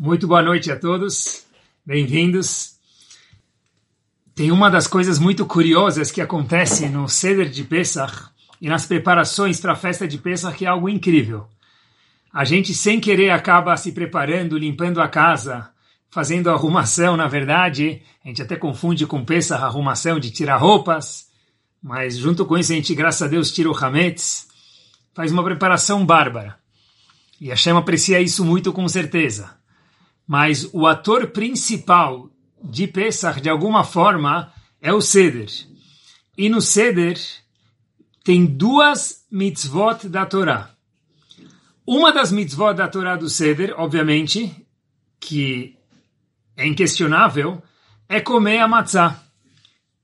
Muito 0.00 0.28
boa 0.28 0.40
noite 0.40 0.70
a 0.70 0.78
todos, 0.78 1.44
bem-vindos. 1.84 2.76
Tem 4.32 4.52
uma 4.52 4.70
das 4.70 4.86
coisas 4.86 5.18
muito 5.18 5.44
curiosas 5.44 6.12
que 6.12 6.20
acontece 6.20 6.88
no 6.88 7.08
Seder 7.08 7.50
de 7.50 7.64
Pesach 7.64 8.26
e 8.60 8.68
nas 8.68 8.86
preparações 8.86 9.60
para 9.60 9.72
a 9.72 9.76
festa 9.76 10.06
de 10.06 10.16
Pesach 10.16 10.56
que 10.56 10.64
é 10.64 10.68
algo 10.68 10.88
incrível. 10.88 11.48
A 12.32 12.44
gente 12.44 12.72
sem 12.74 13.00
querer 13.00 13.30
acaba 13.30 13.76
se 13.76 13.90
preparando, 13.90 14.56
limpando 14.56 15.02
a 15.02 15.08
casa, 15.08 15.68
fazendo 16.12 16.48
arrumação, 16.48 17.16
na 17.16 17.26
verdade, 17.26 18.00
a 18.24 18.28
gente 18.28 18.40
até 18.40 18.54
confunde 18.54 19.04
com 19.04 19.24
Pesach 19.24 19.60
arrumação 19.60 20.20
de 20.20 20.30
tirar 20.30 20.58
roupas, 20.58 21.26
mas 21.82 22.16
junto 22.16 22.46
com 22.46 22.56
isso 22.56 22.70
a 22.70 22.76
gente, 22.76 22.94
graças 22.94 23.22
a 23.22 23.26
Deus, 23.26 23.50
tira 23.50 23.68
o 23.68 23.76
Hametz, 23.76 24.46
faz 25.12 25.32
uma 25.32 25.42
preparação 25.42 26.06
bárbara. 26.06 26.54
E 27.40 27.50
a 27.50 27.54
Hashem 27.54 27.76
aprecia 27.76 28.20
isso 28.20 28.44
muito 28.44 28.72
com 28.72 28.86
certeza. 28.86 29.57
Mas 30.28 30.68
o 30.74 30.86
ator 30.86 31.28
principal 31.28 32.30
de 32.62 32.86
Pesach, 32.86 33.40
de 33.40 33.48
alguma 33.48 33.82
forma, 33.82 34.52
é 34.78 34.92
o 34.92 35.00
Seder. 35.00 35.50
E 36.36 36.50
no 36.50 36.60
Seder 36.60 37.18
tem 38.22 38.44
duas 38.44 39.24
mitzvot 39.30 40.06
da 40.06 40.26
Torá. 40.26 40.70
Uma 41.86 42.12
das 42.12 42.30
mitzvot 42.30 42.74
da 42.74 42.86
Torá 42.86 43.16
do 43.16 43.30
Seder, 43.30 43.72
obviamente, 43.78 44.54
que 45.18 45.74
é 46.54 46.66
inquestionável, 46.66 47.62
é 48.06 48.20
comer 48.20 48.58
a 48.58 48.68
matzah. 48.68 49.18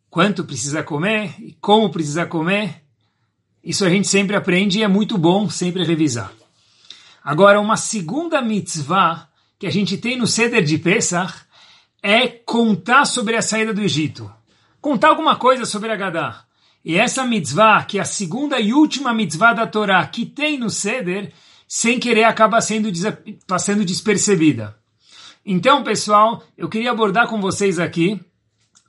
Quanto 0.08 0.44
precisa 0.44 0.82
comer 0.82 1.34
e 1.38 1.52
como 1.60 1.90
precisa 1.90 2.24
comer, 2.24 2.82
isso 3.62 3.84
a 3.84 3.90
gente 3.90 4.08
sempre 4.08 4.36
aprende 4.36 4.78
e 4.78 4.82
é 4.82 4.88
muito 4.88 5.18
bom 5.18 5.50
sempre 5.50 5.84
revisar. 5.84 6.32
Agora, 7.22 7.60
uma 7.60 7.76
segunda 7.76 8.40
mitzvah 8.40 9.28
que 9.64 9.68
a 9.68 9.72
gente 9.72 9.96
tem 9.96 10.14
no 10.14 10.26
Seder 10.26 10.62
de 10.62 10.76
Pesach 10.76 11.32
é 12.02 12.28
contar 12.28 13.06
sobre 13.06 13.34
a 13.34 13.40
saída 13.40 13.72
do 13.72 13.80
Egito. 13.80 14.30
Contar 14.78 15.08
alguma 15.08 15.36
coisa 15.36 15.64
sobre 15.64 15.90
a 15.90 15.96
Gadá. 15.96 16.44
E 16.84 16.96
essa 16.98 17.24
mitzvah, 17.24 17.82
que 17.82 17.96
é 17.96 18.02
a 18.02 18.04
segunda 18.04 18.60
e 18.60 18.74
última 18.74 19.14
mitzvah 19.14 19.54
da 19.54 19.66
Torá 19.66 20.06
que 20.06 20.26
tem 20.26 20.58
no 20.58 20.68
Seder, 20.68 21.32
sem 21.66 21.98
querer 21.98 22.24
acaba 22.24 22.60
sendo 22.60 22.90
passando 23.46 23.86
despercebida. 23.86 24.76
Então, 25.46 25.82
pessoal, 25.82 26.44
eu 26.58 26.68
queria 26.68 26.90
abordar 26.90 27.26
com 27.26 27.40
vocês 27.40 27.78
aqui 27.78 28.20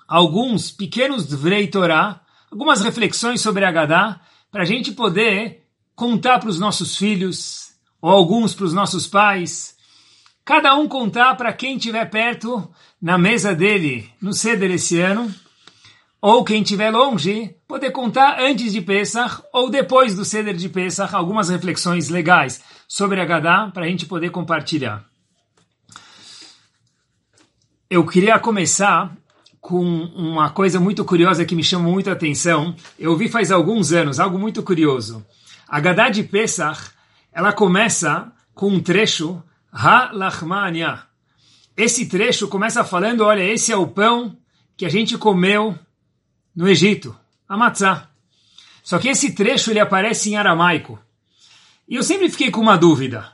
alguns 0.05 0.71
pequenos 0.71 1.25
Dvrei 1.25 1.67
Torá, 1.67 2.19
algumas 2.51 2.81
reflexões 2.81 3.39
sobre 3.39 3.63
a 3.63 3.71
Gadá, 3.71 4.19
para 4.51 4.63
a 4.63 4.65
gente 4.65 4.91
poder 4.91 5.63
contar 5.95 6.39
para 6.39 6.49
os 6.49 6.59
nossos 6.59 6.97
filhos, 6.97 7.71
ou 8.01 8.11
alguns 8.11 8.53
para 8.53 8.65
os 8.65 8.73
nossos 8.73 9.07
pais, 9.07 9.74
cada 10.45 10.75
um 10.75 10.87
contar 10.87 11.35
para 11.35 11.51
quem 11.51 11.75
estiver 11.75 12.07
perto 12.07 12.71
na 13.01 13.17
mesa 13.17 13.55
dele 13.55 14.07
no 14.21 14.31
ceder 14.31 14.69
esse 14.69 15.01
ano, 15.01 15.33
ou 16.21 16.43
quem 16.43 16.61
estiver 16.61 16.91
longe, 16.91 17.55
poder 17.67 17.91
contar 17.91 18.39
antes 18.39 18.71
de 18.71 18.81
Pesach 18.81 19.41
ou 19.51 19.69
depois 19.69 20.15
do 20.15 20.23
ceder 20.23 20.55
de 20.55 20.69
Pesach 20.69 21.15
algumas 21.15 21.49
reflexões 21.49 22.09
legais 22.09 22.63
sobre 22.87 23.19
a 23.19 23.25
Gadá 23.25 23.71
para 23.73 23.85
a 23.85 23.87
gente 23.87 24.05
poder 24.05 24.29
compartilhar. 24.29 25.03
Eu 27.89 28.05
queria 28.05 28.39
começar 28.39 29.15
com 29.59 29.83
uma 29.83 30.49
coisa 30.51 30.79
muito 30.79 31.03
curiosa 31.03 31.45
que 31.45 31.55
me 31.55 31.63
chamou 31.63 31.93
muito 31.93 32.09
atenção. 32.09 32.75
Eu 32.99 33.15
vi 33.17 33.27
faz 33.27 33.51
alguns 33.51 33.91
anos, 33.91 34.19
algo 34.19 34.37
muito 34.37 34.61
curioso. 34.61 35.25
A 35.67 35.79
Gadá 35.79 36.09
de 36.09 36.23
Pesach, 36.23 36.91
ela 37.31 37.51
começa 37.51 38.31
com 38.53 38.69
um 38.69 38.79
trecho 38.79 39.43
Ha-Lachmania. 39.77 41.03
Esse 41.75 42.05
trecho 42.07 42.47
começa 42.47 42.85
falando, 42.85 43.25
olha, 43.25 43.43
esse 43.43 43.73
é 43.73 43.75
o 43.75 43.85
pão 43.85 44.37
que 44.77 44.85
a 44.85 44.89
gente 44.89 45.17
comeu 45.17 45.77
no 46.55 46.69
Egito, 46.69 47.13
a 47.47 47.57
matzah. 47.57 48.09
Só 48.81 48.97
que 48.97 49.09
esse 49.09 49.33
trecho 49.33 49.71
ele 49.71 49.81
aparece 49.81 50.29
em 50.29 50.37
aramaico. 50.37 50.97
E 51.89 51.95
eu 51.95 52.03
sempre 52.03 52.29
fiquei 52.29 52.49
com 52.49 52.61
uma 52.61 52.77
dúvida. 52.77 53.33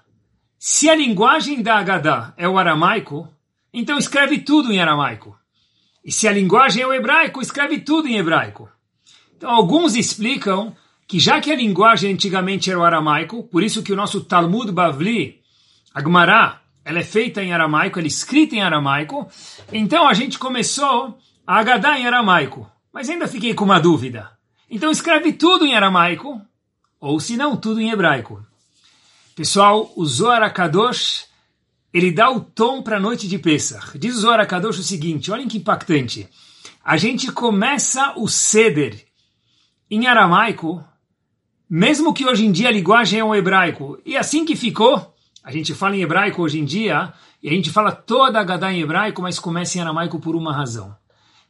Se 0.57 0.90
a 0.90 0.96
linguagem 0.96 1.62
da 1.62 1.78
Agadá 1.78 2.34
é 2.35 2.50
o 2.50 2.57
aramaico, 2.57 3.30
então 3.72 4.00
escreve 4.00 4.40
tudo 4.40 4.72
em 4.72 4.80
aramaico. 4.80 5.38
E 6.03 6.12
se 6.12 6.28
a 6.28 6.31
linguagem 6.31 6.81
é 6.81 6.88
o 6.88 6.94
hebraico, 6.94 7.40
escreve 7.40 7.80
tudo 7.80 8.07
em 8.07 8.18
hebraico. 8.18 8.68
Então 9.38 9.51
alguns 9.51 9.96
explicam 9.96 10.75
que 11.07 11.19
já 11.19 11.40
que 11.40 11.51
a 11.51 11.56
linguagem 11.56 12.13
antigamente 12.13 12.72
era 12.72 12.80
o 12.80 12.84
aramaico, 12.84 13.44
por 13.44 13.62
isso 13.62 13.84
que 13.84 13.94
o 13.94 13.96
nosso 13.96 14.22
Talmud 14.22 14.72
Bavli 14.72 15.41
a 15.94 16.02
Gemara, 16.02 16.62
ela 16.84 17.00
é 17.00 17.03
feita 17.03 17.44
em 17.44 17.53
aramaico, 17.53 18.00
ela 18.00 18.07
é 18.07 18.09
escrita 18.09 18.56
em 18.56 18.62
aramaico. 18.62 19.29
Então 19.72 20.07
a 20.07 20.13
gente 20.13 20.40
começou 20.40 21.18
a 21.46 21.59
Agadá 21.59 22.00
em 22.00 22.07
aramaico. 22.07 22.69
Mas 22.94 23.09
ainda 23.09 23.28
fiquei 23.28 23.53
com 23.53 23.66
uma 23.66 23.79
dúvida. 23.79 24.31
Então 24.69 24.91
escreve 24.91 25.34
tudo 25.34 25.66
em 25.66 25.75
aramaico, 25.75 26.41
ou 27.00 27.19
se 27.19 27.35
não, 27.35 27.57
tudo 27.57 27.81
em 27.81 27.91
hebraico. 27.91 28.46
Pessoal, 29.35 29.91
o 29.96 30.06
Zohar 30.06 30.44
Akadosh, 30.44 31.25
ele 31.94 32.12
dá 32.12 32.30
o 32.30 32.40
tom 32.40 32.81
para 32.81 32.97
a 32.97 33.00
noite 33.00 33.28
de 33.28 33.38
Pesach. 33.38 33.97
Diz 33.97 34.16
o 34.16 34.22
Zohar 34.22 34.40
Akadosh 34.40 34.80
o 34.80 34.84
seguinte, 34.84 35.31
olhem 35.31 35.47
que 35.47 35.57
impactante. 35.57 36.30
A 36.84 36.96
gente 36.96 37.31
começa 37.31 38.13
o 38.18 38.28
Seder 38.28 39.06
em 39.90 40.07
aramaico, 40.07 40.84
mesmo 41.69 42.13
que 42.13 42.25
hoje 42.25 42.46
em 42.46 42.51
dia 42.51 42.69
a 42.69 42.72
linguagem 42.72 43.19
é 43.19 43.24
o 43.24 43.35
hebraico. 43.35 44.00
E 44.06 44.16
assim 44.16 44.46
que 44.46 44.56
ficou, 44.56 45.13
a 45.44 45.52
gente 45.52 45.74
fala 45.74 45.96
em 45.96 46.02
hebraico 46.02 46.41
hoje 46.41 46.59
em 46.59 46.66
dia, 46.66 47.13
e 47.41 47.50
a 47.50 47.52
gente 47.52 47.72
fala 47.72 47.91
toda 47.91 48.40
a 48.40 48.44
Gadá 48.44 48.72
em 48.72 48.81
hebraico, 48.81 49.22
mas 49.22 49.40
começa 49.40 49.78
em 49.78 49.81
aramaico 49.81 50.19
por 50.19 50.35
uma 50.35 50.53
razão. 50.53 50.96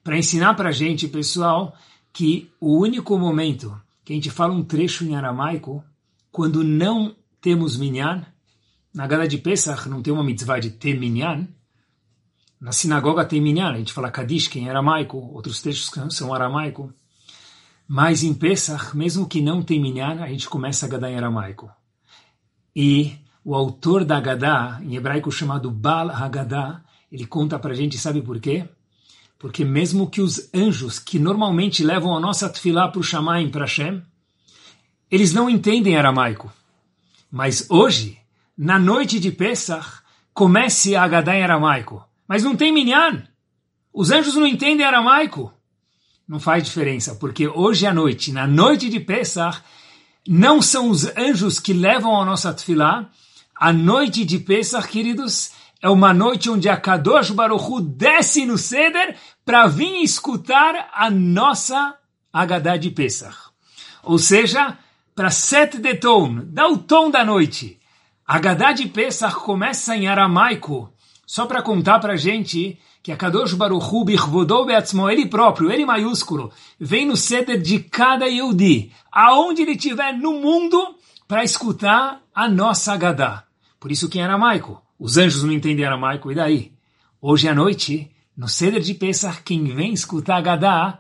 Para 0.04 0.18
ensinar 0.18 0.54
para 0.56 0.70
a 0.70 0.72
gente, 0.72 1.08
pessoal, 1.08 1.76
que 2.14 2.50
o 2.60 2.78
único 2.78 3.18
momento 3.18 3.80
que 4.04 4.14
a 4.14 4.16
gente 4.16 4.32
fala 4.32 4.54
um 4.54 4.64
trecho 4.64 5.04
em 5.04 5.16
aramaico, 5.16 5.84
quando 6.32 6.64
não 6.64 7.16
temos 7.40 7.78
minyan, 7.78 8.26
na 8.94 9.08
Gadá 9.08 9.26
de 9.26 9.38
Pesach 9.38 9.88
não 9.88 10.02
tem 10.02 10.14
uma 10.14 10.24
mitzvah 10.24 10.60
de 10.60 10.72
ter 10.72 11.00
minyan, 11.00 11.48
na 12.60 12.72
sinagoga 12.72 13.26
tem 13.26 13.42
minyan, 13.42 13.72
a 13.72 13.78
gente 13.78 13.94
fala 13.94 14.12
Kadish, 14.12 14.48
que 14.48 14.60
é 14.60 14.62
em 14.64 14.70
aramaico, 14.70 15.18
outros 15.18 15.62
textos 15.62 16.16
são 16.16 16.34
aramaico, 16.34 16.94
mas 17.88 18.24
em 18.24 18.34
Pesach, 18.34 18.96
mesmo 18.96 19.28
que 19.28 19.42
não 19.42 19.62
tem 19.62 19.82
minyan, 19.82 20.22
a 20.22 20.28
gente 20.28 20.48
começa 20.48 20.86
a 20.86 20.90
Gadá 20.90 21.10
em 21.10 21.18
aramaico. 21.18 21.70
E 22.76 23.18
o 23.44 23.56
autor 23.56 24.06
da 24.06 24.18
Haggadah, 24.18 24.82
em 24.84 24.96
hebraico 24.96 25.32
chamado 25.32 25.72
Baal 25.72 26.10
Haggadah, 26.10 26.82
ele 27.12 27.26
conta 27.26 27.58
para 27.60 27.72
a 27.72 27.76
gente, 27.76 27.98
sabe 27.98 28.22
por 28.22 28.40
quê? 28.40 28.66
Porque 29.38 29.66
mesmo 29.66 30.10
que 30.10 30.22
os 30.22 30.50
anjos, 30.54 31.00
que 31.00 31.18
normalmente 31.18 31.84
levam 31.84 32.16
a 32.16 32.20
nossa 32.20 32.48
tefilá 32.48 32.88
para 32.88 33.00
o 33.00 33.04
Shamaim, 33.04 33.50
para 33.50 33.66
eles 35.10 35.34
não 35.34 35.50
entendem 35.50 35.98
aramaico. 35.98 36.52
Mas 37.32 37.66
hoje, 37.70 38.20
na 38.58 38.78
noite 38.78 39.20
de 39.20 39.32
Pesach, 39.32 40.02
comece 40.34 40.96
a 40.96 41.04
Haggadah 41.04 41.36
em 41.36 41.44
aramaico. 41.44 42.06
Mas 42.28 42.44
não 42.44 42.56
tem 42.56 42.72
minyan. 42.72 43.24
Os 43.92 44.12
anjos 44.12 44.36
não 44.36 44.48
entendem 44.48 44.86
aramaico. 44.86 45.52
Não 46.28 46.40
faz 46.40 46.64
diferença, 46.64 47.16
porque 47.16 47.48
hoje 47.48 47.86
à 47.86 47.94
noite, 47.94 48.32
na 48.32 48.48
noite 48.48 48.90
de 48.90 49.00
Pesach, 49.00 49.62
não 50.26 50.62
são 50.62 50.90
os 50.90 51.06
anjos 51.18 51.60
que 51.60 51.74
levam 51.74 52.22
a 52.22 52.24
nossa 52.24 52.54
tefilá, 52.54 53.10
a 53.62 53.72
noite 53.72 54.26
de 54.26 54.40
Pesach, 54.40 54.88
queridos, 54.88 55.52
é 55.80 55.88
uma 55.88 56.16
noite 56.16 56.50
onde 56.50 56.68
a 56.68 56.76
Kadosh 56.76 57.30
Baruch 57.30 57.64
Hu 57.64 57.80
desce 57.80 58.44
no 58.44 58.58
Seder 58.58 59.16
para 59.46 59.68
vir 59.68 60.02
escutar 60.02 60.90
a 60.92 61.12
nossa 61.12 61.96
Agadá 62.34 62.76
de 62.76 62.90
Pesach. 62.90 63.38
Ou 64.02 64.18
seja, 64.18 64.80
para 65.14 65.30
sete 65.30 65.78
de 65.78 65.94
tom, 65.94 66.42
dá 66.46 66.68
o 66.68 66.80
tom 66.80 67.12
da 67.12 67.24
noite. 67.24 67.80
A 68.26 68.38
Agadá 68.38 68.72
de 68.72 68.88
Pesach 68.88 69.36
começa 69.36 69.96
em 69.96 70.08
aramaico, 70.08 70.92
só 71.24 71.46
para 71.46 71.62
contar 71.62 72.00
para 72.00 72.18
gente 72.18 72.80
que 73.04 73.12
a 73.12 73.16
Kadosh 73.16 73.54
Baruch 73.54 73.94
Hu 73.94 74.06
Bichvodou 74.06 74.66
Beatzmo, 74.66 75.08
ele 75.08 75.28
próprio, 75.28 75.72
ele 75.72 75.86
maiúsculo, 75.86 76.52
vem 76.80 77.06
no 77.06 77.16
Seder 77.16 77.62
de 77.62 77.78
cada 77.78 78.26
Yehudi, 78.26 78.92
aonde 79.12 79.62
ele 79.62 79.74
estiver 79.74 80.18
no 80.18 80.42
mundo, 80.42 80.96
para 81.28 81.44
escutar 81.44 82.24
a 82.34 82.50
nossa 82.50 82.94
Agadá. 82.94 83.51
Por 83.82 83.92
isso 83.92 84.08
que 84.08 84.20
em 84.20 84.22
aramaico. 84.22 84.80
Os 85.00 85.18
anjos 85.18 85.42
não 85.42 85.52
entendem 85.52 85.84
aramaico, 85.84 86.32
e 86.32 86.36
daí? 86.36 86.72
Hoje 87.20 87.48
à 87.48 87.56
noite, 87.56 88.12
no 88.38 88.48
Seder 88.48 88.80
de 88.80 88.94
Pesach, 88.94 89.42
quem 89.42 89.64
vem 89.64 89.92
escutar 89.92 90.40
Gadá 90.40 91.00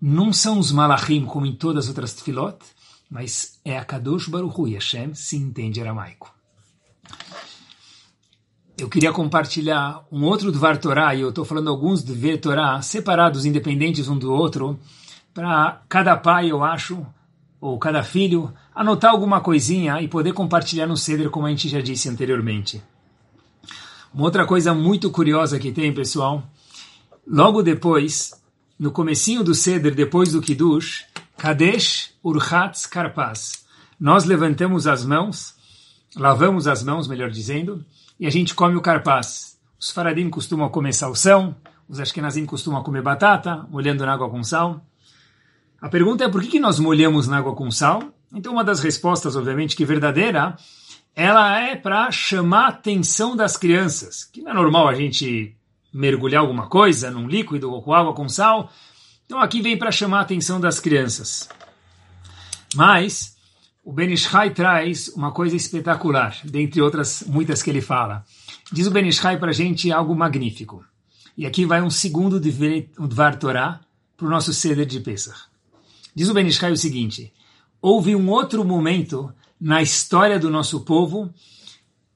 não 0.00 0.32
são 0.32 0.58
os 0.58 0.72
malachim, 0.72 1.24
como 1.24 1.46
em 1.46 1.54
todas 1.54 1.84
as 1.84 1.88
outras 1.90 2.12
tefilot, 2.12 2.58
mas 3.08 3.60
é 3.64 3.78
a 3.78 3.84
Kadosh 3.84 4.26
Baruch 4.26 4.60
Hu, 4.60 4.64
Hashem 4.64 5.14
se 5.14 5.36
entende 5.36 5.80
aramaico. 5.80 6.34
Eu 8.76 8.88
queria 8.88 9.12
compartilhar 9.12 10.04
um 10.10 10.24
outro 10.24 10.50
Dvar 10.50 10.78
Torah, 10.78 11.14
e 11.14 11.20
eu 11.20 11.28
estou 11.28 11.44
falando 11.44 11.70
alguns 11.70 12.02
Dvar 12.02 12.36
Torah, 12.38 12.82
separados, 12.82 13.46
independentes 13.46 14.08
um 14.08 14.18
do 14.18 14.32
outro, 14.32 14.76
para 15.32 15.80
cada 15.88 16.16
pai, 16.16 16.50
eu 16.50 16.64
acho, 16.64 17.06
ou 17.62 17.78
cada 17.78 18.02
filho, 18.02 18.52
anotar 18.74 19.12
alguma 19.12 19.40
coisinha 19.40 20.02
e 20.02 20.08
poder 20.08 20.32
compartilhar 20.32 20.84
no 20.84 20.96
Seder, 20.96 21.30
como 21.30 21.46
a 21.46 21.50
gente 21.50 21.68
já 21.68 21.80
disse 21.80 22.08
anteriormente. 22.08 22.82
Uma 24.12 24.24
outra 24.24 24.44
coisa 24.44 24.74
muito 24.74 25.08
curiosa 25.12 25.60
que 25.60 25.70
tem, 25.70 25.94
pessoal, 25.94 26.42
logo 27.24 27.62
depois, 27.62 28.32
no 28.76 28.90
comecinho 28.90 29.44
do 29.44 29.54
Seder, 29.54 29.94
depois 29.94 30.32
do 30.32 30.42
Kiddush, 30.42 31.04
Kadesh 31.38 32.12
Urchatz 32.20 32.84
Karpas. 32.84 33.64
Nós 33.98 34.24
levantamos 34.24 34.88
as 34.88 35.04
mãos, 35.04 35.54
lavamos 36.16 36.66
as 36.66 36.82
mãos, 36.82 37.06
melhor 37.06 37.30
dizendo, 37.30 37.84
e 38.18 38.26
a 38.26 38.30
gente 38.30 38.56
come 38.56 38.74
o 38.74 38.82
Karpas. 38.82 39.56
Os 39.78 39.92
faradim 39.92 40.28
costumam 40.28 40.68
comer 40.68 40.92
salsão, 40.94 41.54
os 41.88 42.00
ashkenazim 42.00 42.44
costumam 42.44 42.82
comer 42.82 43.02
batata, 43.02 43.64
molhando 43.70 44.04
na 44.04 44.14
água 44.14 44.28
com 44.28 44.42
sal. 44.42 44.84
A 45.82 45.88
pergunta 45.88 46.22
é 46.22 46.28
por 46.28 46.40
que, 46.44 46.60
nós 46.60 46.78
molhamos 46.78 47.26
na 47.26 47.38
água 47.38 47.56
com 47.56 47.68
sal? 47.68 48.14
Então, 48.32 48.52
uma 48.52 48.62
das 48.62 48.78
respostas, 48.78 49.34
obviamente, 49.34 49.74
que 49.74 49.84
verdadeira, 49.84 50.56
ela 51.12 51.58
é 51.58 51.74
para 51.74 52.08
chamar 52.12 52.66
a 52.66 52.68
atenção 52.68 53.34
das 53.34 53.56
crianças, 53.56 54.22
que 54.22 54.40
não 54.42 54.52
é 54.52 54.54
normal 54.54 54.86
a 54.86 54.94
gente 54.94 55.56
mergulhar 55.92 56.40
alguma 56.40 56.68
coisa 56.68 57.10
num 57.10 57.26
líquido 57.26 57.72
ou 57.72 57.82
com 57.82 57.92
água 57.92 58.14
com 58.14 58.28
sal. 58.28 58.70
Então 59.26 59.40
aqui 59.40 59.60
vem 59.60 59.76
para 59.76 59.90
chamar 59.90 60.20
a 60.20 60.22
atenção 60.22 60.60
das 60.60 60.78
crianças. 60.78 61.48
Mas 62.76 63.36
o 63.84 63.92
Benishai 63.92 64.50
traz 64.50 65.08
uma 65.08 65.32
coisa 65.32 65.56
espetacular, 65.56 66.38
dentre 66.44 66.80
outras 66.80 67.24
muitas 67.26 67.60
que 67.60 67.68
ele 67.68 67.82
fala. 67.82 68.24
Diz 68.70 68.86
o 68.86 68.90
Benishai 68.92 69.36
para 69.36 69.50
a 69.50 69.54
gente 69.54 69.90
algo 69.90 70.14
magnífico. 70.14 70.84
E 71.36 71.44
aqui 71.44 71.66
vai 71.66 71.82
um 71.82 71.90
segundo 71.90 72.40
Dvar 72.40 73.36
Torah 73.36 73.80
para 74.16 74.26
o 74.28 74.30
nosso 74.30 74.54
ceder 74.54 74.86
de 74.86 75.00
Pesach. 75.00 75.51
Diz 76.14 76.28
o 76.28 76.34
Benishai 76.34 76.72
o 76.72 76.76
seguinte, 76.76 77.32
houve 77.80 78.14
um 78.14 78.28
outro 78.28 78.64
momento 78.64 79.32
na 79.60 79.80
história 79.80 80.38
do 80.38 80.50
nosso 80.50 80.80
povo, 80.80 81.32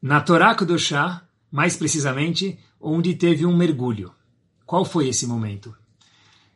na 0.03 0.21
Torá 0.21 0.55
Kudoshá, 0.55 1.23
mais 1.51 1.77
precisamente, 1.77 2.59
onde 2.81 3.15
teve 3.15 3.47
um 3.47 3.57
mergulho. 3.57 4.13
Qual 4.67 4.85
foi 4.85 5.09
esse 5.09 5.27
momento? 5.27 5.75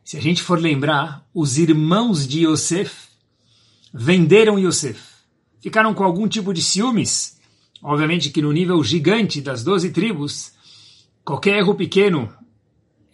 Se 0.05 0.17
a 0.17 0.21
gente 0.21 0.43
for 0.43 0.59
lembrar, 0.59 1.25
os 1.33 1.57
irmãos 1.57 2.27
de 2.27 2.45
Yosef 2.45 3.09
venderam 3.93 4.59
Yosef. 4.59 5.01
Ficaram 5.61 5.95
com 5.95 6.05
algum 6.05 6.27
tipo 6.27 6.53
de 6.53 6.63
ciúmes. 6.63 7.39
Obviamente 7.83 8.31
que 8.31 8.43
no 8.43 8.53
nível 8.53 8.83
gigante 8.83 9.41
das 9.41 9.63
doze 9.63 9.91
tribos, 9.91 10.53
qualquer 11.25 11.59
erro 11.59 11.75
pequeno, 11.75 12.33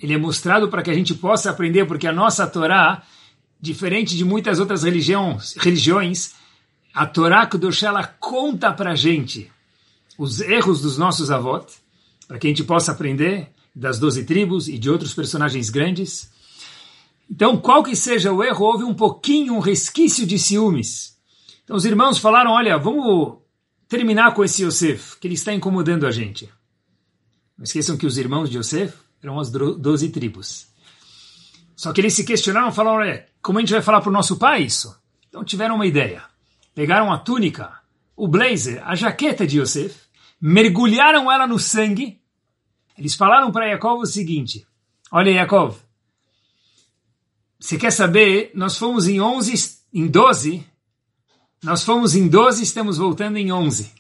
ele 0.00 0.14
é 0.14 0.19
mostrado 0.19 0.69
para 0.69 0.82
que 0.82 0.90
a 0.90 0.94
gente 0.94 1.14
possa 1.14 1.50
aprender, 1.50 1.87
porque 1.87 2.06
a 2.06 2.12
nossa 2.12 2.46
Torá, 2.46 3.02
diferente 3.60 4.16
de 4.16 4.24
muitas 4.24 4.58
outras 4.58 4.82
religiões, 4.82 5.54
religiões 5.56 6.34
a 6.94 7.04
Torá 7.04 7.46
Kudoshá, 7.46 7.88
ela 7.88 8.06
conta 8.06 8.72
para 8.72 8.94
gente 8.94 9.52
os 10.16 10.40
erros 10.40 10.80
dos 10.80 10.96
nossos 10.96 11.30
avós, 11.30 11.82
para 12.26 12.38
que 12.38 12.46
a 12.46 12.50
gente 12.50 12.64
possa 12.64 12.92
aprender 12.92 13.50
das 13.74 13.98
doze 13.98 14.24
tribos 14.24 14.66
e 14.66 14.78
de 14.78 14.88
outros 14.88 15.12
personagens 15.12 15.68
grandes. 15.68 16.30
Então, 17.30 17.58
qual 17.58 17.82
que 17.82 17.94
seja 17.94 18.32
o 18.32 18.42
erro, 18.42 18.64
houve 18.64 18.84
um 18.84 18.94
pouquinho, 18.94 19.54
um 19.54 19.58
resquício 19.58 20.26
de 20.26 20.38
ciúmes. 20.38 21.18
Então, 21.64 21.76
os 21.76 21.84
irmãos 21.84 22.18
falaram, 22.18 22.52
olha, 22.52 22.78
vamos 22.78 23.38
terminar 23.86 24.32
com 24.32 24.42
esse 24.42 24.64
Yosef, 24.64 25.18
que 25.20 25.26
ele 25.26 25.34
está 25.34 25.52
incomodando 25.52 26.06
a 26.06 26.10
gente. 26.10 26.48
Não 27.58 27.64
esqueçam 27.64 27.96
que 27.96 28.06
os 28.06 28.16
irmãos 28.16 28.48
de 28.48 28.56
Yosef 28.56 28.94
eram 29.22 29.38
as 29.38 29.50
doze 29.50 30.08
tribos. 30.08 30.68
Só 31.74 31.92
que 31.92 32.00
eles 32.00 32.14
se 32.14 32.24
questionaram, 32.24 32.72
falaram, 32.72 33.00
olha, 33.00 33.26
como 33.46 33.58
a 33.58 33.62
gente 33.62 33.72
vai 33.72 33.82
falar 33.82 34.00
para 34.00 34.10
o 34.10 34.12
nosso 34.12 34.37
pai 34.37 34.64
isso? 34.64 35.00
Então, 35.28 35.44
tiveram 35.44 35.76
uma 35.76 35.87
ideia 35.87 36.25
pegaram 36.76 37.10
a 37.10 37.19
túnica, 37.19 37.81
o 38.14 38.28
blazer, 38.28 38.87
a 38.87 38.94
jaqueta 38.94 39.46
de 39.46 39.58
Yosef, 39.58 39.96
mergulharam 40.38 41.32
ela 41.32 41.46
no 41.46 41.58
sangue. 41.58 42.20
Eles 42.98 43.14
falaram 43.14 43.50
para 43.50 43.66
Yaakov 43.66 44.02
o 44.02 44.06
seguinte: 44.06 44.66
Olha, 45.10 45.31
Yaakov, 45.31 45.78
você 47.58 47.78
quer 47.78 47.90
saber? 47.90 48.52
Nós 48.54 48.76
fomos 48.76 49.08
em 49.08 49.20
11, 49.20 49.78
em 49.94 50.06
12, 50.06 50.66
nós 51.62 51.82
fomos 51.82 52.14
em 52.14 52.28
12, 52.28 52.62
estamos 52.62 52.99
voltando 52.99 53.38
em 53.38 53.50
11. 53.50 53.90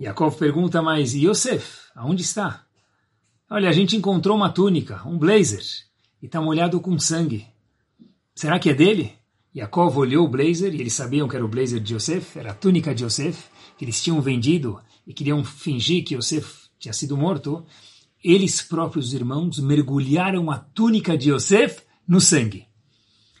Yaakov 0.00 0.36
pergunta, 0.36 0.82
mas 0.82 1.14
Yosef, 1.14 1.88
aonde 1.94 2.22
está? 2.22 2.64
Olha, 3.48 3.68
a 3.68 3.72
gente 3.72 3.96
encontrou 3.96 4.36
uma 4.36 4.50
túnica, 4.50 5.00
um 5.06 5.16
blazer, 5.16 5.62
e 6.20 6.26
está 6.26 6.40
molhado 6.40 6.80
com 6.80 6.98
sangue. 6.98 7.53
Será 8.34 8.58
que 8.58 8.70
é 8.70 8.74
dele? 8.74 9.12
Yaakov 9.54 9.96
olhou 9.96 10.26
o 10.26 10.28
blazer 10.28 10.74
e 10.74 10.80
eles 10.80 10.94
sabiam 10.94 11.28
que 11.28 11.36
era 11.36 11.44
o 11.44 11.48
blazer 11.48 11.78
de 11.78 11.94
Yosef, 11.94 12.36
era 12.36 12.50
a 12.50 12.54
túnica 12.54 12.92
de 12.92 13.04
Yosef, 13.04 13.44
que 13.78 13.84
eles 13.84 14.02
tinham 14.02 14.20
vendido 14.20 14.80
e 15.06 15.14
queriam 15.14 15.44
fingir 15.44 16.04
que 16.04 16.16
Yosef 16.16 16.68
tinha 16.78 16.92
sido 16.92 17.16
morto. 17.16 17.64
Eles 18.22 18.60
próprios 18.60 19.14
irmãos 19.14 19.60
mergulharam 19.60 20.50
a 20.50 20.58
túnica 20.58 21.16
de 21.16 21.30
Yosef 21.30 21.82
no 22.08 22.20
sangue. 22.20 22.66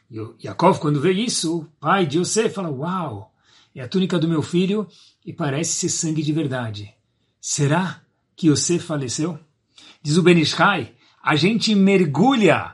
E 0.08 0.18
Yaakov, 0.44 0.78
quando 0.78 1.00
vê 1.00 1.12
isso, 1.12 1.66
pai 1.80 2.06
de 2.06 2.18
Yosef, 2.18 2.54
fala: 2.54 2.70
Uau, 2.70 3.34
é 3.74 3.80
a 3.82 3.88
túnica 3.88 4.16
do 4.16 4.28
meu 4.28 4.42
filho 4.42 4.86
e 5.26 5.32
parece 5.32 5.72
ser 5.72 5.88
sangue 5.88 6.22
de 6.22 6.32
verdade. 6.32 6.94
Será 7.40 8.00
que 8.36 8.46
Yosef 8.46 8.86
faleceu? 8.86 9.36
Diz 10.00 10.16
o 10.16 10.22
Benishai, 10.22 10.94
a 11.20 11.34
gente 11.34 11.74
mergulha 11.74 12.73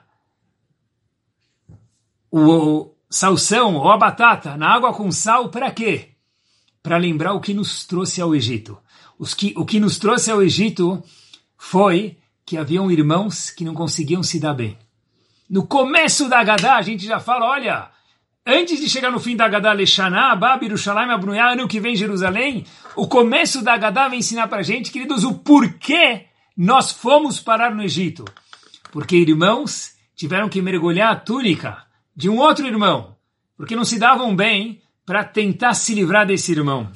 o, 2.30 2.90
salsão 3.10 3.74
ou 3.74 3.90
a 3.90 3.96
batata 3.96 4.56
na 4.56 4.72
água 4.72 4.94
com 4.94 5.10
sal 5.10 5.48
para 5.48 5.70
quê? 5.72 6.10
Para 6.80 6.96
lembrar 6.96 7.34
o 7.34 7.40
que 7.40 7.52
nos 7.52 7.84
trouxe 7.84 8.22
ao 8.22 8.34
Egito. 8.34 8.78
Os 9.18 9.34
que, 9.34 9.52
o 9.56 9.66
que 9.66 9.80
nos 9.80 9.98
trouxe 9.98 10.30
ao 10.30 10.40
Egito 10.40 11.02
foi 11.58 12.16
que 12.46 12.56
haviam 12.56 12.90
irmãos 12.90 13.50
que 13.50 13.64
não 13.64 13.74
conseguiam 13.74 14.22
se 14.22 14.38
dar 14.38 14.54
bem. 14.54 14.78
No 15.48 15.66
começo 15.66 16.28
da 16.28 16.42
Gadá, 16.44 16.76
a 16.76 16.82
gente 16.82 17.04
já 17.04 17.18
fala, 17.18 17.50
olha, 17.50 17.90
antes 18.46 18.80
de 18.80 18.88
chegar 18.88 19.10
no 19.10 19.18
fim 19.18 19.36
da 19.36 19.48
Gadá, 19.48 19.72
Lechaná, 19.72 20.34
Bab, 20.36 20.64
Yerushalayim, 20.64 21.10
Abnuyá, 21.10 21.52
ano 21.52 21.68
que 21.68 21.80
vem 21.80 21.96
Jerusalém, 21.96 22.64
o 22.94 23.08
começo 23.08 23.62
da 23.62 23.76
Gadá 23.76 24.08
vai 24.08 24.18
ensinar 24.18 24.46
para 24.46 24.62
gente, 24.62 24.92
queridos, 24.92 25.24
o 25.24 25.34
porquê 25.34 26.26
nós 26.56 26.92
fomos 26.92 27.40
parar 27.40 27.74
no 27.74 27.82
Egito. 27.82 28.24
Porque 28.92 29.16
irmãos 29.16 29.92
tiveram 30.14 30.48
que 30.48 30.62
mergulhar 30.62 31.12
a 31.12 31.16
túnica 31.16 31.89
de 32.14 32.28
um 32.28 32.38
outro 32.38 32.66
irmão, 32.66 33.16
porque 33.56 33.76
não 33.76 33.84
se 33.84 33.98
davam 33.98 34.34
bem 34.34 34.80
para 35.04 35.24
tentar 35.24 35.74
se 35.74 35.94
livrar 35.94 36.26
desse 36.26 36.52
irmão. 36.52 36.90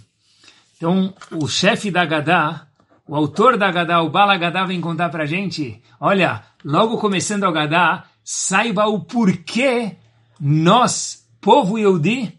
Então, 0.76 1.14
o 1.32 1.48
chefe 1.48 1.90
da 1.90 2.04
Gadá, 2.04 2.66
o 3.06 3.14
autor 3.14 3.56
da 3.56 3.70
Gadá, 3.70 4.02
o 4.02 4.10
Bala 4.10 4.36
Gadá, 4.36 4.64
vem 4.64 4.80
contar 4.80 5.08
para 5.08 5.24
a 5.24 5.26
gente, 5.26 5.80
olha, 6.00 6.42
logo 6.64 6.98
começando 6.98 7.44
a 7.44 7.52
Gadá, 7.52 8.04
saiba 8.22 8.86
o 8.86 9.00
porquê 9.00 9.96
nós, 10.40 11.26
povo 11.40 11.78
Yehudi, 11.78 12.38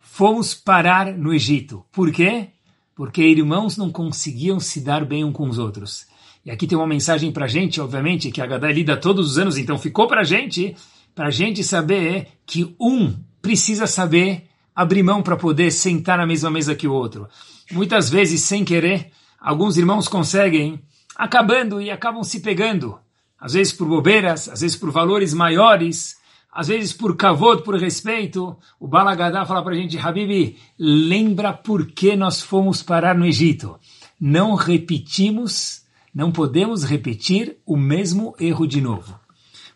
fomos 0.00 0.54
parar 0.54 1.12
no 1.12 1.32
Egito. 1.32 1.84
Por 1.92 2.10
quê? 2.10 2.48
Porque 2.94 3.22
irmãos 3.22 3.76
não 3.76 3.90
conseguiam 3.90 4.58
se 4.58 4.80
dar 4.80 5.04
bem 5.04 5.24
um 5.24 5.32
com 5.32 5.48
os 5.48 5.58
outros. 5.58 6.06
E 6.44 6.50
aqui 6.50 6.66
tem 6.66 6.78
uma 6.78 6.86
mensagem 6.86 7.32
para 7.32 7.44
a 7.44 7.48
gente, 7.48 7.80
obviamente, 7.80 8.30
que 8.30 8.40
a 8.40 8.46
Gadá 8.46 8.70
lida 8.70 8.96
todos 8.96 9.32
os 9.32 9.38
anos, 9.38 9.58
então 9.58 9.78
ficou 9.78 10.06
para 10.06 10.22
a 10.22 10.24
gente 10.24 10.76
para 11.16 11.28
a 11.28 11.30
gente 11.30 11.64
saber 11.64 12.28
que 12.44 12.76
um 12.78 13.16
precisa 13.40 13.86
saber 13.86 14.48
abrir 14.74 15.02
mão 15.02 15.22
para 15.22 15.34
poder 15.34 15.70
sentar 15.70 16.18
na 16.18 16.26
mesma 16.26 16.50
mesa 16.50 16.74
que 16.74 16.86
o 16.86 16.92
outro. 16.92 17.26
Muitas 17.72 18.10
vezes, 18.10 18.42
sem 18.42 18.66
querer, 18.66 19.10
alguns 19.40 19.78
irmãos 19.78 20.08
conseguem, 20.08 20.78
acabando 21.16 21.80
e 21.80 21.90
acabam 21.90 22.22
se 22.22 22.40
pegando. 22.40 22.98
Às 23.40 23.54
vezes 23.54 23.72
por 23.72 23.88
bobeiras, 23.88 24.46
às 24.50 24.60
vezes 24.60 24.76
por 24.76 24.90
valores 24.90 25.32
maiores, 25.32 26.16
às 26.52 26.68
vezes 26.68 26.92
por 26.92 27.16
kavod, 27.16 27.62
por 27.62 27.76
respeito. 27.76 28.54
O 28.78 28.86
Balagadá 28.86 29.46
fala 29.46 29.62
para 29.62 29.72
a 29.72 29.76
gente, 29.76 29.98
Habibi, 29.98 30.58
lembra 30.78 31.54
por 31.54 31.86
que 31.86 32.14
nós 32.14 32.42
fomos 32.42 32.82
parar 32.82 33.16
no 33.16 33.24
Egito. 33.24 33.78
Não 34.20 34.54
repetimos, 34.54 35.82
não 36.14 36.30
podemos 36.30 36.84
repetir 36.84 37.56
o 37.64 37.74
mesmo 37.74 38.34
erro 38.38 38.66
de 38.66 38.82
novo. 38.82 39.18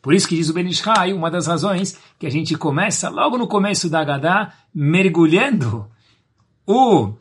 Por 0.02 0.14
isso 0.14 0.26
que 0.26 0.36
diz 0.36 0.48
o 0.48 0.54
Benishai, 0.54 1.12
uma 1.12 1.30
das 1.30 1.46
razões 1.46 1.98
que 2.18 2.26
a 2.26 2.30
gente 2.30 2.56
começa 2.56 3.08
logo 3.10 3.36
no 3.36 3.46
começo 3.46 3.90
da 3.90 4.02
Gadá, 4.02 4.52
mergulhando 4.74 5.90
o 6.66 7.14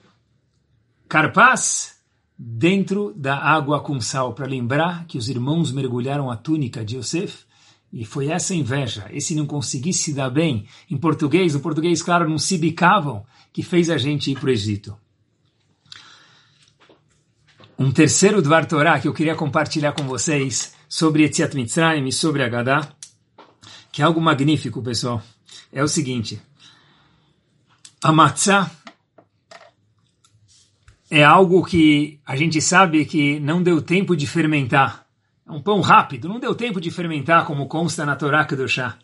carpaz 1.08 1.98
dentro 2.38 3.14
da 3.18 3.38
água 3.38 3.82
com 3.82 4.00
sal, 4.00 4.34
para 4.34 4.46
lembrar 4.46 5.06
que 5.06 5.18
os 5.18 5.28
irmãos 5.28 5.74
mergulharam 5.74 6.32
a 6.32 6.38
túnica 6.38 6.86
de 6.86 6.96
Yosef, 6.98 7.44
e 7.92 8.06
foi 8.06 8.28
essa 8.28 8.56
inveja, 8.56 9.08
esse 9.10 9.36
não 9.36 9.46
conseguir 9.46 9.94
se 9.94 10.14
dar 10.14 10.30
bem, 10.30 10.66
em 10.90 10.96
português, 10.96 11.56
no 11.56 11.60
português, 11.60 12.02
claro, 12.02 12.30
não 12.30 12.38
se 12.38 12.58
bicavam, 12.58 13.26
que 13.52 13.64
fez 13.64 13.90
a 13.90 13.98
gente 13.98 14.32
ir 14.32 14.40
para 14.40 14.48
o 14.48 14.52
Egito. 14.52 14.96
Um 17.78 17.92
terceiro 17.92 18.42
Dvar 18.42 18.66
Torah 18.66 19.00
que 19.00 19.08
eu 19.08 19.14
queria 19.14 19.36
compartilhar 19.36 19.94
com 19.94 20.04
vocês 20.04 20.74
sobre 20.90 21.24
Etziat 21.24 21.56
Mitzrayim 21.56 22.08
e 22.08 22.12
sobre 22.12 22.44
Agadá, 22.44 22.92
que 23.92 24.02
é 24.02 24.06
algo 24.06 24.20
magnífico, 24.20 24.82
pessoal. 24.82 25.22
É 25.72 25.84
o 25.84 25.88
seguinte, 25.88 26.42
a 28.04 28.12
matzah, 28.12 28.72
é 31.12 31.24
algo 31.24 31.64
que 31.64 32.20
a 32.26 32.36
gente 32.36 32.62
sabe 32.62 33.06
que 33.06 33.40
não 33.40 33.62
deu 33.62 33.82
tempo 33.82 34.16
de 34.16 34.26
fermentar. 34.26 35.06
É 35.48 35.52
um 35.52 35.62
pão 35.62 35.82
rápido, 35.82 36.28
não 36.28 36.40
deu 36.40 36.54
tempo 36.54 36.82
de 36.82 36.92
fermentar, 36.92 37.46
como 37.46 37.68
consta 37.68 38.06
na 38.06 38.16
Torá 38.16 38.48
chá. 38.68 38.98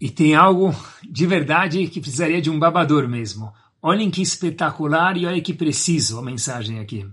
E 0.00 0.10
tem 0.10 0.34
algo 0.34 0.74
de 1.02 1.26
verdade 1.26 1.86
que 1.88 2.00
precisaria 2.00 2.40
de 2.40 2.50
um 2.50 2.58
babador 2.58 3.08
mesmo. 3.08 3.52
Olhem 3.80 4.10
que 4.10 4.22
espetacular 4.22 5.16
e 5.16 5.26
olhem 5.26 5.42
que 5.42 5.54
preciso 5.54 6.18
a 6.18 6.22
mensagem 6.22 6.78
aqui. 6.78 7.06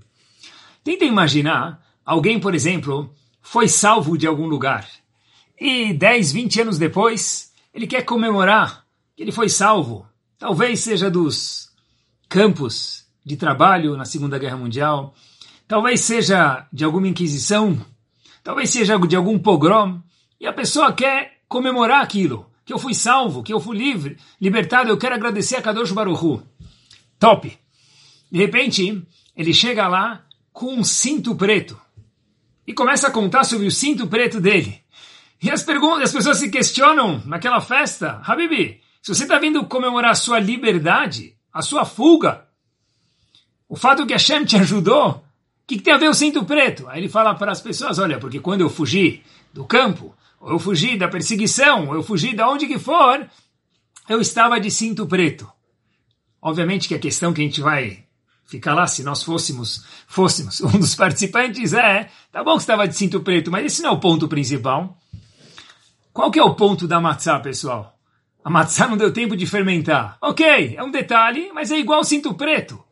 Tenta 0.84 1.06
imaginar 1.06 1.85
alguém, 2.06 2.40
por 2.40 2.54
exemplo, 2.54 3.14
foi 3.42 3.68
salvo 3.68 4.18
de 4.18 4.28
algum 4.28 4.48
lugar. 4.48 4.88
E 5.60 5.94
10, 5.94 6.32
20 6.32 6.62
anos 6.62 6.78
depois, 6.78 7.52
ele 7.74 7.88
quer 7.88 8.04
comemorar 8.04 8.86
que 9.16 9.24
ele 9.24 9.32
foi 9.32 9.50
salvo. 9.50 10.08
Talvez 10.38 10.82
seja 10.82 11.10
dos 11.10 11.70
campos 12.28 13.06
de 13.26 13.38
trabalho 13.38 13.98
na 13.98 14.06
Segunda 14.06 14.38
Guerra 14.38 14.58
Mundial, 14.58 15.16
talvez 15.68 16.02
seja 16.02 16.68
de 16.72 16.84
alguma 16.84 17.08
inquisição, 17.08 17.84
talvez 18.44 18.70
seja 18.70 18.98
de 19.00 19.16
algum 19.16 19.40
pogrom, 19.40 20.00
e 20.40 20.46
a 20.46 20.54
pessoa 20.54 20.94
quer 20.94 21.40
comemorar 21.48 22.04
aquilo, 22.04 22.46
que 22.66 22.74
eu 22.74 22.78
fui 22.78 22.94
salvo, 22.94 23.42
que 23.42 23.54
eu 23.54 23.60
fui 23.60 23.78
livre, 23.78 24.18
libertado, 24.40 24.90
eu 24.90 24.98
quero 24.98 25.16
agradecer 25.16 25.56
a 25.56 25.62
Kadosh 25.62 25.92
Baruchu. 25.92 26.44
Top! 27.18 27.58
De 28.32 28.38
repente, 28.38 29.02
ele 29.36 29.54
chega 29.54 29.88
lá 29.88 30.26
com 30.52 30.74
um 30.74 30.84
cinto 30.84 31.36
preto 31.36 31.80
e 32.68 32.74
começa 32.74 33.08
a 33.08 33.12
contar 33.12 33.44
sobre 33.44 33.68
o 33.68 33.72
cinto 33.72 34.08
preto 34.08 34.40
dele. 34.42 34.82
E 35.42 35.52
as, 35.52 35.64
perguntas, 35.64 36.04
as 36.04 36.14
pessoas 36.14 36.38
se 36.38 36.50
questionam 36.50 37.22
naquela 37.26 37.62
festa, 37.62 38.22
Habibi, 38.26 38.82
se 39.02 39.14
você 39.14 39.24
está 39.24 39.38
vindo 39.38 39.66
comemorar 39.66 40.12
a 40.12 40.16
sua 40.16 40.40
liberdade, 40.40 41.36
a 41.54 41.62
sua 41.62 41.86
fuga, 41.86 42.46
o 43.68 43.76
fato 43.76 44.06
que 44.06 44.14
Hashem 44.14 44.46
te 44.46 44.58
ajudou, 44.58 45.10
o 45.10 45.22
que, 45.68 45.78
que, 45.78 45.84
tem 45.84 45.94
a 45.94 45.98
ver 45.98 46.10
o 46.10 46.14
cinto 46.14 46.44
preto? 46.46 46.88
Aí 46.88 47.00
ele 47.00 47.10
fala 47.10 47.36
para 47.36 47.52
as 47.52 47.62
pessoas, 47.62 48.00
olha, 48.00 48.20
porque 48.20 48.40
quando 48.40 48.62
eu 48.62 48.70
fugi 48.70 49.24
do 49.54 49.66
campo, 49.66 50.16
ou 50.40 50.52
eu 50.52 50.60
fugi 50.60 50.98
da 50.98 51.08
perseguição, 51.08 51.88
ou 51.88 51.96
eu 51.96 52.04
fugi 52.04 52.36
de 52.36 52.44
onde 52.44 52.68
que 52.68 52.80
for, 52.80 53.28
eu 54.08 54.22
estava 54.22 54.60
de 54.60 54.70
cinto 54.70 55.06
preto. 55.08 55.52
Obviamente 56.42 56.88
que 56.88 56.96
a 56.96 57.00
questão 57.00 57.34
que 57.34 57.42
a 57.42 57.44
gente 57.44 57.62
vai 57.62 58.05
ficar 58.46 58.74
lá, 58.74 58.88
se 58.88 59.04
nós 59.04 59.24
fôssemos, 59.24 59.84
fôssemos 60.08 60.62
um 60.62 60.80
dos 60.80 60.96
participantes, 60.96 61.74
é, 61.74 62.10
tá 62.32 62.44
bom 62.44 62.54
que 62.56 62.62
estava 62.62 62.88
de 62.88 62.96
cinto 62.96 63.22
preto, 63.22 63.52
mas 63.52 63.66
esse 63.66 63.82
não 63.82 63.92
é 63.92 63.94
o 63.94 64.00
ponto 64.00 64.28
principal. 64.28 64.98
Qual 66.14 66.32
que 66.32 66.40
é 66.40 66.44
o 66.44 66.56
ponto 66.56 66.88
da 66.88 67.02
matzá, 67.02 67.40
pessoal? 67.40 67.98
A 68.44 68.50
matzá 68.50 68.88
não 68.88 68.96
deu 68.96 69.12
tempo 69.12 69.36
de 69.36 69.46
fermentar. 69.46 70.18
Ok, 70.22 70.76
é 70.78 70.84
um 70.84 70.92
detalhe, 70.92 71.52
mas 71.54 71.72
é 71.72 71.78
igual 71.78 72.04
cinto 72.04 72.34
preto 72.34 72.86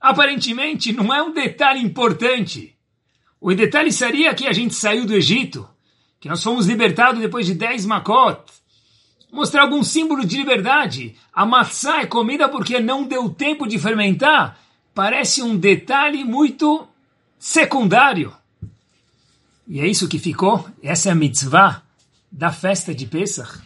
aparentemente 0.00 0.92
não 0.92 1.12
é 1.12 1.22
um 1.22 1.32
detalhe 1.32 1.80
importante. 1.80 2.74
O 3.40 3.54
detalhe 3.54 3.92
seria 3.92 4.34
que 4.34 4.46
a 4.46 4.52
gente 4.52 4.74
saiu 4.74 5.06
do 5.06 5.14
Egito, 5.14 5.68
que 6.20 6.28
nós 6.28 6.42
fomos 6.42 6.66
libertados 6.66 7.20
depois 7.20 7.46
de 7.46 7.54
10 7.54 7.86
makot. 7.86 8.40
Mostrar 9.30 9.62
algum 9.62 9.82
símbolo 9.82 10.24
de 10.24 10.38
liberdade. 10.38 11.14
A 11.32 11.44
maçã 11.44 11.98
é 11.98 12.06
comida 12.06 12.48
porque 12.48 12.80
não 12.80 13.04
deu 13.04 13.28
tempo 13.28 13.66
de 13.66 13.78
fermentar. 13.78 14.58
Parece 14.98 15.44
um 15.44 15.56
detalhe 15.56 16.24
muito 16.24 16.84
secundário. 17.38 18.34
E 19.64 19.78
é 19.78 19.86
isso 19.86 20.08
que 20.08 20.18
ficou. 20.18 20.68
Essa 20.82 21.10
é 21.10 21.12
a 21.12 21.14
mitzvah 21.14 21.84
da 22.32 22.50
festa 22.50 22.92
de 22.92 23.06
Pesach. 23.06 23.60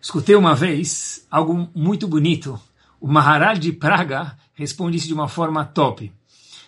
Escutei 0.00 0.34
uma 0.34 0.56
vez 0.56 1.24
algo 1.30 1.70
muito 1.72 2.08
bonito. 2.08 2.60
O 3.00 3.06
Maharal 3.06 3.54
de 3.54 3.70
Praga 3.70 4.36
responde 4.54 4.96
isso 4.96 5.06
de 5.06 5.14
uma 5.14 5.28
forma 5.28 5.64
top. 5.64 6.12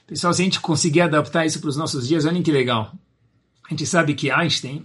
Pessoal, 0.06 0.32
se 0.32 0.42
a 0.42 0.44
gente 0.44 0.60
conseguir 0.60 1.00
adaptar 1.00 1.44
isso 1.44 1.58
para 1.58 1.70
os 1.70 1.76
nossos 1.76 2.06
dias, 2.06 2.24
olhem 2.24 2.44
que 2.44 2.52
legal. 2.52 2.92
A 3.66 3.70
gente 3.70 3.84
sabe 3.84 4.14
que 4.14 4.30
Einstein 4.30 4.84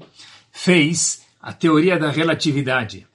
fez 0.52 1.22
a 1.40 1.54
teoria 1.54 2.00
da 2.00 2.10
relatividade. 2.10 3.06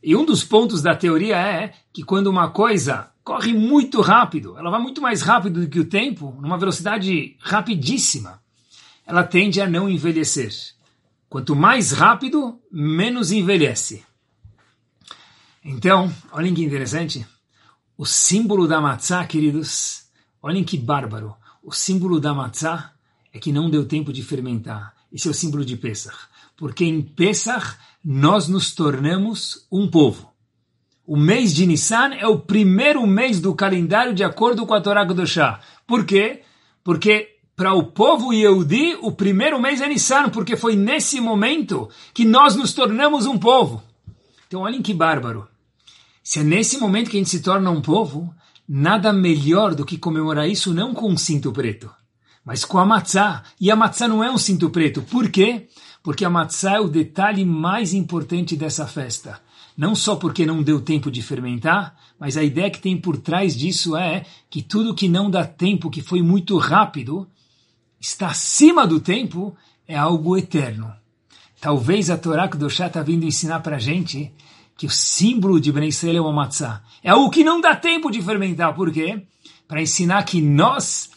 E 0.00 0.14
um 0.14 0.24
dos 0.24 0.44
pontos 0.44 0.80
da 0.80 0.94
teoria 0.94 1.38
é 1.38 1.72
que 1.92 2.04
quando 2.04 2.28
uma 2.28 2.50
coisa 2.50 3.10
corre 3.24 3.52
muito 3.52 4.00
rápido, 4.00 4.58
ela 4.58 4.70
vai 4.70 4.80
muito 4.80 5.00
mais 5.00 5.22
rápido 5.22 5.60
do 5.60 5.68
que 5.68 5.80
o 5.80 5.84
tempo, 5.84 6.36
numa 6.40 6.58
velocidade 6.58 7.36
rapidíssima, 7.40 8.42
ela 9.06 9.24
tende 9.24 9.60
a 9.60 9.68
não 9.68 9.88
envelhecer. 9.88 10.52
Quanto 11.28 11.56
mais 11.56 11.92
rápido, 11.92 12.60
menos 12.70 13.32
envelhece. 13.32 14.04
Então, 15.64 16.12
olhem 16.32 16.52
que 16.52 16.64
interessante. 16.64 17.26
O 17.96 18.04
símbolo 18.04 18.66
da 18.66 18.80
matzá, 18.80 19.24
queridos, 19.24 20.06
olhem 20.42 20.64
que 20.64 20.76
bárbaro. 20.76 21.34
O 21.62 21.72
símbolo 21.72 22.18
da 22.18 22.34
matzá 22.34 22.92
é 23.32 23.38
que 23.38 23.52
não 23.52 23.70
deu 23.70 23.86
tempo 23.86 24.12
de 24.12 24.22
fermentar. 24.22 24.94
Esse 25.12 25.28
é 25.28 25.30
o 25.30 25.34
símbolo 25.34 25.64
de 25.64 25.76
Pesach. 25.76 26.16
Porque 26.56 26.84
em 26.84 27.00
Pesach 27.00 27.76
nós 28.04 28.48
nos 28.48 28.74
tornamos 28.74 29.66
um 29.70 29.88
povo. 29.88 30.31
O 31.04 31.16
mês 31.16 31.52
de 31.52 31.66
Nissan 31.66 32.14
é 32.14 32.28
o 32.28 32.38
primeiro 32.38 33.04
mês 33.06 33.40
do 33.40 33.54
calendário 33.56 34.14
de 34.14 34.22
acordo 34.22 34.64
com 34.64 34.72
a 34.72 34.80
Torá 34.80 35.04
Kedoshá. 35.04 35.58
Por 35.84 36.06
quê? 36.06 36.42
Porque 36.84 37.38
para 37.56 37.74
o 37.74 37.86
povo 37.86 38.32
Yehudi, 38.32 38.96
o 39.02 39.10
primeiro 39.10 39.60
mês 39.60 39.80
é 39.80 39.88
Nissan, 39.88 40.28
porque 40.28 40.56
foi 40.56 40.76
nesse 40.76 41.20
momento 41.20 41.88
que 42.14 42.24
nós 42.24 42.54
nos 42.54 42.72
tornamos 42.72 43.26
um 43.26 43.36
povo. 43.36 43.82
Então 44.46 44.60
olhem 44.60 44.80
que 44.80 44.94
bárbaro. 44.94 45.48
Se 46.22 46.38
é 46.38 46.44
nesse 46.44 46.78
momento 46.78 47.10
que 47.10 47.16
a 47.16 47.20
gente 47.20 47.30
se 47.30 47.42
torna 47.42 47.68
um 47.68 47.82
povo, 47.82 48.32
nada 48.68 49.12
melhor 49.12 49.74
do 49.74 49.84
que 49.84 49.98
comemorar 49.98 50.48
isso 50.48 50.72
não 50.72 50.94
com 50.94 51.10
um 51.10 51.16
cinto 51.16 51.50
preto, 51.50 51.90
mas 52.44 52.64
com 52.64 52.78
a 52.78 52.86
matzá. 52.86 53.42
E 53.60 53.72
a 53.72 53.76
matzá 53.76 54.06
não 54.06 54.22
é 54.22 54.30
um 54.30 54.38
cinto 54.38 54.70
preto. 54.70 55.02
Por 55.02 55.28
quê? 55.30 55.68
Porque 56.00 56.24
a 56.24 56.30
matzá 56.30 56.76
é 56.76 56.80
o 56.80 56.88
detalhe 56.88 57.44
mais 57.44 57.92
importante 57.92 58.56
dessa 58.56 58.86
festa. 58.86 59.40
Não 59.76 59.94
só 59.94 60.16
porque 60.16 60.44
não 60.44 60.62
deu 60.62 60.80
tempo 60.80 61.10
de 61.10 61.22
fermentar, 61.22 61.96
mas 62.18 62.36
a 62.36 62.42
ideia 62.42 62.70
que 62.70 62.80
tem 62.80 62.96
por 62.96 63.16
trás 63.16 63.56
disso 63.56 63.96
é 63.96 64.24
que 64.50 64.62
tudo 64.62 64.94
que 64.94 65.08
não 65.08 65.30
dá 65.30 65.46
tempo, 65.46 65.90
que 65.90 66.02
foi 66.02 66.22
muito 66.22 66.56
rápido, 66.58 67.28
está 68.00 68.28
acima 68.28 68.86
do 68.86 69.00
tempo, 69.00 69.56
é 69.86 69.96
algo 69.96 70.36
eterno. 70.36 70.92
Talvez 71.60 72.10
a 72.10 72.18
Torá 72.18 72.48
Kedoshá 72.48 72.88
está 72.88 73.02
vindo 73.02 73.24
ensinar 73.24 73.60
para 73.60 73.76
a 73.76 73.78
gente 73.78 74.32
que 74.76 74.86
o 74.86 74.90
símbolo 74.90 75.60
de 75.60 75.70
Ben 75.70 75.86
Israel 75.86 76.16
é 76.16 76.20
uma 76.20 76.32
matzá. 76.32 76.82
É 77.02 77.10
algo 77.10 77.30
que 77.30 77.44
não 77.44 77.60
dá 77.60 77.76
tempo 77.76 78.10
de 78.10 78.20
fermentar. 78.20 78.74
Por 78.74 78.90
quê? 78.90 79.22
Para 79.68 79.80
ensinar 79.80 80.24
que 80.24 80.42
nós, 80.42 81.10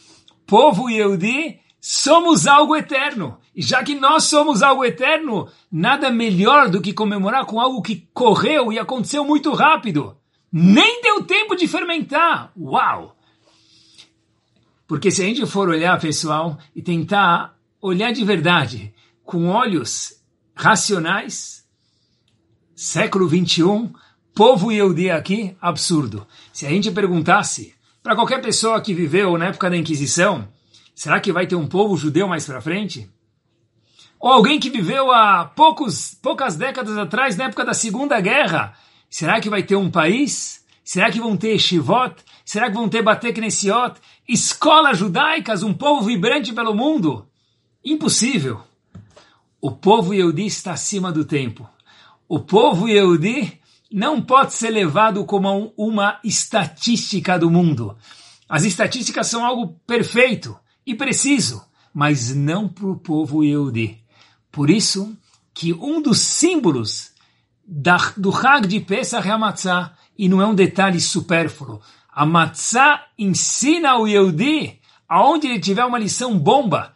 povo 0.45 0.87
Yehudi, 0.87 1.59
somos 1.81 2.45
algo 2.45 2.75
eterno. 2.75 3.37
E 3.55 3.61
já 3.61 3.81
que 3.83 3.95
nós 3.95 4.25
somos 4.25 4.61
algo 4.61 4.83
eterno, 4.83 5.47
nada 5.71 6.11
melhor 6.11 6.69
do 6.69 6.81
que 6.81 6.91
comemorar 6.91 7.45
com 7.45 7.59
algo 7.59 7.81
que 7.81 8.07
correu 8.13 8.73
e 8.73 8.77
aconteceu 8.77 9.23
muito 9.23 9.53
rápido. 9.53 10.17
Nem 10.51 11.01
deu 11.01 11.23
tempo 11.23 11.55
de 11.55 11.67
fermentar. 11.67 12.51
Uau! 12.59 13.15
Porque 14.85 15.09
se 15.09 15.21
a 15.21 15.25
gente 15.25 15.45
for 15.45 15.69
olhar, 15.69 15.99
pessoal, 15.99 16.57
e 16.75 16.81
tentar 16.81 17.57
olhar 17.81 18.11
de 18.11 18.25
verdade, 18.25 18.93
com 19.23 19.47
olhos 19.47 20.21
racionais, 20.53 21.65
século 22.75 23.27
21, 23.27 23.91
povo 24.33 24.71
Yehudi 24.71 25.09
aqui, 25.09 25.55
absurdo. 25.61 26.27
Se 26.51 26.65
a 26.65 26.69
gente 26.69 26.91
perguntasse 26.91 27.73
para 28.03 28.15
qualquer 28.15 28.41
pessoa 28.41 28.81
que 28.81 28.93
viveu 28.93 29.37
na 29.37 29.47
época 29.47 29.69
da 29.69 29.77
Inquisição, 29.77 30.47
será 30.93 31.19
que 31.19 31.31
vai 31.31 31.47
ter 31.47 31.55
um 31.55 31.67
povo 31.67 31.97
judeu 31.97 32.27
mais 32.27 32.45
para 32.45 32.61
frente? 32.61 33.09
Ou 34.25 34.31
alguém 34.31 34.59
que 34.59 34.71
viveu 34.71 35.11
há 35.11 35.45
poucos, 35.45 36.17
poucas 36.19 36.55
décadas 36.55 36.97
atrás, 36.97 37.37
na 37.37 37.43
época 37.43 37.63
da 37.63 37.75
Segunda 37.75 38.19
Guerra, 38.19 38.73
será 39.07 39.39
que 39.39 39.51
vai 39.51 39.61
ter 39.61 39.75
um 39.75 39.91
país? 39.91 40.65
Será 40.83 41.11
que 41.11 41.19
vão 41.19 41.37
ter 41.37 41.59
Shivot? 41.59 42.15
Será 42.43 42.67
que 42.67 42.75
vão 42.75 42.89
ter 42.89 43.03
Bate 43.03 43.31
Knessiot? 43.31 43.99
Escolas 44.27 44.97
judaicas, 44.97 45.61
um 45.61 45.73
povo 45.73 46.01
vibrante 46.07 46.53
pelo 46.53 46.73
mundo? 46.73 47.27
Impossível. 47.83 48.61
O 49.61 49.71
povo 49.71 50.13
Yehudi 50.13 50.47
está 50.47 50.71
acima 50.71 51.11
do 51.11 51.23
tempo 51.23 51.69
o 52.27 52.39
povo 52.39 52.87
Yehudi 52.87 53.59
não 53.91 54.21
pode 54.21 54.53
ser 54.53 54.71
levado 54.71 55.23
como 55.25 55.73
uma 55.77 56.19
estatística 56.23 57.37
do 57.37 57.51
mundo. 57.51 57.95
As 58.49 58.63
estatísticas 58.63 59.27
são 59.27 59.45
algo 59.45 59.79
perfeito 59.85 60.57
e 60.85 60.95
preciso, 60.95 61.63
mas 61.93 62.35
não 62.35 62.67
para 62.67 62.87
o 62.87 62.97
povo 62.97 63.43
Yehudi. 63.43 64.04
Por 64.55 64.69
isso 64.69 65.13
que 65.53 65.73
um 65.73 66.01
dos 66.01 66.21
símbolos 66.21 67.11
da, 67.67 67.97
do 68.15 68.33
Hag 68.33 68.65
de 68.65 68.79
Pesach 68.79 69.27
é 69.27 69.31
a 69.31 69.37
matzah, 69.37 69.93
e 70.17 70.29
não 70.29 70.41
é 70.41 70.47
um 70.47 70.55
detalhe 70.55 71.01
supérfluo. 71.01 71.81
A 72.09 72.25
matzah 72.25 73.03
ensina 73.19 73.97
o 73.97 74.07
Yehudi, 74.07 74.79
aonde 75.09 75.47
ele 75.47 75.59
tiver 75.59 75.83
uma 75.83 75.99
lição 75.99 76.39
bomba, 76.39 76.95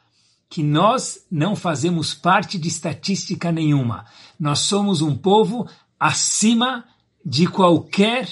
que 0.50 0.63
nós 0.63 1.25
não 1.30 1.54
fazemos 1.54 2.13
parte 2.13 2.58
de 2.58 2.70
estatística 2.70 3.51
nenhuma. 3.51 4.06
Nós 4.39 4.60
somos 4.60 5.01
um 5.01 5.13
povo 5.13 5.68
acima 6.00 6.86
de 7.25 7.46
qualquer 7.46 8.30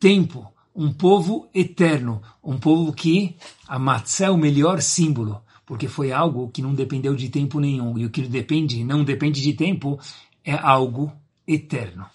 tempo, 0.00 0.52
um 0.74 0.92
povo 0.92 1.48
eterno, 1.54 2.20
um 2.42 2.58
povo 2.58 2.92
que 2.92 3.36
a 3.68 3.78
matzah 3.78 4.26
é 4.26 4.30
o 4.30 4.36
melhor 4.36 4.82
símbolo, 4.82 5.40
porque 5.68 5.86
foi 5.86 6.10
algo 6.10 6.48
que 6.48 6.62
não 6.62 6.74
dependeu 6.74 7.14
de 7.14 7.28
tempo 7.28 7.60
nenhum, 7.60 7.98
e 7.98 8.06
o 8.06 8.10
que 8.10 8.22
depende, 8.22 8.82
não 8.82 9.04
depende 9.04 9.42
de 9.42 9.52
tempo, 9.52 10.00
é 10.42 10.54
algo 10.54 11.12
eterno. 11.46 12.06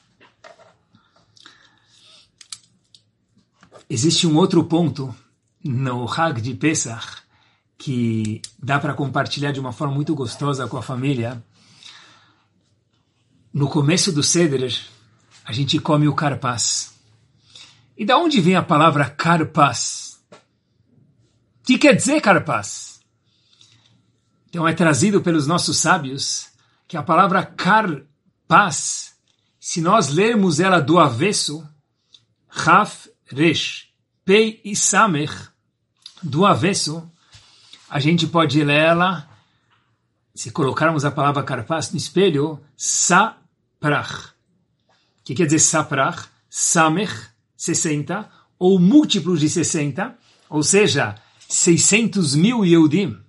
Existe 3.88 4.26
um 4.26 4.36
outro 4.38 4.64
ponto 4.64 5.16
no 5.64 6.12
Hag 6.12 6.42
de 6.42 6.56
Pesach 6.56 7.22
que 7.78 8.42
dá 8.58 8.80
para 8.80 8.96
compartilhar 8.96 9.52
de 9.52 9.60
uma 9.60 9.72
forma 9.72 9.94
muito 9.94 10.16
gostosa 10.16 10.68
com 10.68 10.78
a 10.78 10.82
família. 10.82 11.44
No 13.54 13.70
começo 13.70 14.12
do 14.12 14.24
Seder, 14.24 14.76
a 15.46 15.54
gente 15.54 15.78
come 15.78 16.08
o 16.08 16.16
carpaz. 16.16 16.96
E 17.96 18.04
da 18.04 18.18
onde 18.18 18.42
vem 18.42 18.56
a 18.56 18.64
palavra 18.64 19.08
carpaz? 19.12 20.20
O 20.32 21.66
que 21.68 21.78
quer 21.78 21.94
dizer 21.94 22.20
carpaz? 22.20 22.93
Então 24.54 24.68
é 24.68 24.74
trazido 24.74 25.20
pelos 25.20 25.48
nossos 25.48 25.78
sábios 25.78 26.50
que 26.88 26.96
a 26.96 27.02
palavra 27.02 27.44
carpaz, 27.44 29.16
se 29.60 29.82
nós 29.82 30.10
lermos 30.10 30.60
ela 30.60 30.80
do 30.80 31.00
avesso, 31.00 31.68
Raf 32.48 33.10
Resh, 33.26 33.88
Pei 34.24 34.62
e 34.64 34.76
Samech, 34.76 35.34
do 36.22 36.46
avesso, 36.46 37.04
a 37.90 38.00
gente 38.00 38.28
pode 38.28 38.64
ler 38.64 38.80
ela, 38.80 39.28
se 40.36 40.52
colocarmos 40.52 41.04
a 41.04 41.10
palavra 41.10 41.42
carpaz 41.42 41.92
no 41.92 41.98
espelho, 41.98 42.64
saprach. 42.78 44.34
O 45.20 45.24
que 45.24 45.34
quer 45.34 45.46
dizer 45.46 45.62
saprach? 45.62 46.28
Samech, 46.48 47.12
60, 47.58 48.30
ou 48.60 48.78
múltiplos 48.78 49.40
de 49.40 49.50
60, 49.50 50.16
ou 50.48 50.62
seja, 50.62 51.16
600 51.50 52.36
mil 52.36 52.64
Yehudim, 52.64 53.23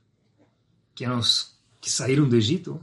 que, 0.94 1.04
que 1.80 1.90
saíram 1.90 2.28
do 2.28 2.36
Egito, 2.36 2.80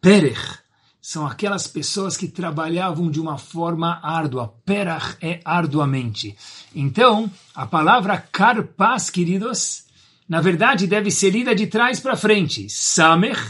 Perech, 0.00 0.62
são 1.00 1.26
aquelas 1.26 1.66
pessoas 1.66 2.16
que 2.16 2.28
trabalhavam 2.28 3.10
de 3.10 3.20
uma 3.20 3.36
forma 3.36 3.98
árdua. 4.04 4.54
Perach 4.64 5.16
é 5.20 5.40
arduamente. 5.44 6.36
Então, 6.72 7.28
a 7.52 7.66
palavra 7.66 8.16
carpaz, 8.16 9.10
queridos, 9.10 9.84
na 10.28 10.40
verdade 10.40 10.86
deve 10.86 11.10
ser 11.10 11.30
lida 11.30 11.56
de 11.56 11.66
trás 11.66 11.98
para 11.98 12.16
frente. 12.16 12.70
Samech, 12.70 13.40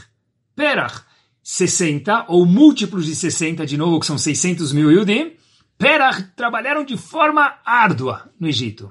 Perach, 0.56 1.02
60, 1.42 2.24
ou 2.28 2.46
múltiplos 2.46 3.04
de 3.04 3.14
60, 3.14 3.66
de 3.66 3.76
novo, 3.76 4.00
que 4.00 4.06
são 4.06 4.16
600 4.16 4.72
mil 4.72 4.90
Yudim. 4.90 5.32
Perach 5.76 6.22
trabalharam 6.34 6.84
de 6.84 6.96
forma 6.96 7.58
árdua 7.66 8.32
no 8.40 8.48
Egito. 8.48 8.90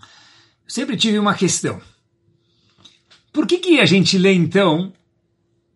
Eu 0.00 0.06
sempre 0.70 0.96
tive 0.96 1.20
uma 1.20 1.34
questão. 1.34 1.80
Por 3.36 3.46
que, 3.46 3.58
que 3.58 3.80
a 3.80 3.84
gente 3.84 4.16
lê 4.16 4.32
então 4.32 4.94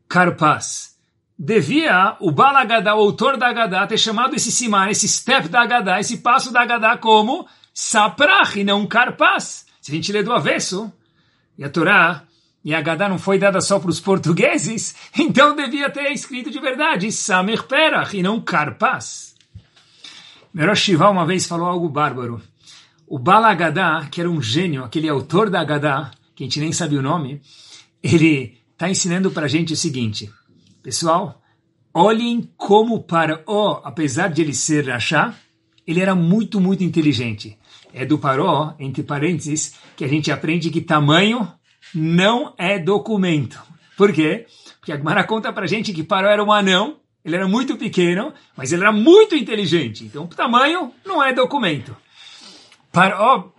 carpaz? 0.08 0.96
devia 1.38 2.16
o 2.18 2.32
Balagadá, 2.32 2.94
o 2.94 3.00
autor 3.00 3.36
da 3.36 3.48
Agadá, 3.48 3.86
ter 3.86 3.98
chamado 3.98 4.34
esse 4.34 4.50
Simá, 4.50 4.90
esse 4.90 5.06
step 5.06 5.46
da 5.46 5.60
Agadá, 5.60 6.00
esse 6.00 6.16
passo 6.22 6.50
da 6.50 6.62
Agadá 6.62 6.96
como 6.96 7.46
Saprach 7.74 8.58
e 8.58 8.64
não 8.64 8.86
Karpas. 8.86 9.66
Se 9.78 9.92
a 9.92 9.94
gente 9.94 10.10
lê 10.10 10.22
do 10.22 10.32
avesso, 10.32 10.90
e 11.58 11.62
a 11.62 11.68
Torá 11.68 12.24
e 12.64 12.74
a 12.74 12.78
Agadá 12.78 13.10
não 13.10 13.18
foi 13.18 13.38
dada 13.38 13.60
só 13.60 13.78
para 13.78 13.90
os 13.90 14.00
portugueses, 14.00 14.96
então 15.18 15.54
devia 15.54 15.90
ter 15.90 16.10
escrito 16.12 16.50
de 16.50 16.60
verdade 16.60 17.12
Samer 17.12 17.64
Perach 17.64 18.16
e 18.16 18.22
não 18.22 18.40
Karpas. 18.40 19.34
Merosh 20.54 20.88
uma 20.88 21.26
vez 21.26 21.46
falou 21.46 21.66
algo 21.66 21.90
bárbaro. 21.90 22.40
O 23.06 23.18
Balagadá, 23.18 24.08
que 24.10 24.18
era 24.18 24.30
um 24.30 24.40
gênio, 24.40 24.82
aquele 24.82 25.10
autor 25.10 25.50
da 25.50 25.60
Agadá, 25.60 26.10
que 26.40 26.44
a 26.44 26.46
gente 26.46 26.60
nem 26.60 26.72
sabe 26.72 26.96
o 26.96 27.02
nome, 27.02 27.42
ele 28.02 28.56
está 28.72 28.88
ensinando 28.88 29.30
para 29.30 29.44
a 29.44 29.48
gente 29.48 29.74
o 29.74 29.76
seguinte 29.76 30.32
Pessoal, 30.82 31.42
olhem 31.92 32.50
como 32.56 33.02
Paró, 33.02 33.82
apesar 33.84 34.28
de 34.28 34.40
ele 34.40 34.54
ser 34.54 34.88
Rachá, 34.88 35.34
ele 35.86 36.00
era 36.00 36.14
muito, 36.14 36.58
muito 36.58 36.82
inteligente. 36.82 37.58
É 37.92 38.06
do 38.06 38.18
Paró, 38.18 38.74
entre 38.78 39.02
parênteses, 39.02 39.74
que 39.94 40.02
a 40.02 40.08
gente 40.08 40.32
aprende 40.32 40.70
que 40.70 40.80
tamanho 40.80 41.46
não 41.94 42.54
é 42.56 42.78
documento. 42.78 43.60
Por 43.94 44.10
quê? 44.10 44.46
Porque 44.78 44.92
a 44.92 44.96
Gemara 44.96 45.24
conta 45.24 45.52
pra 45.52 45.66
gente 45.66 45.92
que 45.92 46.02
Paró 46.02 46.30
era 46.30 46.42
um 46.42 46.50
anão, 46.50 47.00
ele 47.22 47.36
era 47.36 47.46
muito 47.46 47.76
pequeno, 47.76 48.32
mas 48.56 48.72
ele 48.72 48.80
era 48.80 48.92
muito 48.92 49.34
inteligente. 49.34 50.04
Então, 50.04 50.26
tamanho 50.26 50.90
não 51.04 51.22
é 51.22 51.34
documento. 51.34 51.94
Paró, 52.90 53.52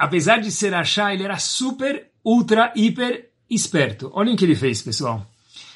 apesar 0.00 0.38
de 0.38 0.50
ser 0.50 0.72
achar, 0.72 1.12
ele 1.12 1.24
era 1.24 1.38
super, 1.38 2.10
ultra, 2.24 2.72
hiper 2.74 3.28
esperto. 3.50 4.10
Olhem 4.14 4.32
o 4.32 4.36
que 4.36 4.46
ele 4.46 4.56
fez, 4.56 4.80
pessoal. 4.80 5.26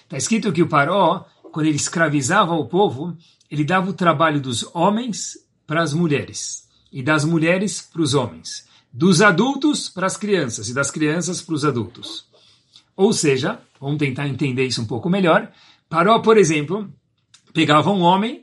Está 0.02 0.16
escrito 0.16 0.50
que 0.50 0.62
o 0.62 0.66
Paró, 0.66 1.26
quando 1.52 1.66
ele 1.66 1.76
escravizava 1.76 2.54
o 2.54 2.66
povo, 2.66 3.14
ele 3.50 3.64
dava 3.64 3.90
o 3.90 3.92
trabalho 3.92 4.40
dos 4.40 4.66
homens 4.74 5.36
para 5.66 5.82
as 5.82 5.92
mulheres 5.92 6.66
e 6.90 7.02
das 7.02 7.22
mulheres 7.22 7.82
para 7.82 8.00
os 8.00 8.14
homens, 8.14 8.66
dos 8.90 9.20
adultos 9.20 9.90
para 9.90 10.06
as 10.06 10.16
crianças 10.16 10.70
e 10.70 10.74
das 10.74 10.90
crianças 10.90 11.42
para 11.42 11.54
os 11.54 11.64
adultos. 11.66 12.24
Ou 12.96 13.12
seja, 13.12 13.60
vamos 13.78 13.98
tentar 13.98 14.26
entender 14.26 14.64
isso 14.64 14.80
um 14.80 14.86
pouco 14.86 15.10
melhor. 15.10 15.52
Paró, 15.86 16.20
por 16.20 16.38
exemplo, 16.38 16.90
pegava 17.52 17.90
um 17.90 18.00
homem 18.00 18.42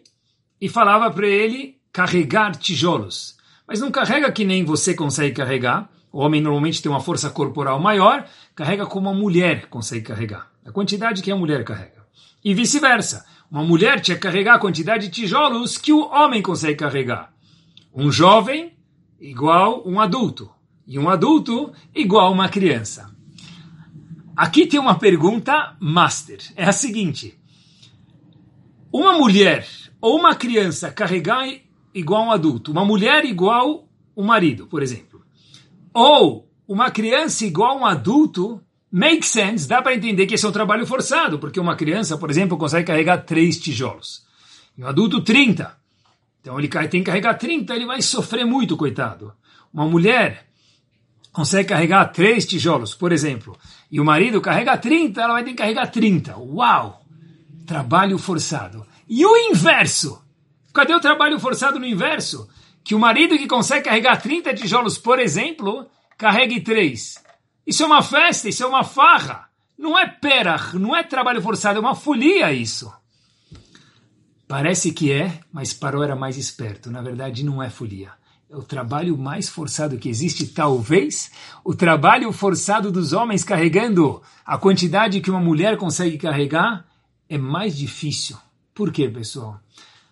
e 0.59 0.69
falava 0.69 1.09
para 1.09 1.27
ele 1.27 1.79
carregar 1.91 2.55
tijolos. 2.55 3.40
Mas 3.71 3.79
não 3.79 3.89
carrega 3.89 4.29
que 4.33 4.43
nem 4.43 4.65
você 4.65 4.93
consegue 4.93 5.33
carregar. 5.33 5.89
O 6.11 6.19
homem 6.19 6.41
normalmente 6.41 6.81
tem 6.81 6.91
uma 6.91 6.99
força 6.99 7.29
corporal 7.29 7.79
maior, 7.79 8.27
carrega 8.53 8.85
como 8.85 9.07
a 9.07 9.13
mulher 9.13 9.67
consegue 9.67 10.07
carregar 10.07 10.51
a 10.65 10.73
quantidade 10.73 11.21
que 11.21 11.31
a 11.31 11.37
mulher 11.37 11.63
carrega. 11.63 12.05
E 12.43 12.53
vice-versa. 12.53 13.25
Uma 13.49 13.63
mulher 13.63 14.01
tinha 14.01 14.15
que 14.17 14.23
carregar 14.23 14.55
a 14.55 14.59
quantidade 14.59 15.07
de 15.07 15.21
tijolos 15.21 15.77
que 15.77 15.93
o 15.93 16.05
homem 16.09 16.41
consegue 16.41 16.75
carregar. 16.75 17.33
Um 17.95 18.11
jovem 18.11 18.73
igual 19.21 19.87
um 19.87 20.01
adulto. 20.01 20.51
E 20.85 20.99
um 20.99 21.07
adulto 21.07 21.71
igual 21.95 22.33
uma 22.33 22.49
criança. 22.49 23.09
Aqui 24.35 24.67
tem 24.67 24.81
uma 24.81 24.99
pergunta 24.99 25.77
master. 25.79 26.39
É 26.57 26.65
a 26.65 26.73
seguinte. 26.73 27.39
Uma 28.91 29.13
mulher 29.13 29.65
ou 30.01 30.19
uma 30.19 30.35
criança 30.35 30.91
carregar 30.91 31.47
igual 31.93 32.25
um 32.25 32.31
adulto, 32.31 32.71
uma 32.71 32.85
mulher 32.85 33.25
igual 33.25 33.87
um 34.15 34.23
marido, 34.23 34.67
por 34.67 34.81
exemplo, 34.83 35.21
ou 35.93 36.47
uma 36.67 36.89
criança 36.91 37.45
igual 37.45 37.79
um 37.79 37.85
adulto, 37.85 38.61
Make 38.91 39.25
sense, 39.25 39.69
dá 39.69 39.81
para 39.81 39.95
entender 39.95 40.25
que 40.25 40.35
esse 40.35 40.45
é 40.45 40.49
um 40.49 40.51
trabalho 40.51 40.85
forçado, 40.85 41.39
porque 41.39 41.59
uma 41.61 41.77
criança, 41.77 42.17
por 42.17 42.29
exemplo, 42.29 42.57
consegue 42.57 42.87
carregar 42.87 43.19
três 43.19 43.57
tijolos. 43.57 44.25
E 44.77 44.83
um 44.83 44.87
adulto, 44.87 45.21
30. 45.21 45.73
Então 46.41 46.59
ele 46.59 46.67
tem 46.67 47.01
que 47.01 47.03
carregar 47.03 47.35
30, 47.35 47.73
ele 47.73 47.85
vai 47.85 48.01
sofrer 48.01 48.45
muito, 48.45 48.75
coitado. 48.75 49.31
Uma 49.73 49.87
mulher 49.87 50.45
consegue 51.31 51.69
carregar 51.69 52.11
três 52.11 52.45
tijolos, 52.45 52.93
por 52.93 53.13
exemplo, 53.13 53.57
e 53.89 54.01
o 54.01 54.03
marido 54.03 54.41
carrega 54.41 54.77
30, 54.77 55.21
ela 55.21 55.33
vai 55.33 55.43
ter 55.45 55.51
que 55.51 55.57
carregar 55.57 55.87
30. 55.87 56.37
Uau! 56.37 57.05
Trabalho 57.65 58.17
forçado. 58.17 58.85
E 59.07 59.25
o 59.25 59.37
inverso? 59.37 60.21
Cadê 60.73 60.93
o 60.93 60.99
trabalho 60.99 61.39
forçado 61.39 61.79
no 61.79 61.85
inverso? 61.85 62.49
Que 62.83 62.95
o 62.95 62.99
marido 62.99 63.37
que 63.37 63.47
consegue 63.47 63.85
carregar 63.85 64.21
30 64.21 64.53
tijolos, 64.53 64.97
por 64.97 65.19
exemplo, 65.19 65.87
carregue 66.17 66.61
três. 66.61 67.15
Isso 67.65 67.83
é 67.83 67.85
uma 67.85 68.01
festa, 68.01 68.49
isso 68.49 68.63
é 68.63 68.67
uma 68.67 68.83
farra. 68.83 69.49
Não 69.77 69.97
é 69.97 70.07
perach, 70.07 70.75
não 70.77 70.95
é 70.95 71.03
trabalho 71.03 71.41
forçado, 71.41 71.77
é 71.77 71.81
uma 71.81 71.95
folia 71.95 72.51
isso. 72.51 72.91
Parece 74.47 74.91
que 74.91 75.11
é, 75.11 75.39
mas 75.51 75.73
Paró 75.73 76.03
era 76.03 76.15
mais 76.15 76.37
esperto. 76.37 76.91
Na 76.91 77.01
verdade, 77.01 77.43
não 77.43 77.63
é 77.63 77.69
folia. 77.69 78.11
É 78.49 78.55
o 78.57 78.63
trabalho 78.63 79.17
mais 79.17 79.47
forçado 79.47 79.97
que 79.97 80.09
existe, 80.09 80.45
talvez. 80.47 81.31
O 81.63 81.73
trabalho 81.73 82.33
forçado 82.33 82.91
dos 82.91 83.13
homens 83.13 83.45
carregando 83.45 84.21
a 84.45 84.57
quantidade 84.57 85.21
que 85.21 85.31
uma 85.31 85.39
mulher 85.39 85.77
consegue 85.77 86.17
carregar 86.17 86.85
é 87.29 87.37
mais 87.37 87.77
difícil. 87.77 88.37
Por 88.73 88.91
quê, 88.91 89.07
pessoal? 89.07 89.57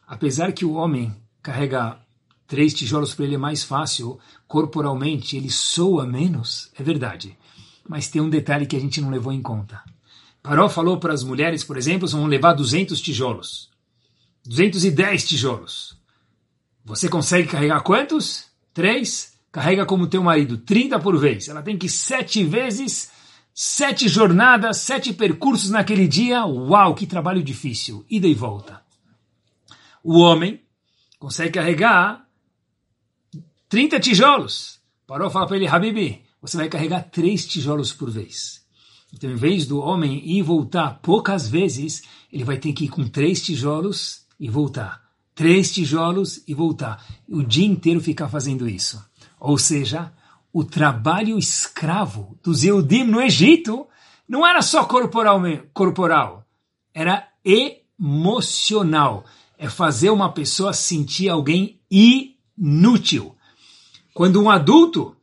Apesar 0.09 0.51
que 0.53 0.65
o 0.65 0.73
homem 0.73 1.15
carrega 1.39 1.99
três 2.47 2.73
tijolos 2.73 3.13
para 3.13 3.25
ele 3.25 3.35
é 3.35 3.37
mais 3.37 3.63
fácil, 3.63 4.17
corporalmente 4.47 5.37
ele 5.37 5.51
soa 5.51 6.03
menos, 6.03 6.71
é 6.79 6.81
verdade. 6.81 7.37
Mas 7.87 8.09
tem 8.09 8.19
um 8.19 8.29
detalhe 8.29 8.65
que 8.65 8.75
a 8.75 8.79
gente 8.79 8.99
não 8.99 9.11
levou 9.11 9.31
em 9.31 9.39
conta. 9.39 9.79
Paró 10.41 10.67
falou 10.67 10.97
para 10.97 11.13
as 11.13 11.23
mulheres, 11.23 11.63
por 11.63 11.77
exemplo, 11.77 12.07
vão 12.07 12.25
levar 12.25 12.53
200 12.53 12.99
tijolos. 12.99 13.69
210 14.47 15.27
tijolos. 15.27 15.95
Você 16.83 17.07
consegue 17.07 17.47
carregar 17.47 17.81
quantos? 17.81 18.45
Três? 18.73 19.33
Carrega 19.51 19.85
como 19.85 20.07
teu 20.07 20.23
marido, 20.23 20.57
30 20.57 20.99
por 20.99 21.19
vez. 21.19 21.47
Ela 21.47 21.61
tem 21.61 21.77
que 21.77 21.87
sete 21.87 22.43
vezes, 22.43 23.11
sete 23.53 24.07
jornadas, 24.07 24.77
sete 24.77 25.13
percursos 25.13 25.69
naquele 25.69 26.07
dia. 26.07 26.43
Uau, 26.45 26.95
que 26.95 27.05
trabalho 27.05 27.43
difícil. 27.43 28.03
Ida 28.09 28.27
e 28.27 28.33
volta. 28.33 28.78
O 30.03 30.19
homem 30.19 30.61
consegue 31.17 31.51
carregar 31.53 32.27
30 33.67 33.99
tijolos. 33.99 34.79
Parou 35.05 35.29
fala 35.29 35.47
para 35.47 35.57
ele, 35.57 35.67
Habibi, 35.67 36.23
você 36.41 36.57
vai 36.57 36.69
carregar 36.69 37.03
três 37.09 37.45
tijolos 37.45 37.91
por 37.91 38.09
vez. 38.09 38.65
Então, 39.13 39.29
em 39.29 39.35
vez 39.35 39.65
do 39.65 39.79
homem 39.79 40.23
ir 40.25 40.37
e 40.37 40.41
voltar 40.41 40.99
poucas 41.01 41.47
vezes, 41.47 42.03
ele 42.31 42.43
vai 42.43 42.57
ter 42.57 42.73
que 42.73 42.85
ir 42.85 42.89
com 42.89 43.07
três 43.07 43.41
tijolos 43.43 44.25
e 44.39 44.49
voltar. 44.49 45.01
Três 45.33 45.71
tijolos 45.71 46.43
e 46.47 46.53
voltar. 46.53 47.03
O 47.27 47.43
dia 47.43 47.65
inteiro 47.65 47.99
ficar 47.99 48.29
fazendo 48.29 48.69
isso. 48.69 49.03
Ou 49.39 49.57
seja, 49.57 50.13
o 50.51 50.63
trabalho 50.63 51.37
escravo 51.37 52.37
dos 52.43 52.63
Eudim 52.63 53.03
no 53.03 53.21
Egito 53.21 53.87
não 54.27 54.45
era 54.45 54.61
só 54.61 54.85
corporal, 54.85 55.41
corporal 55.73 56.45
era 56.93 57.27
emocional. 57.43 59.25
É 59.59 59.69
fazer 59.69 60.09
uma 60.09 60.31
pessoa 60.31 60.73
sentir 60.73 61.29
alguém 61.29 61.79
inútil. 61.91 63.35
Quando 64.13 64.41
um 64.41 64.49
adulto 64.49 65.15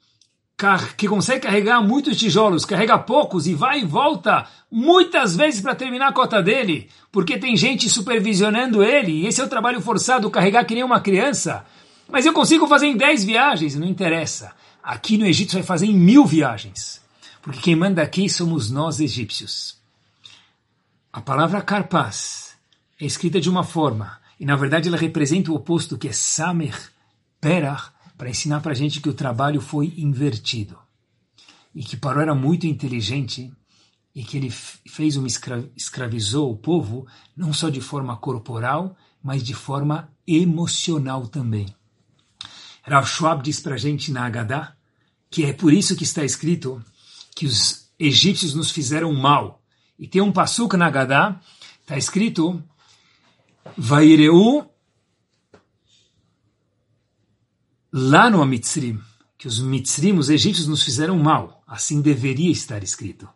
que 0.96 1.08
consegue 1.08 1.40
carregar 1.40 1.82
muitos 1.82 2.16
tijolos, 2.16 2.64
carrega 2.64 2.98
poucos 2.98 3.46
e 3.46 3.54
vai 3.54 3.80
e 3.80 3.84
volta 3.84 4.46
muitas 4.70 5.34
vezes 5.36 5.60
para 5.60 5.74
terminar 5.74 6.08
a 6.08 6.12
cota 6.12 6.42
dele, 6.42 6.88
porque 7.10 7.38
tem 7.38 7.56
gente 7.56 7.90
supervisionando 7.90 8.82
ele, 8.82 9.12
e 9.12 9.26
esse 9.26 9.40
é 9.40 9.44
o 9.44 9.48
trabalho 9.48 9.80
forçado, 9.80 10.30
carregar 10.30 10.64
que 10.64 10.74
nem 10.74 10.84
uma 10.84 11.00
criança. 11.00 11.64
Mas 12.08 12.24
eu 12.24 12.32
consigo 12.32 12.66
fazer 12.66 12.86
em 12.86 12.96
10 12.96 13.24
viagens, 13.24 13.74
não 13.74 13.86
interessa. 13.86 14.52
Aqui 14.82 15.18
no 15.18 15.26
Egito 15.26 15.54
vai 15.54 15.62
fazer 15.62 15.86
em 15.86 15.96
mil 15.96 16.24
viagens, 16.24 17.02
porque 17.42 17.60
quem 17.60 17.76
manda 17.76 18.02
aqui 18.02 18.28
somos 18.28 18.70
nós 18.70 19.00
egípcios. 19.00 19.76
A 21.12 21.20
palavra 21.20 21.60
carpaz 21.60 22.56
é 23.00 23.04
escrita 23.04 23.40
de 23.40 23.50
uma 23.50 23.62
forma, 23.62 24.18
e 24.38 24.44
na 24.44 24.56
verdade 24.56 24.88
ela 24.88 24.96
representa 24.96 25.50
o 25.50 25.54
oposto, 25.54 25.98
que 25.98 26.08
é 26.08 26.12
samer, 26.12 26.74
perach, 27.40 27.90
para 28.16 28.30
ensinar 28.30 28.60
para 28.60 28.72
a 28.72 28.74
gente 28.74 29.00
que 29.00 29.08
o 29.08 29.14
trabalho 29.14 29.60
foi 29.60 29.94
invertido. 29.96 30.78
E 31.74 31.82
que 31.82 31.96
Paró 31.96 32.20
era 32.20 32.34
muito 32.34 32.66
inteligente 32.66 33.52
e 34.14 34.24
que 34.24 34.38
ele 34.38 34.50
fez 34.50 35.16
uma 35.16 35.26
escra 35.26 35.70
escravizou 35.76 36.50
o 36.50 36.56
povo 36.56 37.06
não 37.36 37.52
só 37.52 37.68
de 37.68 37.82
forma 37.82 38.16
corporal, 38.16 38.96
mas 39.22 39.42
de 39.42 39.52
forma 39.52 40.10
emocional 40.26 41.28
também. 41.28 41.66
Rav 42.82 43.06
Schwab 43.06 43.42
diz 43.42 43.60
para 43.60 43.74
a 43.74 43.78
gente 43.78 44.10
na 44.10 44.24
Haggadah 44.24 44.74
que 45.30 45.44
é 45.44 45.52
por 45.52 45.72
isso 45.72 45.96
que 45.96 46.04
está 46.04 46.24
escrito 46.24 46.82
que 47.34 47.44
os 47.44 47.90
egípcios 47.98 48.54
nos 48.54 48.70
fizeram 48.70 49.12
mal. 49.12 49.60
E 49.98 50.06
tem 50.06 50.22
um 50.22 50.32
passuca 50.32 50.76
na 50.76 50.86
Haggadah, 50.86 51.38
está 51.82 51.98
escrito 51.98 52.62
Vaireu 53.76 54.70
lá 57.92 58.28
no 58.28 58.42
Amitzrim, 58.42 59.00
que 59.38 59.48
os 59.48 59.58
Mitzrim, 59.58 60.18
os 60.18 60.28
egípcios, 60.28 60.66
nos 60.66 60.82
fizeram 60.82 61.18
mal. 61.18 61.62
Assim 61.66 62.02
deveria 62.02 62.50
estar 62.50 62.82
escrito. 62.82 63.28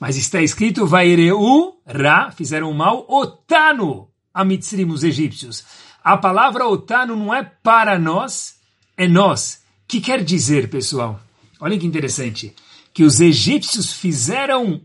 Mas 0.00 0.16
está 0.16 0.42
escrito, 0.42 0.86
Vaireu, 0.86 1.80
Ra, 1.86 2.30
fizeram 2.32 2.72
mal, 2.72 3.06
Otano, 3.08 4.08
a 4.34 4.44
Mitzrim, 4.44 4.90
os 4.90 5.04
egípcios. 5.04 5.64
A 6.02 6.16
palavra 6.16 6.66
Otano 6.66 7.14
não 7.14 7.32
é 7.34 7.42
para 7.42 7.98
nós, 7.98 8.56
é 8.96 9.06
nós. 9.06 9.62
O 9.84 9.88
que 9.88 10.00
quer 10.00 10.24
dizer, 10.24 10.68
pessoal? 10.68 11.20
Olha 11.60 11.78
que 11.78 11.86
interessante. 11.86 12.54
Que 12.92 13.04
os 13.04 13.20
egípcios 13.20 13.92
fizeram 13.92 14.80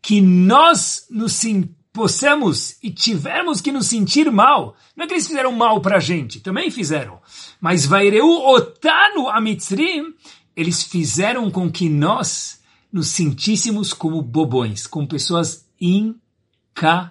que 0.00 0.20
nós 0.20 1.06
nos 1.10 1.32
possamos 1.92 2.76
e 2.82 2.90
tivermos 2.90 3.60
que 3.60 3.70
nos 3.70 3.86
sentir 3.86 4.30
mal. 4.30 4.74
Não 4.96 5.04
é 5.04 5.06
que 5.06 5.14
eles 5.14 5.26
fizeram 5.26 5.52
mal 5.52 5.80
para 5.80 5.96
a 5.98 6.00
gente, 6.00 6.40
também 6.40 6.70
fizeram. 6.70 7.20
Mas 7.60 7.84
Vaireu 7.84 8.26
Otanu 8.26 9.28
Amitzrim, 9.28 10.14
eles 10.56 10.82
fizeram 10.82 11.50
com 11.50 11.70
que 11.70 11.88
nós 11.88 12.60
nos 12.92 13.08
sentíssemos 13.08 13.92
como 13.92 14.22
bobões, 14.22 14.86
como 14.86 15.06
pessoas 15.08 15.66
incapazes. 16.74 17.10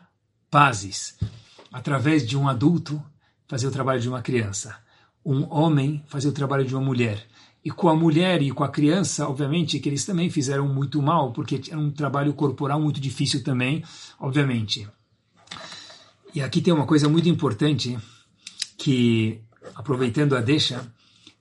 Através 1.71 2.27
de 2.27 2.37
um 2.37 2.49
adulto 2.49 3.01
fazer 3.47 3.67
o 3.67 3.71
trabalho 3.71 4.01
de 4.01 4.09
uma 4.09 4.21
criança, 4.21 4.77
um 5.25 5.51
homem 5.51 6.03
fazer 6.07 6.27
o 6.27 6.33
trabalho 6.33 6.65
de 6.65 6.75
uma 6.75 6.83
mulher. 6.83 7.27
E 7.63 7.69
com 7.69 7.89
a 7.89 7.95
mulher 7.95 8.41
e 8.41 8.51
com 8.51 8.63
a 8.63 8.69
criança, 8.69 9.27
obviamente, 9.27 9.79
que 9.79 9.87
eles 9.87 10.03
também 10.05 10.29
fizeram 10.29 10.67
muito 10.67 11.01
mal, 11.01 11.31
porque 11.31 11.61
era 11.69 11.79
um 11.79 11.91
trabalho 11.91 12.33
corporal 12.33 12.81
muito 12.81 12.99
difícil 12.99 13.43
também, 13.43 13.83
obviamente. 14.19 14.87
E 16.33 16.41
aqui 16.41 16.61
tem 16.61 16.73
uma 16.73 16.87
coisa 16.87 17.07
muito 17.07 17.29
importante, 17.29 17.99
que, 18.77 19.39
aproveitando 19.75 20.35
a 20.35 20.41
deixa, 20.41 20.91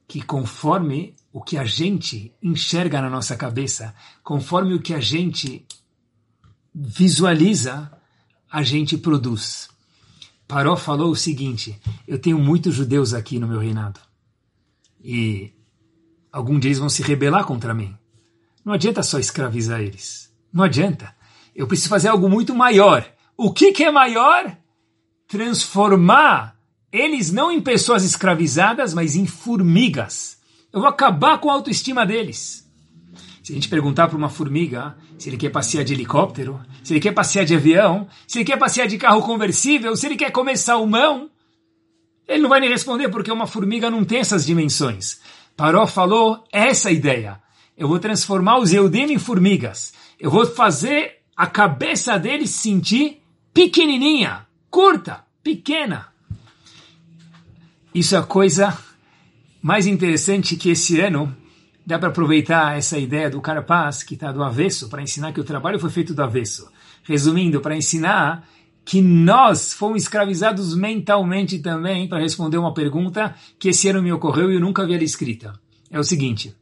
que 0.07 0.21
conforme 0.21 1.15
o 1.33 1.41
que 1.41 1.57
a 1.57 1.65
gente 1.65 2.35
enxerga 2.43 3.01
na 3.01 3.09
nossa 3.09 3.37
cabeça, 3.37 3.95
conforme 4.23 4.75
o 4.75 4.81
que 4.81 4.93
a 4.93 5.01
gente 5.01 5.65
visualiza, 6.75 7.91
a 8.51 8.63
gente 8.63 8.99
produz. 8.99 9.69
Paró 10.47 10.77
falou 10.77 11.13
o 11.13 11.17
seguinte: 11.17 11.81
eu 12.07 12.19
tenho 12.19 12.39
muitos 12.39 12.75
judeus 12.75 13.15
aqui 13.15 13.39
no 13.39 13.47
meu 13.47 13.61
reinado. 13.61 14.01
E 15.03 15.53
algum 16.33 16.59
dia 16.59 16.69
eles 16.69 16.79
vão 16.79 16.89
se 16.89 17.03
rebelar 17.03 17.45
contra 17.45 17.75
mim. 17.75 17.97
Não 18.65 18.73
adianta 18.73 19.03
só 19.03 19.19
escravizar 19.19 19.81
eles. 19.81 20.31
Não 20.53 20.65
adianta. 20.65 21.15
Eu 21.55 21.67
preciso 21.67 21.89
fazer 21.89 22.09
algo 22.09 22.29
muito 22.29 22.55
maior. 22.55 23.05
O 23.37 23.53
que, 23.53 23.73
que 23.73 23.85
é 23.85 23.91
maior? 23.91 24.57
Transformar 25.27 26.57
eles 26.93 27.31
não 27.31 27.51
em 27.51 27.61
pessoas 27.61 28.05
escravizadas, 28.05 28.93
mas 28.93 29.15
em 29.15 29.27
formigas. 29.27 30.39
Eu 30.73 30.81
vou 30.81 30.89
acabar 30.89 31.39
com 31.39 31.51
a 31.51 31.55
autoestima 31.55 32.05
deles. 32.05 32.69
Se 33.43 33.53
a 33.53 33.55
gente 33.55 33.69
perguntar 33.69 34.09
para 34.09 34.17
uma 34.17 34.29
formiga 34.29 34.97
se 35.19 35.29
ele 35.29 35.37
quer 35.37 35.51
passear 35.51 35.85
de 35.85 35.93
helicóptero, 35.93 36.61
se 36.83 36.93
ele 36.93 37.01
quer 37.01 37.13
passear 37.13 37.45
de 37.45 37.55
avião, 37.55 38.09
se 38.27 38.39
ele 38.39 38.45
quer 38.45 38.57
passear 38.57 38.87
de 38.87 38.97
carro 38.97 39.23
conversível, 39.23 39.97
se 39.97 40.07
ele 40.07 40.17
quer 40.17 40.31
comer 40.31 40.57
salmão, 40.57 41.31
ele 42.27 42.43
não 42.43 42.49
vai 42.49 42.61
nem 42.61 42.71
responder 42.71 43.09
porque 43.09 43.31
uma 43.31 43.47
formiga 43.47 43.91
não 43.91 44.05
tem 44.05 44.19
essas 44.19 44.47
dimensões. 44.47 45.21
Paró 45.61 45.87
falou 45.87 46.43
essa 46.51 46.91
ideia. 46.91 47.39
Eu 47.77 47.87
vou 47.87 47.99
transformar 47.99 48.59
os 48.59 48.73
Eudim 48.73 49.13
em 49.13 49.19
formigas. 49.19 49.93
Eu 50.19 50.31
vou 50.31 50.47
fazer 50.47 51.19
a 51.37 51.47
cabeça 51.47 52.19
deles 52.19 52.49
sentir 52.49 53.23
pequenininha, 53.53 54.47
curta, 54.71 55.23
pequena. 55.43 56.09
Isso 57.95 58.17
é 58.17 58.19
a 58.19 58.23
coisa 58.23 58.75
mais 59.61 59.87
interessante 59.87 60.57
que 60.57 60.71
esse 60.71 60.99
ano 60.99 61.37
dá 61.85 61.99
para 61.99 62.09
aproveitar 62.09 62.79
essa 62.79 62.97
ideia 62.97 63.29
do 63.29 63.43
Carapaz, 63.43 64.03
que 64.03 64.15
está 64.15 64.33
do 64.33 64.43
avesso, 64.43 64.89
para 64.89 65.03
ensinar 65.03 65.35
que 65.35 65.43
o 65.43 65.45
trabalho 65.45 65.79
foi 65.79 65.91
feito 65.91 66.15
do 66.15 66.23
avesso. 66.23 66.73
Resumindo, 67.03 67.61
para 67.61 67.77
ensinar 67.77 68.49
que 68.91 69.01
nós 69.01 69.73
fomos 69.73 70.03
escravizados 70.03 70.75
mentalmente 70.75 71.61
também 71.61 72.09
para 72.09 72.19
responder 72.19 72.59
uma 72.59 72.75
pergunta 72.75 73.37
que 73.57 73.69
esse 73.69 73.87
ano 73.87 74.03
me 74.03 74.13
ocorreu 74.13 74.51
e 74.51 74.57
eu 74.57 74.61
nunca 74.61 74.83
havia 74.83 75.01
escrita. 75.01 75.53
É 75.89 75.97
o 75.97 76.03
seguinte: 76.03 76.53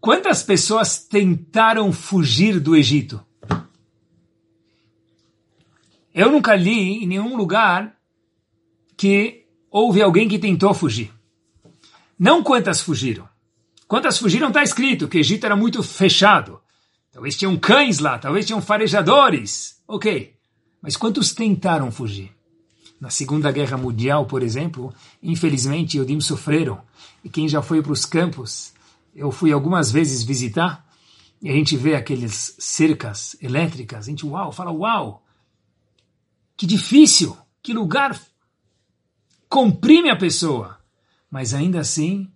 quantas 0.00 0.44
pessoas 0.44 1.02
tentaram 1.02 1.92
fugir 1.92 2.60
do 2.60 2.76
Egito? 2.76 3.20
Eu 6.14 6.30
nunca 6.30 6.54
li 6.54 7.02
em 7.02 7.06
nenhum 7.08 7.36
lugar 7.36 7.96
que 8.96 9.44
houve 9.68 10.00
alguém 10.00 10.28
que 10.28 10.38
tentou 10.38 10.72
fugir. 10.72 11.12
Não 12.16 12.44
quantas 12.44 12.80
fugiram. 12.80 13.28
Quantas 13.88 14.18
fugiram 14.18 14.46
está 14.48 14.62
escrito 14.62 15.08
que 15.08 15.18
o 15.18 15.20
Egito 15.20 15.46
era 15.46 15.56
muito 15.56 15.82
fechado. 15.82 16.60
Talvez 17.10 17.36
tinham 17.36 17.56
cães 17.56 17.98
lá, 17.98 18.20
talvez 18.20 18.46
tinham 18.46 18.62
farejadores. 18.62 19.82
Ok. 19.88 20.38
Mas 20.80 20.96
quantos 20.96 21.32
tentaram 21.32 21.90
fugir? 21.90 22.32
Na 23.00 23.10
Segunda 23.10 23.50
Guerra 23.50 23.76
Mundial, 23.76 24.26
por 24.26 24.42
exemplo, 24.42 24.94
infelizmente, 25.22 25.98
Yodim 25.98 26.20
sofreram. 26.20 26.80
E 27.24 27.28
quem 27.28 27.48
já 27.48 27.62
foi 27.62 27.82
para 27.82 27.92
os 27.92 28.04
campos, 28.04 28.72
eu 29.14 29.30
fui 29.30 29.52
algumas 29.52 29.90
vezes 29.90 30.22
visitar, 30.22 30.86
e 31.42 31.48
a 31.48 31.52
gente 31.52 31.76
vê 31.76 31.94
aqueles 31.94 32.54
cercas 32.58 33.34
elétricas, 33.40 34.06
a 34.06 34.10
gente, 34.10 34.26
uau, 34.26 34.52
fala, 34.52 34.70
uau, 34.70 35.24
que 36.56 36.66
difícil, 36.66 37.36
que 37.62 37.72
lugar 37.72 38.20
comprime 39.48 40.10
a 40.10 40.16
pessoa. 40.16 40.78
Mas 41.30 41.54
ainda 41.54 41.80
assim, 41.80 42.30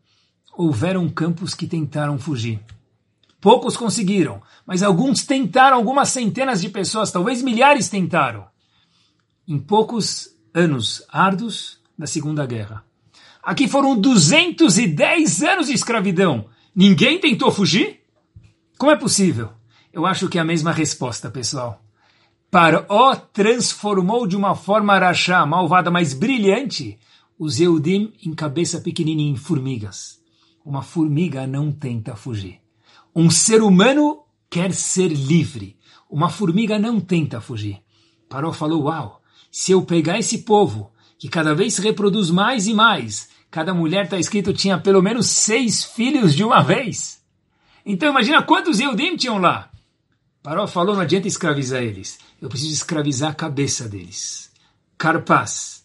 houveram 0.56 1.08
campos 1.10 1.54
que 1.54 1.66
tentaram 1.66 2.18
fugir. 2.18 2.60
Poucos 3.44 3.76
conseguiram, 3.76 4.40
mas 4.64 4.82
alguns 4.82 5.26
tentaram, 5.26 5.76
algumas 5.76 6.08
centenas 6.08 6.62
de 6.62 6.70
pessoas, 6.70 7.12
talvez 7.12 7.42
milhares 7.42 7.90
tentaram. 7.90 8.46
Em 9.46 9.58
poucos 9.58 10.30
anos 10.54 11.04
árduos 11.10 11.78
da 11.98 12.06
Segunda 12.06 12.46
Guerra. 12.46 12.82
Aqui 13.42 13.68
foram 13.68 14.00
210 14.00 15.42
anos 15.42 15.66
de 15.66 15.74
escravidão. 15.74 16.46
Ninguém 16.74 17.20
tentou 17.20 17.52
fugir? 17.52 18.00
Como 18.78 18.90
é 18.90 18.96
possível? 18.96 19.50
Eu 19.92 20.06
acho 20.06 20.26
que 20.30 20.38
é 20.38 20.40
a 20.40 20.44
mesma 20.44 20.72
resposta, 20.72 21.30
pessoal. 21.30 21.82
Paró 22.50 23.14
transformou 23.30 24.26
de 24.26 24.36
uma 24.36 24.54
forma 24.54 24.94
araxá, 24.94 25.44
malvada, 25.44 25.90
mas 25.90 26.14
brilhante, 26.14 26.98
os 27.38 27.60
Eudim 27.60 28.10
em 28.24 28.32
cabeça 28.32 28.80
pequenininha, 28.80 29.32
em 29.32 29.36
formigas. 29.36 30.18
uma 30.64 30.80
formiga 30.80 31.46
não 31.46 31.70
tenta 31.70 32.16
fugir. 32.16 32.63
Um 33.14 33.30
ser 33.30 33.62
humano 33.62 34.24
quer 34.50 34.74
ser 34.74 35.08
livre. 35.08 35.76
Uma 36.10 36.28
formiga 36.28 36.78
não 36.78 37.00
tenta 37.00 37.40
fugir. 37.40 37.80
Parou 38.28 38.52
falou: 38.52 38.84
Uau, 38.84 39.22
se 39.50 39.72
eu 39.72 39.82
pegar 39.82 40.18
esse 40.18 40.38
povo, 40.38 40.92
que 41.18 41.28
cada 41.28 41.54
vez 41.54 41.74
se 41.74 41.80
reproduz 41.80 42.30
mais 42.30 42.66
e 42.66 42.74
mais, 42.74 43.28
cada 43.50 43.72
mulher 43.72 44.04
está 44.04 44.18
escrito 44.18 44.52
tinha 44.52 44.78
pelo 44.78 45.00
menos 45.00 45.26
seis 45.26 45.84
filhos 45.84 46.34
de 46.34 46.42
uma 46.42 46.60
vez. 46.60 47.22
Então 47.86 48.08
imagina 48.10 48.42
quantos 48.42 48.80
Eudim 48.80 49.16
tinham 49.16 49.38
lá. 49.38 49.70
Paró 50.42 50.66
falou, 50.66 50.94
não 50.94 51.02
adianta 51.02 51.28
escravizar 51.28 51.82
eles. 51.82 52.18
Eu 52.42 52.48
preciso 52.48 52.72
escravizar 52.72 53.30
a 53.30 53.34
cabeça 53.34 53.88
deles. 53.88 54.50
Carpaz 54.98 55.84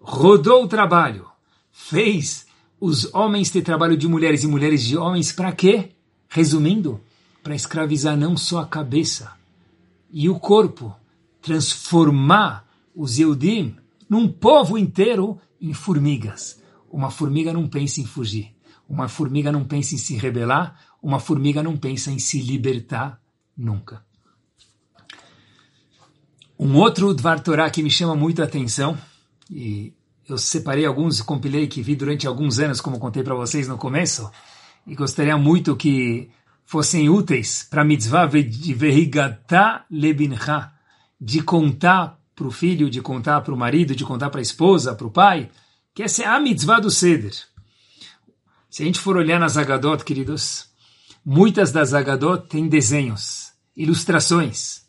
rodou 0.00 0.64
o 0.64 0.68
trabalho, 0.68 1.26
fez 1.70 2.46
os 2.80 3.12
homens 3.14 3.50
ter 3.50 3.62
trabalho 3.62 3.96
de 3.96 4.08
mulheres 4.08 4.42
e 4.42 4.46
mulheres 4.46 4.84
de 4.84 4.96
homens 4.96 5.32
para 5.32 5.52
quê? 5.52 5.92
Resumindo, 6.28 7.00
para 7.42 7.54
escravizar 7.54 8.16
não 8.16 8.36
só 8.36 8.60
a 8.60 8.66
cabeça 8.66 9.32
e 10.10 10.28
o 10.28 10.38
corpo, 10.38 10.94
transformar 11.40 12.66
os 12.94 13.18
Eudim 13.18 13.76
num 14.08 14.30
povo 14.30 14.76
inteiro 14.76 15.40
em 15.60 15.72
formigas. 15.72 16.60
Uma 16.90 17.10
formiga 17.10 17.52
não 17.52 17.68
pensa 17.68 18.00
em 18.00 18.06
fugir. 18.06 18.54
Uma 18.88 19.08
formiga 19.08 19.52
não 19.52 19.64
pensa 19.64 19.94
em 19.94 19.98
se 19.98 20.16
rebelar. 20.16 20.78
Uma 21.02 21.20
formiga 21.20 21.62
não 21.62 21.76
pensa 21.76 22.10
em 22.10 22.18
se 22.18 22.40
libertar 22.40 23.20
nunca. 23.56 24.02
Um 26.58 26.74
outro 26.76 27.14
Dvar 27.14 27.40
Torah 27.40 27.70
que 27.70 27.82
me 27.82 27.90
chama 27.90 28.16
muito 28.16 28.42
a 28.42 28.44
atenção, 28.44 28.98
e 29.48 29.92
eu 30.28 30.36
separei 30.36 30.84
alguns, 30.84 31.22
compilei 31.22 31.68
que 31.68 31.80
vi 31.80 31.94
durante 31.94 32.26
alguns 32.26 32.58
anos, 32.58 32.80
como 32.80 32.98
contei 32.98 33.22
para 33.22 33.34
vocês 33.34 33.68
no 33.68 33.78
começo, 33.78 34.28
e 34.88 34.94
gostaria 34.94 35.36
muito 35.36 35.76
que 35.76 36.30
fossem 36.64 37.08
úteis 37.08 37.66
para 37.68 37.82
a 37.82 37.84
mitzvah 37.84 38.26
de 38.26 38.74
verigata 38.74 39.84
lebincha, 39.90 40.72
de 41.20 41.42
contar 41.42 42.18
para 42.34 42.46
o 42.46 42.50
filho, 42.50 42.88
de 42.88 43.02
contar 43.02 43.42
para 43.42 43.52
o 43.52 43.56
marido, 43.56 43.94
de 43.94 44.04
contar 44.04 44.30
para 44.30 44.40
a 44.40 44.42
esposa, 44.42 44.94
para 44.94 45.06
o 45.06 45.10
pai, 45.10 45.50
que 45.94 46.02
essa 46.02 46.22
é 46.22 46.26
a 46.26 46.40
mitzvah 46.40 46.80
do 46.80 46.90
Seder. 46.90 47.34
Se 48.70 48.82
a 48.82 48.86
gente 48.86 49.00
for 49.00 49.16
olhar 49.16 49.38
nas 49.38 49.56
Agadot, 49.56 50.04
queridos, 50.04 50.68
muitas 51.24 51.70
das 51.70 51.92
Agadot 51.92 52.48
têm 52.48 52.68
desenhos, 52.68 53.52
ilustrações, 53.76 54.82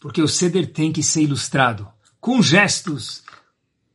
porque 0.00 0.22
o 0.22 0.28
Seder 0.28 0.72
tem 0.72 0.92
que 0.92 1.02
ser 1.02 1.22
ilustrado, 1.22 1.88
com 2.20 2.42
gestos. 2.42 3.22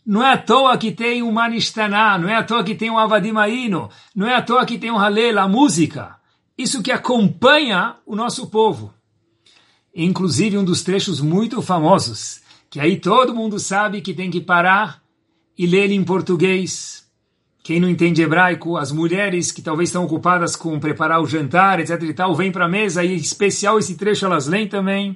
Não 0.05 0.21
é 0.21 0.33
à 0.33 0.37
toa 0.37 0.77
que 0.77 0.91
tem 0.91 1.23
um 1.23 1.31
Manishtaná, 1.31 2.17
não 2.17 2.27
é 2.27 2.35
à 2.35 2.43
toa 2.43 2.63
que 2.63 2.75
tem 2.75 2.89
um 2.89 2.97
Avadimaino, 2.97 3.89
não 4.13 4.27
é 4.27 4.35
à 4.35 4.41
toa 4.41 4.65
que 4.65 4.77
tem 4.77 4.91
um 4.91 4.97
Halel, 4.97 5.39
a 5.39 5.47
música. 5.47 6.17
Isso 6.57 6.83
que 6.83 6.91
acompanha 6.91 7.95
o 8.05 8.15
nosso 8.15 8.47
povo. 8.47 8.93
Inclusive 9.95 10.57
um 10.57 10.65
dos 10.65 10.83
trechos 10.83 11.21
muito 11.21 11.61
famosos, 11.61 12.41
que 12.69 12.79
aí 12.79 12.99
todo 12.99 13.33
mundo 13.33 13.59
sabe 13.59 14.01
que 14.01 14.13
tem 14.13 14.29
que 14.29 14.41
parar 14.41 15.01
e 15.57 15.65
ler 15.65 15.89
em 15.89 16.03
português. 16.03 17.07
Quem 17.63 17.79
não 17.79 17.89
entende 17.89 18.21
hebraico, 18.21 18.75
as 18.75 18.91
mulheres 18.91 19.51
que 19.51 19.61
talvez 19.61 19.87
estão 19.87 20.03
ocupadas 20.03 20.53
com 20.53 20.77
preparar 20.81 21.21
o 21.21 21.27
jantar, 21.27 21.79
etc 21.79 22.01
e 22.03 22.13
tal, 22.13 22.35
vêm 22.35 22.51
para 22.51 22.65
a 22.65 22.69
mesa 22.69 23.05
e 23.05 23.13
em 23.13 23.15
especial 23.15 23.79
esse 23.79 23.95
trecho 23.95 24.25
elas 24.25 24.47
leem 24.47 24.67
também. 24.67 25.15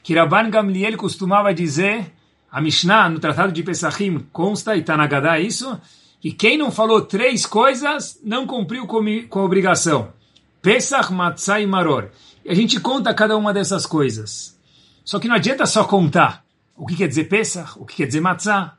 Que 0.00 0.14
Rabban 0.14 0.48
Gamliel 0.48 0.96
costumava 0.96 1.52
dizer, 1.52 2.12
a 2.52 2.60
Mishnah 2.60 3.08
no 3.08 3.18
Tratado 3.18 3.50
de 3.50 3.62
Pesachim 3.62 4.26
consta 4.30 4.76
e 4.76 4.80
está 4.80 4.94
na 4.94 5.06
Gadá 5.06 5.40
isso, 5.40 5.80
que 6.20 6.30
quem 6.30 6.58
não 6.58 6.70
falou 6.70 7.00
três 7.00 7.46
coisas 7.46 8.20
não 8.22 8.46
cumpriu 8.46 8.86
com 8.86 9.38
a 9.38 9.42
obrigação. 9.42 10.12
Pesach, 10.60 11.10
Matzah 11.10 11.62
e 11.62 11.66
Maror. 11.66 12.10
E 12.44 12.50
a 12.50 12.54
gente 12.54 12.78
conta 12.78 13.14
cada 13.14 13.38
uma 13.38 13.54
dessas 13.54 13.86
coisas. 13.86 14.54
Só 15.02 15.18
que 15.18 15.26
não 15.26 15.36
adianta 15.36 15.64
só 15.64 15.84
contar. 15.84 16.44
O 16.76 16.86
que 16.86 16.94
quer 16.94 17.08
dizer 17.08 17.24
Pesach, 17.24 17.72
o 17.76 17.86
que 17.86 17.96
quer 17.96 18.06
dizer 18.06 18.20
Matzah, 18.20 18.76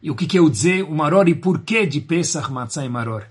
e 0.00 0.12
o 0.12 0.14
que 0.14 0.26
quer 0.26 0.48
dizer 0.48 0.84
o 0.84 0.94
Maror 0.94 1.28
e 1.28 1.34
por 1.34 1.58
que 1.60 1.84
de 1.86 2.00
Pesach, 2.00 2.52
Matzah 2.52 2.84
e 2.84 2.88
Maror. 2.88 3.24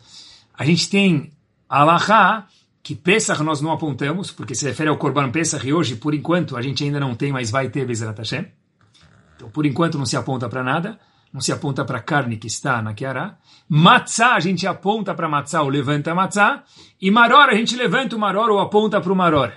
A 0.53 0.65
gente 0.65 0.89
tem 0.89 1.31
Alaha, 1.69 2.45
que 2.83 2.93
Pesach 2.93 3.41
nós 3.41 3.61
não 3.61 3.71
apontamos, 3.71 4.31
porque 4.31 4.53
se 4.53 4.65
refere 4.65 4.89
ao 4.89 4.97
Korban 4.97 5.31
Pesach 5.31 5.65
e 5.65 5.73
hoje, 5.73 5.95
por 5.95 6.13
enquanto, 6.13 6.57
a 6.57 6.61
gente 6.61 6.83
ainda 6.83 6.99
não 6.99 7.15
tem, 7.15 7.31
mas 7.31 7.49
vai 7.49 7.69
ter 7.69 7.85
Bezerra 7.85 8.13
Hashem. 8.17 8.47
Então, 9.37 9.49
por 9.49 9.65
enquanto, 9.65 9.97
não 9.97 10.05
se 10.05 10.17
aponta 10.17 10.49
para 10.49 10.61
nada 10.61 10.99
não 11.31 11.41
se 11.41 11.51
aponta 11.51 11.83
para 11.83 11.99
a 11.99 12.01
carne 12.01 12.37
que 12.37 12.47
está 12.47 12.81
na 12.81 12.93
Kiara. 12.93 13.37
Matzah, 13.67 14.35
a 14.35 14.39
gente 14.39 14.65
aponta 14.65 15.13
para 15.13 15.29
Matzah 15.29 15.61
ou 15.61 15.69
levanta 15.69 16.15
Matzah. 16.15 16.63
E 17.01 17.11
Maror, 17.11 17.49
a 17.49 17.53
gente 17.53 17.75
levanta 17.75 18.15
o 18.15 18.19
Maror 18.19 18.49
ou 18.49 18.59
aponta 18.59 18.99
para 19.01 19.11
o 19.11 19.15
Maror. 19.15 19.51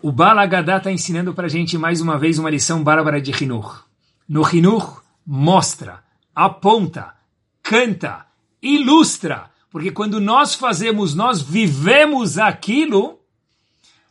O 0.00 0.10
Balagadá 0.10 0.78
está 0.78 0.90
ensinando 0.90 1.34
para 1.34 1.46
a 1.46 1.50
gente 1.50 1.76
mais 1.76 2.00
uma 2.00 2.18
vez 2.18 2.38
uma 2.38 2.48
lição 2.48 2.82
bárbara 2.82 3.20
de 3.20 3.32
Hinur. 3.32 3.84
No 4.26 4.48
Hinur, 4.48 5.02
mostra, 5.26 6.02
aponta, 6.34 7.12
canta, 7.62 8.24
ilustra. 8.62 9.50
Porque 9.70 9.90
quando 9.90 10.20
nós 10.20 10.54
fazemos, 10.54 11.14
nós 11.14 11.42
vivemos 11.42 12.38
aquilo, 12.38 13.18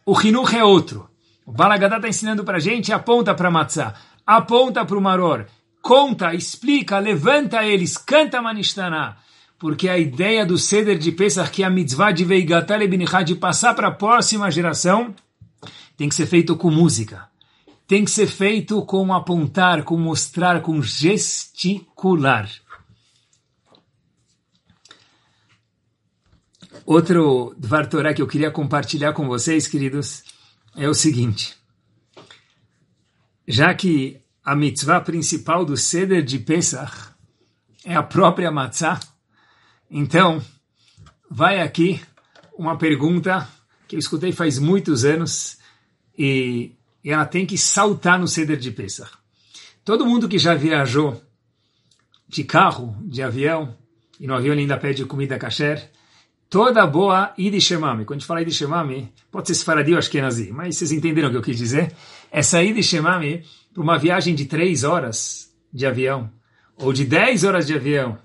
o 0.05 0.19
Hinur 0.21 0.53
é 0.53 0.63
outro. 0.63 1.09
O 1.43 1.51
Balagadá 1.51 1.95
está 1.95 2.07
ensinando 2.07 2.43
para 2.43 2.57
a 2.57 2.59
gente, 2.59 2.93
aponta 2.93 3.33
para 3.33 3.49
Matzah, 3.49 3.95
aponta 4.37 4.85
para 4.85 4.97
o 4.97 5.01
Maror 5.01 5.45
conta, 5.81 6.33
explica, 6.33 6.99
levanta 6.99 7.65
eles, 7.65 7.97
canta 7.97 8.41
Manishtana. 8.41 9.17
Porque 9.57 9.89
a 9.89 9.97
ideia 9.97 10.45
do 10.45 10.57
Seder 10.57 10.97
de 10.97 11.11
Pesach, 11.11 11.51
que 11.51 11.63
é 11.63 11.65
a 11.65 11.69
mitzvah 11.69 12.11
de 12.11 12.23
Veigatal 12.23 12.81
e 12.81 13.23
de 13.25 13.35
passar 13.35 13.73
para 13.73 13.89
a 13.89 13.91
próxima 13.91 14.49
geração, 14.49 15.13
tem 15.97 16.07
que 16.07 16.15
ser 16.15 16.27
feito 16.27 16.55
com 16.55 16.71
música. 16.71 17.27
Tem 17.85 18.05
que 18.05 18.11
ser 18.11 18.27
feito 18.27 18.85
com 18.85 19.13
apontar, 19.13 19.83
com 19.83 19.97
mostrar, 19.97 20.61
com 20.61 20.81
gesticular. 20.81 22.49
Outro 26.85 27.53
Dvar 27.57 27.87
Torah 27.87 28.13
que 28.13 28.21
eu 28.21 28.27
queria 28.27 28.51
compartilhar 28.51 29.11
com 29.13 29.27
vocês, 29.27 29.67
queridos, 29.67 30.23
é 30.77 30.87
o 30.87 30.93
seguinte. 30.93 31.58
Já 33.51 33.73
que 33.73 34.21
a 34.45 34.55
mitzvah 34.55 35.01
principal 35.01 35.65
do 35.65 35.75
Seder 35.75 36.23
de 36.23 36.37
Pesach 36.37 37.09
é 37.83 37.95
a 37.95 38.03
própria 38.03 38.51
matzah. 38.51 38.99
Então, 39.89 40.39
vai 41.27 41.59
aqui 41.59 41.99
uma 42.55 42.77
pergunta 42.77 43.49
que 43.87 43.95
eu 43.95 43.99
escutei 43.99 44.31
faz 44.31 44.59
muitos 44.59 45.03
anos 45.03 45.57
e 46.15 46.73
ela 47.03 47.25
tem 47.25 47.43
que 47.43 47.57
saltar 47.57 48.19
no 48.19 48.27
Seder 48.27 48.57
de 48.57 48.69
Pesach. 48.69 49.09
Todo 49.83 50.05
mundo 50.05 50.29
que 50.29 50.37
já 50.37 50.53
viajou 50.53 51.19
de 52.27 52.43
carro, 52.43 52.95
de 53.01 53.23
avião, 53.23 53.75
e 54.19 54.27
no 54.27 54.35
avião 54.35 54.53
ele 54.53 54.61
ainda 54.61 54.77
pede 54.77 55.03
comida 55.05 55.39
kasher, 55.39 55.89
toda 56.47 56.85
boa 56.85 57.33
Idishemami. 57.35 58.05
Quando 58.05 58.17
a 58.17 58.19
gente 58.19 58.27
fala 58.27 58.43
Idishemami, 58.43 59.11
pode 59.31 59.47
ser 59.47 59.55
Sfaradi 59.55 59.93
ou 59.93 59.97
Ashkenazi, 59.97 60.51
mas 60.51 60.77
vocês 60.77 60.91
entenderam 60.91 61.29
o 61.29 61.31
que 61.31 61.37
eu 61.37 61.41
quis 61.41 61.57
dizer. 61.57 61.95
Essa 62.31 62.61
Idishemami 62.63 63.43
para 63.73 63.83
uma 63.83 63.97
viagem 63.97 64.35
de 64.35 64.45
três 64.45 64.83
horas 64.83 65.53
de 65.71 65.85
avião, 65.85 66.31
ou 66.77 66.93
de 66.93 67.05
dez 67.05 67.43
horas 67.43 67.67
de 67.67 67.73
avião. 67.73 68.17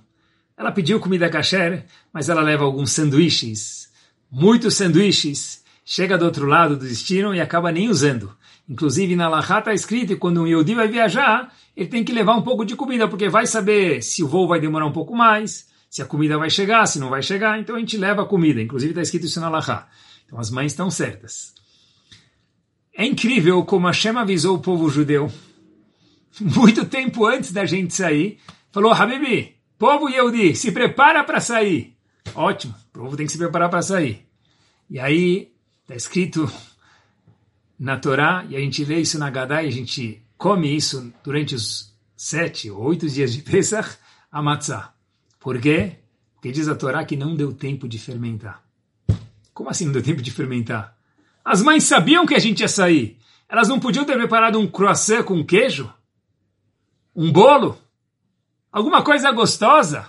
Ela 0.57 0.73
pediu 0.73 1.01
comida 1.01 1.29
kasher, 1.29 1.85
mas 2.13 2.29
ela 2.29 2.43
leva 2.43 2.65
alguns 2.65 2.93
sanduíches, 2.93 3.91
muitos 4.31 4.75
sanduíches, 4.75 5.63
chega 5.85 6.17
do 6.17 6.25
outro 6.25 6.47
lado 6.47 6.77
do 6.77 6.87
destino 6.87 7.35
e 7.35 7.41
acaba 7.41 7.73
nem 7.73 7.89
usando. 7.89 8.35
Inclusive 8.69 9.15
na 9.15 9.29
Lahá 9.29 9.59
está 9.59 9.75
escrito 9.75 10.09
que 10.09 10.17
quando 10.17 10.41
um 10.41 10.47
Yodi 10.47 10.75
vai 10.75 10.89
viajar, 10.89 11.53
ele 11.77 11.89
tem 11.89 12.05
que 12.05 12.13
levar 12.13 12.35
um 12.35 12.43
pouco 12.43 12.65
de 12.65 12.75
comida, 12.75 13.07
porque 13.09 13.29
vai 13.29 13.47
saber 13.47 14.03
se 14.03 14.23
o 14.23 14.29
voo 14.29 14.49
vai 14.49 14.61
demorar 14.61 14.87
um 14.87 14.93
pouco 14.93 15.15
mais, 15.15 15.69
se 15.91 16.01
a 16.01 16.07
comida 16.07 16.39
vai 16.39 16.49
chegar, 16.49 16.87
se 16.87 16.99
não 16.99 17.11
vai 17.11 17.23
chegar, 17.23 17.59
então 17.59 17.77
a 17.77 17.79
gente 17.79 17.97
leva 17.97 18.23
a 18.23 18.27
comida. 18.27 18.61
Inclusive 18.61 18.93
está 18.93 19.03
escrito 19.03 19.27
isso 19.27 19.41
na 19.41 19.49
Lahá. 19.49 19.89
Então 20.25 20.39
as 20.39 20.51
mães 20.51 20.73
estão 20.73 20.91
certas. 20.91 21.53
É 22.97 23.05
incrível 23.05 23.65
como 23.65 23.89
Hashem 23.89 24.17
avisou 24.17 24.57
o 24.57 24.61
povo 24.61 24.89
judeu, 24.89 25.31
muito 26.41 26.85
tempo 26.87 27.27
antes 27.27 27.53
da 27.53 27.67
gente 27.67 27.93
sair, 27.93 28.39
falou, 28.71 28.93
Habibi, 28.93 29.57
povo 29.77 30.09
Yehudi, 30.09 30.55
se 30.55 30.71
prepara 30.71 31.25
para 31.25 31.41
sair. 31.41 31.97
Ótimo, 32.35 32.75
o 32.95 32.99
povo 32.99 33.17
tem 33.17 33.27
que 33.27 33.33
se 33.33 33.39
preparar 33.39 33.69
para 33.69 33.83
sair. 33.83 34.25
E 34.89 35.01
aí, 35.01 35.53
está 35.83 35.97
escrito 35.97 36.51
na 37.79 37.99
Torá, 37.99 38.47
e 38.49 38.57
a 38.57 38.61
gente 38.61 38.85
lê 38.85 39.01
isso 39.01 39.19
na 39.19 39.29
Gadá, 39.29 39.63
e 39.65 39.69
a 39.69 39.73
gente 39.73 40.23
come 40.39 40.75
isso 40.75 41.13
durante 41.25 41.55
os 41.55 41.93
sete 42.17 42.71
ou 42.71 42.81
oito 42.85 43.09
dias 43.09 43.33
de 43.33 43.43
Pesach, 43.43 43.97
a 44.31 44.41
matzah. 44.41 44.95
Por 45.41 45.61
quê? 45.61 45.97
Porque 46.35 46.53
diz 46.53 46.69
a 46.69 46.75
Torá 46.75 47.05
que 47.05 47.17
não 47.17 47.35
deu 47.35 47.53
tempo 47.53 47.89
de 47.89 47.99
fermentar. 47.99 48.63
Como 49.53 49.69
assim 49.69 49.85
não 49.85 49.93
deu 49.93 50.03
tempo 50.03 50.23
de 50.23 50.31
fermentar? 50.31 50.94
As 51.45 51.61
mães 51.61 51.85
sabiam 51.85 52.25
que 52.25 52.35
a 52.35 52.39
gente 52.39 52.61
ia 52.61 52.69
sair. 52.69 53.19
Elas 53.49 53.69
não 53.69 53.79
podiam 53.79 54.05
ter 54.05 54.17
preparado 54.17 54.59
um 54.59 54.67
croissant 54.67 55.23
com 55.23 55.45
queijo? 55.45 55.93
Um 57.15 57.31
bolo? 57.31 57.79
Alguma 58.73 59.03
coisa 59.03 59.31
gostosa? 59.31 60.09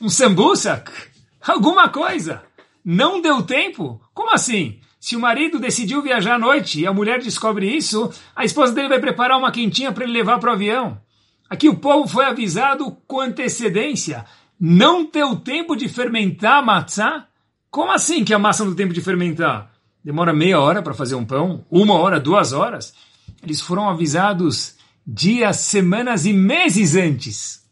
Um 0.00 0.08
sambusak? 0.08 0.90
Alguma 1.46 1.88
coisa! 1.88 2.42
Não 2.84 3.20
deu 3.20 3.42
tempo? 3.42 4.02
Como 4.12 4.34
assim? 4.34 4.80
Se 4.98 5.16
o 5.16 5.20
marido 5.20 5.58
decidiu 5.58 6.02
viajar 6.02 6.34
à 6.34 6.38
noite 6.38 6.80
e 6.80 6.86
a 6.86 6.92
mulher 6.92 7.20
descobre 7.20 7.74
isso, 7.74 8.12
a 8.34 8.44
esposa 8.44 8.74
dele 8.74 8.88
vai 8.88 8.98
preparar 8.98 9.38
uma 9.38 9.52
quentinha 9.52 9.92
para 9.92 10.04
ele 10.04 10.12
levar 10.12 10.38
para 10.38 10.50
o 10.50 10.52
avião. 10.52 11.00
Aqui 11.48 11.68
o 11.68 11.76
povo 11.76 12.06
foi 12.06 12.24
avisado 12.24 12.90
com 13.06 13.20
antecedência. 13.20 14.26
Não 14.58 15.04
deu 15.10 15.36
tempo 15.36 15.74
de 15.74 15.88
fermentar 15.88 16.58
a 16.58 16.62
matzá? 16.62 17.26
Como 17.70 17.90
assim 17.90 18.24
que 18.24 18.34
a 18.34 18.38
massa 18.38 18.64
não 18.64 18.74
tem 18.74 18.84
tempo 18.84 18.94
de 18.94 19.00
fermentar? 19.00 19.69
Demora 20.02 20.32
meia 20.32 20.58
hora 20.60 20.82
para 20.82 20.94
fazer 20.94 21.14
um 21.14 21.24
pão? 21.24 21.64
Uma 21.70 21.94
hora, 21.94 22.18
duas 22.18 22.52
horas? 22.52 22.94
Eles 23.42 23.60
foram 23.60 23.88
avisados 23.88 24.76
dias, 25.06 25.58
semanas 25.58 26.24
e 26.24 26.32
meses 26.32 26.94
antes. 26.94 27.64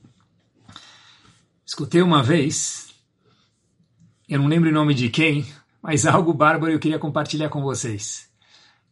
Escutei 1.65 2.03
uma 2.03 2.23
vez, 2.23 2.89
eu 4.29 4.39
não 4.39 4.47
lembro 4.47 4.71
o 4.71 4.73
nome 4.73 4.95
de 4.95 5.09
quem, 5.09 5.47
mas 5.83 6.07
algo 6.07 6.33
bárbaro 6.33 6.73
eu 6.73 6.79
queria 6.79 6.99
compartilhar 6.99 7.49
com 7.49 7.63
vocês. 7.63 8.29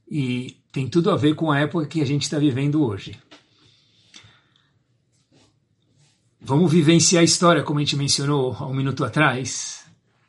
E 0.09 0.57
tem 0.71 0.89
tudo 0.89 1.11
a 1.11 1.17
ver 1.17 1.35
com 1.35 1.51
a 1.51 1.59
época 1.59 1.87
que 1.87 2.01
a 2.01 2.05
gente 2.05 2.23
está 2.23 2.39
vivendo 2.39 2.85
hoje. 2.85 3.19
Vamos 6.41 6.71
vivenciar 6.71 7.23
a 7.23 7.25
história, 7.25 7.63
como 7.63 7.81
a 7.81 7.83
gente 7.83 7.97
mencionou 7.97 8.55
há 8.59 8.67
um 8.67 8.75
minuto 8.75 9.05
atrás, 9.05 9.86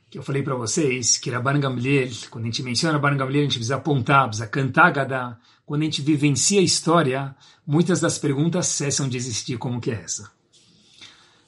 que 0.09 0.17
eu 0.17 0.23
falei 0.23 0.41
para 0.41 0.55
vocês, 0.55 1.17
que 1.17 1.29
Rabban 1.29 1.59
Gamliel, 1.59 2.09
quando 2.29 2.45
a 2.45 2.47
gente 2.47 2.63
menciona 2.63 2.97
Rabban 2.97 3.17
Gamliel, 3.17 3.41
a 3.41 3.43
gente 3.45 3.55
precisa 3.55 3.75
apontar, 3.75 4.27
precisa 4.27 4.47
cantar 4.47 4.91
Gadá. 4.91 5.37
Quando 5.65 5.81
a 5.81 5.85
gente 5.85 6.01
vivencia 6.01 6.61
a 6.61 6.63
história, 6.63 7.35
muitas 7.65 7.99
das 7.99 8.17
perguntas 8.17 8.67
cessam 8.67 9.09
de 9.09 9.17
existir, 9.17 9.57
como 9.57 9.81
que 9.81 9.91
é 9.91 10.01
essa. 10.01 10.31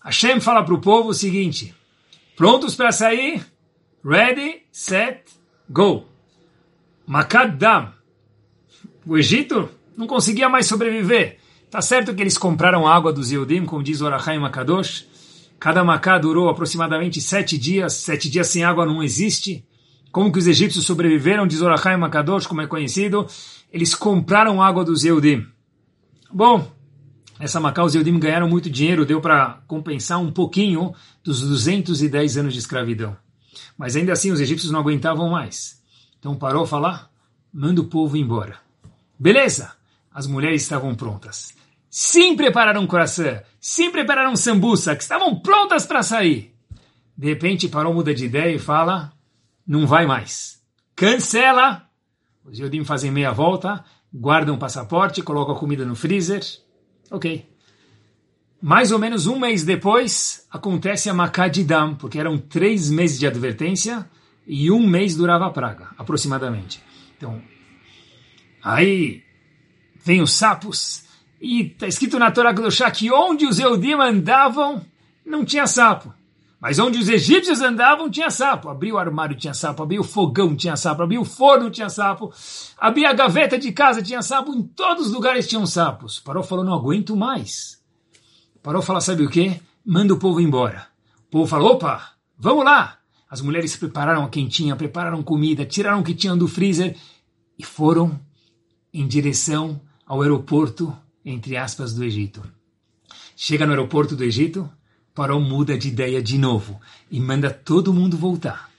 Hashem 0.03 0.41
fala 0.41 0.63
para 0.63 0.73
o 0.73 0.81
povo 0.81 1.09
o 1.09 1.13
seguinte, 1.13 1.73
prontos 2.35 2.75
para 2.75 2.91
sair? 2.91 3.45
Ready, 4.03 4.63
set, 4.71 5.23
go. 5.69 6.05
Makad 7.05 7.57
Dam. 7.57 7.93
O 9.05 9.17
Egito 9.17 9.69
não 9.95 10.05
conseguia 10.05 10.47
mais 10.47 10.67
sobreviver. 10.67 11.39
Tá 11.69 11.81
certo 11.81 12.13
que 12.13 12.21
eles 12.21 12.37
compraram 12.37 12.87
água 12.87 13.11
dos 13.11 13.31
Yehudim, 13.31 13.65
como 13.65 13.83
diz 13.83 14.01
o 14.01 14.07
Arachaim 14.07 14.39
Makadosh. 14.39 15.08
Cada 15.59 15.83
macá 15.83 16.17
durou 16.17 16.49
aproximadamente 16.49 17.19
sete 17.19 17.57
dias. 17.57 17.93
Sete 17.93 18.29
dias 18.29 18.47
sem 18.47 18.63
água 18.63 18.85
não 18.85 19.03
existe. 19.03 19.65
Como 20.11 20.31
que 20.31 20.39
os 20.39 20.47
egípcios 20.47 20.85
sobreviveram, 20.85 21.45
diz 21.45 21.61
Orachaim 21.61 21.97
Makadosh, 21.97 22.47
como 22.47 22.61
é 22.61 22.67
conhecido. 22.67 23.27
Eles 23.71 23.93
compraram 23.93 24.61
água 24.61 24.83
dos 24.83 25.03
Yehudim. 25.03 25.45
Bom, 26.31 26.71
essa 27.39 27.59
Macá, 27.59 27.83
os 27.83 27.93
Yehudim 27.93 28.17
ganharam 28.19 28.49
muito 28.49 28.69
dinheiro, 28.69 29.05
deu 29.05 29.21
para 29.21 29.61
compensar 29.67 30.19
um 30.19 30.31
pouquinho 30.31 30.93
dos 31.23 31.41
210 31.41 32.37
anos 32.37 32.53
de 32.53 32.59
escravidão. 32.59 33.15
Mas 33.77 33.95
ainda 33.95 34.13
assim 34.13 34.31
os 34.31 34.39
egípcios 34.39 34.71
não 34.71 34.79
aguentavam 34.79 35.29
mais. 35.29 35.81
Então 36.19 36.35
parou 36.35 36.65
falar, 36.65 37.09
manda 37.53 37.81
o 37.81 37.85
povo 37.85 38.17
embora. 38.17 38.57
Beleza, 39.17 39.73
as 40.13 40.25
mulheres 40.25 40.63
estavam 40.63 40.95
prontas. 40.95 41.53
Sim 41.89 42.35
prepararam 42.35 42.81
um 42.81 42.87
coração, 42.87 43.41
sim 43.59 43.89
prepararam 43.89 44.31
um 44.31 44.35
sambuça, 44.35 44.95
que 44.95 45.01
estavam 45.01 45.39
prontas 45.39 45.85
para 45.85 46.03
sair. 46.03 46.53
De 47.17 47.27
repente 47.27 47.67
parou, 47.67 47.93
muda 47.93 48.13
de 48.13 48.25
ideia 48.25 48.55
e 48.55 48.59
fala, 48.59 49.11
não 49.67 49.87
vai 49.87 50.05
mais. 50.05 50.61
Cancela! 50.95 51.89
Os 52.45 52.59
Yodim 52.59 52.83
fazem 52.83 53.11
meia 53.11 53.31
volta, 53.31 53.83
guardam 54.13 54.55
o 54.55 54.59
passaporte, 54.59 55.21
colocam 55.21 55.55
a 55.55 55.59
comida 55.59 55.85
no 55.85 55.95
freezer. 55.95 56.41
Ok. 57.11 57.47
Mais 58.61 58.91
ou 58.91 58.99
menos 58.99 59.25
um 59.25 59.39
mês 59.39 59.63
depois, 59.63 60.45
acontece 60.51 61.09
a 61.09 61.13
Makadidam, 61.13 61.95
porque 61.95 62.19
eram 62.19 62.37
três 62.37 62.89
meses 62.89 63.17
de 63.17 63.25
advertência 63.25 64.09
e 64.45 64.69
um 64.71 64.85
mês 64.85 65.15
durava 65.15 65.45
a 65.45 65.51
praga, 65.51 65.89
aproximadamente. 65.97 66.81
Então, 67.17 67.41
aí 68.63 69.23
vem 70.03 70.21
os 70.21 70.33
sapos, 70.33 71.03
e 71.41 71.61
está 71.61 71.87
escrito 71.87 72.19
na 72.19 72.31
Torá 72.31 72.53
Kedoshá 72.53 72.91
que 72.91 73.11
onde 73.11 73.45
os 73.45 73.59
Eudim 73.59 73.93
andavam, 73.93 74.81
não 75.25 75.45
tinha 75.45 75.65
sapo. 75.67 76.13
Mas 76.59 76.77
onde 76.77 76.99
os 76.99 77.07
egípcios 77.07 77.61
andavam, 77.61 78.09
tinha 78.09 78.29
sapo. 78.29 78.67
Abriu 78.67 78.95
o 78.95 78.97
armário, 78.97 79.37
tinha 79.37 79.53
sapo. 79.53 79.81
Abriu 79.81 80.01
o 80.01 80.03
fogão, 80.03 80.53
tinha 80.55 80.75
sapo. 80.75 81.01
Abriu 81.01 81.21
o 81.21 81.25
forno, 81.25 81.69
tinha 81.69 81.89
sapo. 81.89 82.33
Abria 82.77 83.11
a 83.11 83.13
gaveta 83.13 83.57
de 83.57 83.71
casa, 83.71 84.01
tinha 84.01 84.21
sapo. 84.21 84.53
Em 84.53 84.63
todos 84.63 85.07
os 85.07 85.13
lugares 85.13 85.47
tinham 85.47 85.65
sapos. 85.65 86.19
Parou 86.19 86.43
falou, 86.43 86.65
não 86.65 86.73
aguento 86.73 87.15
mais. 87.15 87.81
Parou 88.61 88.81
falar, 88.81 88.99
sabe 88.99 89.23
o 89.23 89.29
quê? 89.29 89.61
Manda 89.85 90.13
o 90.13 90.19
povo 90.19 90.41
embora. 90.41 90.87
O 91.27 91.31
povo 91.31 91.47
falou, 91.47 91.75
opa, 91.75 92.11
vamos 92.37 92.65
lá. 92.65 92.97
As 93.29 93.41
mulheres 93.41 93.77
prepararam 93.77 94.23
a 94.23 94.29
quentinha, 94.29 94.75
prepararam 94.75 95.23
comida, 95.23 95.65
tiraram 95.65 96.01
o 96.01 96.03
que 96.03 96.13
tinham 96.13 96.37
do 96.37 96.47
freezer 96.47 96.97
e 97.57 97.63
foram 97.63 98.19
em 98.93 99.07
direção 99.07 99.79
ao 100.05 100.21
aeroporto, 100.21 100.93
entre 101.31 101.57
aspas, 101.57 101.93
do 101.93 102.03
Egito. 102.03 102.43
Chega 103.35 103.65
no 103.65 103.71
aeroporto 103.71 104.15
do 104.15 104.23
Egito, 104.23 104.69
Parou 105.19 105.41
muda 105.41 105.77
de 105.77 105.89
ideia 105.89 106.23
de 106.23 106.37
novo 106.37 106.79
e 107.11 107.19
manda 107.19 107.49
todo 107.49 107.93
mundo 107.93 108.15
voltar. 108.15 108.69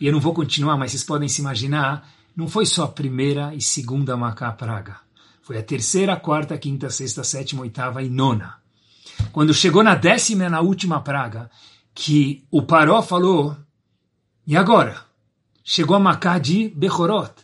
E 0.00 0.06
eu 0.06 0.12
não 0.14 0.18
vou 0.18 0.32
continuar, 0.32 0.78
mas 0.78 0.92
vocês 0.92 1.04
podem 1.04 1.28
se 1.28 1.42
imaginar, 1.42 2.08
não 2.34 2.48
foi 2.48 2.64
só 2.64 2.84
a 2.84 2.88
primeira 2.88 3.54
e 3.54 3.60
segunda 3.60 4.16
Macá 4.16 4.50
praga. 4.50 4.96
Foi 5.42 5.58
a 5.58 5.62
terceira, 5.62 6.16
quarta, 6.16 6.56
quinta, 6.56 6.88
sexta, 6.88 7.22
sétima, 7.22 7.60
oitava 7.60 8.02
e 8.02 8.08
nona. 8.08 8.54
Quando 9.30 9.52
chegou 9.52 9.82
na 9.82 9.94
décima 9.94 10.48
na 10.48 10.62
última 10.62 11.02
praga, 11.02 11.50
que 11.94 12.44
o 12.50 12.62
Paró 12.62 13.02
falou, 13.02 13.54
e 14.46 14.56
agora? 14.56 15.04
Chegou 15.62 15.96
a 15.96 16.00
Macá 16.00 16.38
de 16.38 16.70
Bechorot, 16.70 17.34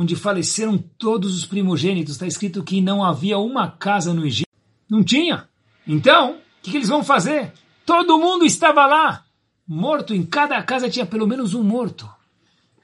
onde 0.00 0.16
faleceram 0.16 0.78
todos 0.78 1.36
os 1.36 1.44
primogênitos. 1.44 2.14
Está 2.14 2.26
escrito 2.26 2.64
que 2.64 2.80
não 2.80 3.04
havia 3.04 3.36
uma 3.38 3.70
casa 3.70 4.14
no 4.14 4.24
Egito. 4.24 4.48
Não 4.88 5.04
tinha. 5.04 5.46
Então, 5.86 6.36
o 6.36 6.38
que, 6.62 6.70
que 6.70 6.78
eles 6.78 6.88
vão 6.88 7.04
fazer? 7.04 7.52
Todo 7.84 8.18
mundo 8.18 8.46
estava 8.46 8.86
lá. 8.86 9.26
Morto, 9.68 10.14
em 10.14 10.24
cada 10.24 10.62
casa 10.62 10.88
tinha 10.88 11.04
pelo 11.04 11.26
menos 11.26 11.52
um 11.52 11.62
morto. 11.62 12.08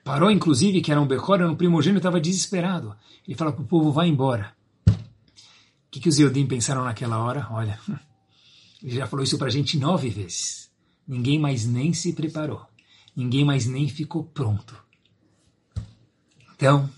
Parou, 0.04 0.30
inclusive, 0.30 0.82
que 0.82 0.92
era 0.92 1.00
um 1.00 1.06
Bechor, 1.06 1.36
era 1.36 1.50
um 1.50 1.56
primogênito, 1.56 2.00
estava 2.00 2.20
desesperado. 2.20 2.94
Ele 3.26 3.34
fala 3.34 3.50
para 3.50 3.62
o 3.62 3.66
povo, 3.66 3.90
vai 3.90 4.08
embora. 4.08 4.54
O 4.86 4.92
que, 5.90 6.00
que 6.00 6.10
os 6.10 6.18
Eudim 6.18 6.46
pensaram 6.46 6.84
naquela 6.84 7.16
hora? 7.24 7.48
Olha, 7.50 7.80
ele 8.84 8.94
já 8.94 9.06
falou 9.06 9.24
isso 9.24 9.38
para 9.38 9.46
a 9.46 9.50
gente 9.50 9.78
nove 9.78 10.10
vezes. 10.10 10.70
Ninguém 11.08 11.38
mais 11.38 11.64
nem 11.64 11.94
se 11.94 12.12
preparou. 12.12 12.66
Ninguém 13.16 13.42
mais 13.42 13.64
nem 13.64 13.88
ficou 13.88 14.22
pronto. 14.22 14.76
Então, 16.54 16.90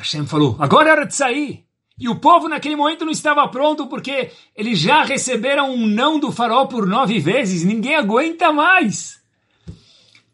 Hashem 0.00 0.26
falou, 0.26 0.56
agora 0.58 0.88
é 0.88 0.92
hora 0.92 1.06
de 1.06 1.14
sair. 1.14 1.64
E 1.98 2.08
o 2.08 2.16
povo 2.16 2.48
naquele 2.48 2.76
momento 2.76 3.04
não 3.04 3.12
estava 3.12 3.46
pronto 3.48 3.86
porque 3.86 4.30
eles 4.56 4.78
já 4.78 5.04
receberam 5.04 5.70
um 5.74 5.86
não 5.86 6.18
do 6.18 6.32
farol 6.32 6.66
por 6.66 6.86
nove 6.86 7.18
vezes. 7.18 7.62
Ninguém 7.62 7.94
aguenta 7.94 8.50
mais. 8.50 9.20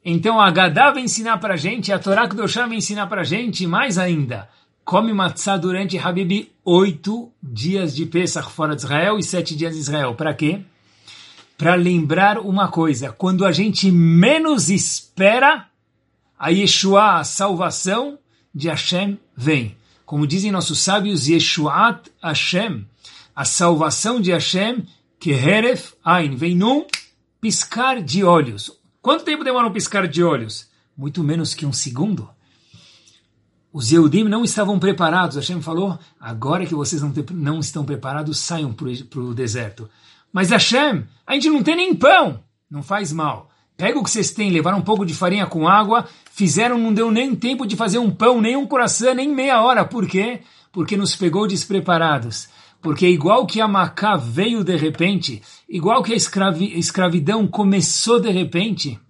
Então 0.05 0.41
a 0.41 0.49
Gadá 0.53 0.93
vai 0.93 1.03
ensinar 1.03 1.39
para 1.39 1.57
gente, 1.57 1.93
a 1.93 1.99
Torá 1.99 2.29
Kedoshá 2.29 2.67
vai 2.67 2.77
ensinar 2.77 3.09
para 3.09 3.25
gente, 3.25 3.67
mais 3.67 3.99
ainda, 3.99 4.49
come 4.85 5.13
matzá 5.13 5.57
durante 5.57 5.99
Habib 5.99 6.49
oito 6.65 7.33
dias 7.43 7.93
de 7.97 8.07
Pesach 8.07 8.49
fora 8.53 8.77
de 8.77 8.83
Israel 8.83 9.19
e 9.19 9.23
sete 9.25 9.57
dias 9.57 9.75
de 9.75 9.81
Israel. 9.81 10.15
Para 10.15 10.33
quê? 10.33 10.61
Para 11.59 11.75
lembrar 11.75 12.39
uma 12.39 12.69
coisa, 12.69 13.11
quando 13.11 13.45
a 13.45 13.51
gente 13.51 13.91
menos 13.91 14.71
espera, 14.71 15.67
a 16.39 16.51
Yeshua, 16.51 17.19
a 17.19 17.25
salvação 17.25 18.17
de 18.57 18.69
Hashem, 18.69 19.19
vem. 19.37 19.77
Como 20.07 20.27
dizem 20.27 20.51
nossos 20.51 20.79
sábios, 20.79 21.29
Yeshuat 21.29 22.11
Hashem, 22.23 22.87
a 23.35 23.45
salvação 23.45 24.19
de 24.19 24.33
Hashem, 24.33 24.87
que 25.21 25.31
Heref 25.31 25.93
Ain, 26.03 26.37
vem 26.37 26.57
num 26.57 26.87
piscar 27.39 28.01
de 28.01 28.25
olhos. 28.25 28.73
Quanto 29.03 29.25
tempo 29.25 29.45
demora 29.45 29.67
um 29.67 29.73
piscar 29.73 30.09
de 30.09 30.23
olhos? 30.23 30.71
Muito 30.97 31.23
menos 31.23 31.53
que 31.53 31.67
um 31.67 31.73
segundo. 31.73 32.31
Os 33.71 33.93
Yehudim 33.93 34.25
não 34.25 34.43
estavam 34.43 34.79
preparados. 34.79 35.37
Hashem 35.37 35.61
falou, 35.61 35.99
agora 36.19 36.65
que 36.65 36.75
vocês 36.75 37.03
não, 37.03 37.13
te, 37.13 37.23
não 37.35 37.61
estão 37.61 37.85
preparados, 37.85 38.39
saiam 38.39 38.73
para 38.73 39.21
o 39.21 39.35
deserto. 39.35 39.91
Mas 40.33 40.49
Hashem, 40.49 41.05
a 41.27 41.35
gente 41.35 41.51
não 41.51 41.63
tem 41.63 41.77
nem 41.77 41.95
pão. 41.95 42.43
Não 42.71 42.83
faz 42.83 43.13
mal. 43.13 43.51
Pega 43.77 43.99
o 43.99 44.03
que 44.03 44.11
vocês 44.11 44.31
têm, 44.31 44.51
levaram 44.51 44.79
um 44.79 44.83
pouco 44.83 45.05
de 45.05 45.13
farinha 45.13 45.47
com 45.47 45.69
água, 45.69 46.09
fizeram, 46.37 46.79
não 46.79 46.93
deu 46.93 47.11
nem 47.11 47.35
tempo 47.35 47.67
de 47.67 47.75
fazer 47.75 47.99
um 47.99 48.11
pão, 48.11 48.43
nem 48.43 48.55
um 48.57 48.67
coração, 48.67 49.15
nem 49.15 49.27
meia 49.27 49.63
hora. 49.63 49.87
Por 49.87 50.07
quê? 50.07 50.43
Porque 50.71 50.95
nos 50.95 51.17
pegou 51.17 51.47
despreparados. 51.47 52.51
Porque 52.83 53.09
igual 53.09 53.47
que 53.47 53.59
a 53.59 53.67
Macá 53.67 54.17
veio 54.17 54.63
de 54.63 54.77
repente, 54.77 55.43
igual 55.67 56.03
que 56.03 56.13
a 56.13 56.17
escravi 56.17 56.79
escravidão 56.79 57.49
começou 57.49 58.21
de 58.21 58.31
repente, 58.31 59.01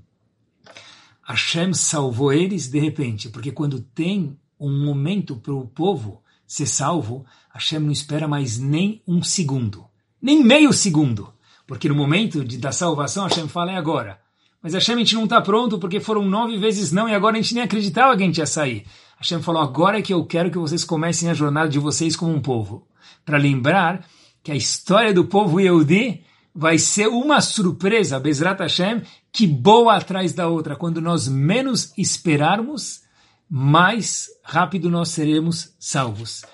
Hashem 1.20 1.74
salvou 1.74 2.32
eles 2.32 2.68
de 2.68 2.78
repente. 2.78 3.28
Porque 3.28 3.50
quando 3.50 3.80
tem 3.80 4.38
um 4.58 4.84
momento 4.84 5.34
para 5.34 5.52
o 5.52 5.66
povo 5.66 6.22
ser 6.46 6.66
salvo, 6.66 7.26
Hashem 7.52 7.80
não 7.80 7.90
espera 7.90 8.28
mais 8.28 8.56
nem 8.56 9.02
um 9.04 9.20
segundo, 9.20 9.84
nem 10.22 10.44
meio 10.44 10.72
segundo. 10.72 11.34
Porque 11.66 11.88
no 11.88 11.94
momento 11.96 12.44
de, 12.44 12.56
da 12.56 12.70
salvação, 12.70 13.24
Hashem 13.24 13.48
fala 13.48 13.72
é 13.72 13.76
agora. 13.76 14.24
Mas 14.66 14.74
Hashem, 14.74 14.96
a 14.96 14.98
gente 14.98 15.14
não 15.14 15.22
está 15.22 15.40
pronto 15.40 15.78
porque 15.78 16.00
foram 16.00 16.24
nove 16.24 16.58
vezes 16.58 16.90
não 16.90 17.08
e 17.08 17.14
agora 17.14 17.38
a 17.38 17.40
gente 17.40 17.54
nem 17.54 17.62
acreditava 17.62 18.16
que 18.16 18.24
a 18.24 18.26
gente 18.26 18.38
ia 18.38 18.46
sair. 18.46 18.84
Hashem 19.16 19.40
falou, 19.40 19.62
agora 19.62 20.00
é 20.00 20.02
que 20.02 20.12
eu 20.12 20.26
quero 20.26 20.50
que 20.50 20.58
vocês 20.58 20.82
comecem 20.82 21.30
a 21.30 21.34
jornada 21.34 21.68
de 21.68 21.78
vocês 21.78 22.16
como 22.16 22.34
um 22.34 22.40
povo. 22.40 22.84
Para 23.24 23.38
lembrar 23.38 24.04
que 24.42 24.50
a 24.50 24.56
história 24.56 25.14
do 25.14 25.24
povo 25.24 25.60
Yehudi 25.60 26.24
vai 26.52 26.78
ser 26.78 27.06
uma 27.06 27.40
surpresa, 27.40 28.18
Bezrat 28.18 28.58
Hashem, 28.58 29.02
que 29.32 29.46
boa 29.46 29.94
atrás 29.94 30.32
da 30.32 30.48
outra. 30.48 30.74
Quando 30.74 31.00
nós 31.00 31.28
menos 31.28 31.92
esperarmos, 31.96 33.02
mais 33.48 34.26
rápido 34.42 34.90
nós 34.90 35.10
seremos 35.10 35.76
salvos. 35.78 36.44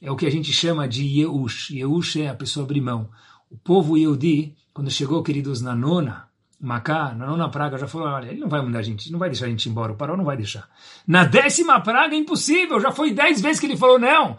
É 0.00 0.10
o 0.10 0.16
que 0.16 0.24
a 0.24 0.30
gente 0.30 0.54
chama 0.54 0.88
de 0.88 1.04
Yeush. 1.04 1.68
Yeush 1.72 2.16
é 2.16 2.30
a 2.30 2.34
pessoa 2.34 2.64
abrir 2.64 2.80
mão. 2.80 3.10
O 3.50 3.58
povo 3.58 3.98
Yehudi, 3.98 4.56
quando 4.72 4.90
chegou, 4.90 5.22
queridos, 5.22 5.60
na 5.60 5.74
nona, 5.74 6.27
Macá, 6.60 7.14
na 7.14 7.26
nona 7.26 7.48
praga, 7.48 7.78
já 7.78 7.86
falou, 7.86 8.08
olha, 8.08 8.30
ele 8.30 8.40
não 8.40 8.48
vai 8.48 8.60
mandar 8.60 8.80
a 8.80 8.82
gente, 8.82 9.12
não 9.12 9.18
vai 9.18 9.28
deixar 9.28 9.46
a 9.46 9.48
gente 9.48 9.68
embora, 9.68 9.92
o 9.92 9.96
Paró 9.96 10.16
não 10.16 10.24
vai 10.24 10.36
deixar. 10.36 10.68
Na 11.06 11.24
décima 11.24 11.80
praga, 11.80 12.16
impossível, 12.16 12.80
já 12.80 12.90
foi 12.90 13.12
dez 13.12 13.40
vezes 13.40 13.60
que 13.60 13.66
ele 13.66 13.76
falou 13.76 13.98
não. 13.98 14.36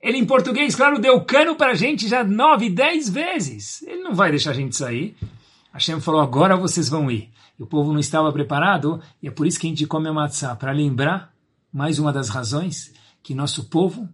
Ele, 0.00 0.18
em 0.18 0.26
português, 0.26 0.76
claro, 0.76 0.98
deu 0.98 1.20
cano 1.22 1.56
para 1.56 1.70
a 1.70 1.74
gente 1.74 2.08
já 2.08 2.22
nove, 2.22 2.68
dez 2.68 3.08
vezes. 3.08 3.82
Ele 3.82 4.02
não 4.02 4.14
vai 4.14 4.30
deixar 4.30 4.50
a 4.50 4.54
gente 4.54 4.76
sair. 4.76 5.16
Hashem 5.72 5.98
falou, 6.00 6.20
agora 6.20 6.56
vocês 6.56 6.90
vão 6.90 7.10
ir. 7.10 7.30
E 7.58 7.62
o 7.62 7.66
povo 7.66 7.92
não 7.92 8.00
estava 8.00 8.30
preparado, 8.32 9.00
e 9.22 9.28
é 9.28 9.30
por 9.30 9.46
isso 9.46 9.58
que 9.58 9.66
a 9.66 9.70
gente 9.70 9.86
come 9.86 10.08
a 10.08 10.12
matzah, 10.12 10.54
para 10.54 10.72
lembrar, 10.72 11.32
mais 11.72 11.98
uma 11.98 12.12
das 12.12 12.28
razões, 12.28 12.92
que 13.22 13.34
nosso 13.34 13.70
povo 13.70 14.06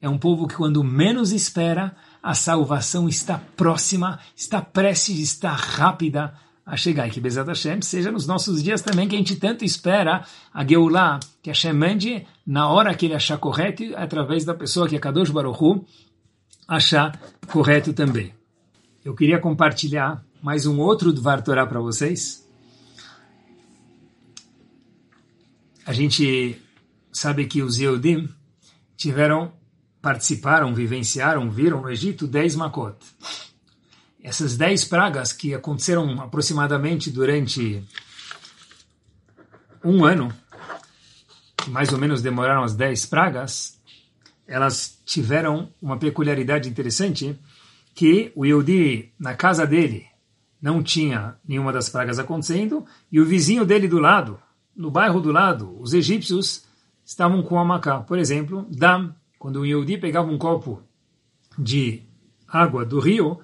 é 0.00 0.08
um 0.08 0.18
povo 0.18 0.46
que 0.46 0.54
quando 0.54 0.84
menos 0.84 1.32
espera, 1.32 1.96
a 2.22 2.34
salvação 2.34 3.08
está 3.08 3.40
próxima, 3.56 4.20
está 4.36 4.62
prestes, 4.62 5.18
está 5.18 5.50
rápida 5.50 6.34
a 6.70 6.76
chegar. 6.76 7.08
E 7.08 7.10
que 7.10 7.20
Bezat 7.20 7.48
Hashem 7.48 7.82
seja 7.82 8.12
nos 8.12 8.28
nossos 8.28 8.62
dias 8.62 8.80
também 8.80 9.08
que 9.08 9.16
a 9.16 9.18
gente 9.18 9.34
tanto 9.34 9.64
espera 9.64 10.24
a 10.54 10.64
Geulah, 10.64 11.18
que 11.42 11.50
Hashem 11.50 11.72
mande 11.72 12.24
na 12.46 12.68
hora 12.68 12.94
que 12.94 13.06
ele 13.06 13.14
achar 13.14 13.38
correto, 13.38 13.82
através 13.96 14.44
da 14.44 14.54
pessoa 14.54 14.88
que 14.88 14.94
é 14.94 14.98
Kadosh 14.98 15.30
Baruch 15.30 15.58
Hu, 15.60 15.84
achar 16.68 17.20
correto 17.48 17.92
também. 17.92 18.32
Eu 19.04 19.16
queria 19.16 19.40
compartilhar 19.40 20.24
mais 20.40 20.64
um 20.64 20.78
outro 20.78 21.12
Dvar 21.12 21.42
Torah 21.42 21.66
para 21.66 21.80
vocês. 21.80 22.48
A 25.84 25.92
gente 25.92 26.56
sabe 27.12 27.46
que 27.46 27.62
os 27.62 27.78
Yehudim 27.78 28.28
tiveram, 28.96 29.52
participaram, 30.00 30.72
vivenciaram, 30.72 31.50
viram 31.50 31.80
no 31.80 31.90
Egito 31.90 32.28
10 32.28 32.54
Makot. 32.54 32.96
Essas 34.22 34.56
10 34.56 34.84
pragas 34.84 35.32
que 35.32 35.54
aconteceram 35.54 36.20
aproximadamente 36.20 37.10
durante 37.10 37.82
um 39.82 40.04
ano, 40.04 40.32
que 41.56 41.70
mais 41.70 41.92
ou 41.92 41.98
menos 41.98 42.20
demoraram 42.20 42.62
as 42.62 42.74
10 42.74 43.06
pragas, 43.06 43.80
elas 44.46 45.00
tiveram 45.06 45.72
uma 45.80 45.96
peculiaridade 45.96 46.68
interessante, 46.68 47.38
que 47.94 48.32
o 48.34 48.44
Yehudi, 48.44 49.12
na 49.18 49.34
casa 49.34 49.66
dele, 49.66 50.06
não 50.60 50.82
tinha 50.82 51.36
nenhuma 51.46 51.72
das 51.72 51.88
pragas 51.88 52.18
acontecendo, 52.18 52.84
e 53.10 53.20
o 53.20 53.24
vizinho 53.24 53.64
dele 53.64 53.88
do 53.88 53.98
lado, 53.98 54.38
no 54.76 54.90
bairro 54.90 55.20
do 55.20 55.32
lado, 55.32 55.80
os 55.80 55.94
egípcios 55.94 56.64
estavam 57.04 57.42
com 57.42 57.58
a 57.58 57.64
macá. 57.64 58.00
Por 58.00 58.18
exemplo, 58.18 58.66
Dam, 58.70 59.14
quando 59.38 59.60
o 59.60 59.66
Yehudi 59.66 59.96
pegava 59.96 60.30
um 60.30 60.38
copo 60.38 60.82
de 61.58 62.02
água 62.46 62.84
do 62.84 63.00
rio, 63.00 63.40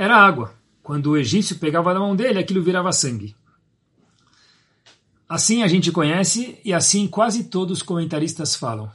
era 0.00 0.16
água. 0.16 0.54
Quando 0.82 1.10
o 1.10 1.16
egípcio 1.18 1.58
pegava 1.58 1.92
na 1.92 2.00
mão 2.00 2.16
dele, 2.16 2.38
aquilo 2.38 2.62
virava 2.62 2.90
sangue. 2.90 3.36
Assim 5.28 5.62
a 5.62 5.68
gente 5.68 5.92
conhece 5.92 6.58
e 6.64 6.72
assim 6.72 7.06
quase 7.06 7.44
todos 7.44 7.78
os 7.78 7.82
comentaristas 7.82 8.56
falam. 8.56 8.90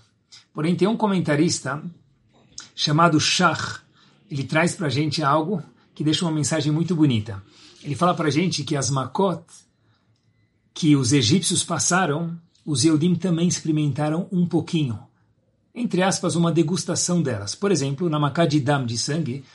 Porém, 0.52 0.76
tem 0.76 0.88
um 0.88 0.98
comentarista 0.98 1.80
chamado 2.74 3.20
Shach, 3.20 3.82
ele 4.32 4.46
traz 4.46 4.76
para 4.76 4.88
a 4.88 4.90
gente 4.90 5.22
algo 5.22 5.62
que 5.94 6.04
deixa 6.04 6.26
uma 6.26 6.32
mensagem 6.32 6.72
muito 6.72 6.96
bonita. 6.96 7.42
Ele 7.84 7.96
fala 7.96 8.16
para 8.16 8.30
a 8.30 8.32
gente 8.32 8.64
que 8.64 8.76
as 8.76 8.90
makot 8.90 9.44
que 10.74 10.96
os 10.96 11.14
egípcios 11.14 11.64
passaram, 11.64 12.36
os 12.66 12.84
Eudim 12.84 13.14
também 13.14 13.48
experimentaram 13.48 14.28
um 14.32 14.48
pouquinho. 14.48 15.00
Entre 15.74 16.02
aspas, 16.02 16.36
uma 16.36 16.52
degustação 16.52 17.22
delas. 17.22 17.54
Por 17.54 17.72
exemplo, 17.72 18.10
na 18.10 18.18
Maká 18.18 18.48
de 18.48 18.60
Dam 18.60 18.88
de 18.88 18.98
sangue, 18.98 19.46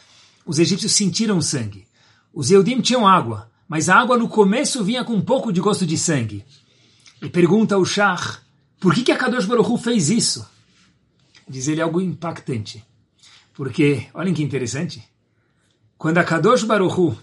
os 0.50 0.58
egípcios 0.58 0.90
sentiram 0.90 1.40
sangue. 1.40 1.86
Os 2.34 2.50
Eudim 2.50 2.80
tinham 2.80 3.06
água, 3.06 3.48
mas 3.68 3.88
a 3.88 3.94
água 3.94 4.18
no 4.18 4.28
começo 4.28 4.82
vinha 4.82 5.04
com 5.04 5.12
um 5.12 5.22
pouco 5.22 5.52
de 5.52 5.60
gosto 5.60 5.86
de 5.86 5.96
sangue. 5.96 6.44
E 7.22 7.28
pergunta 7.28 7.76
ao 7.76 7.84
Shah, 7.84 8.40
por 8.80 8.92
que, 8.92 9.04
que 9.04 9.12
a 9.12 9.16
Kadosh 9.16 9.44
Baruch 9.44 9.70
Hu 9.70 9.78
fez 9.78 10.10
isso? 10.10 10.44
Diz 11.48 11.68
ele 11.68 11.80
algo 11.80 12.00
impactante. 12.00 12.84
Porque, 13.54 14.08
olhem 14.12 14.34
que 14.34 14.42
interessante, 14.42 15.00
quando 15.96 16.18
a 16.18 16.24
Kadosh 16.24 16.64
Baruch 16.64 16.98
Hu 16.98 17.16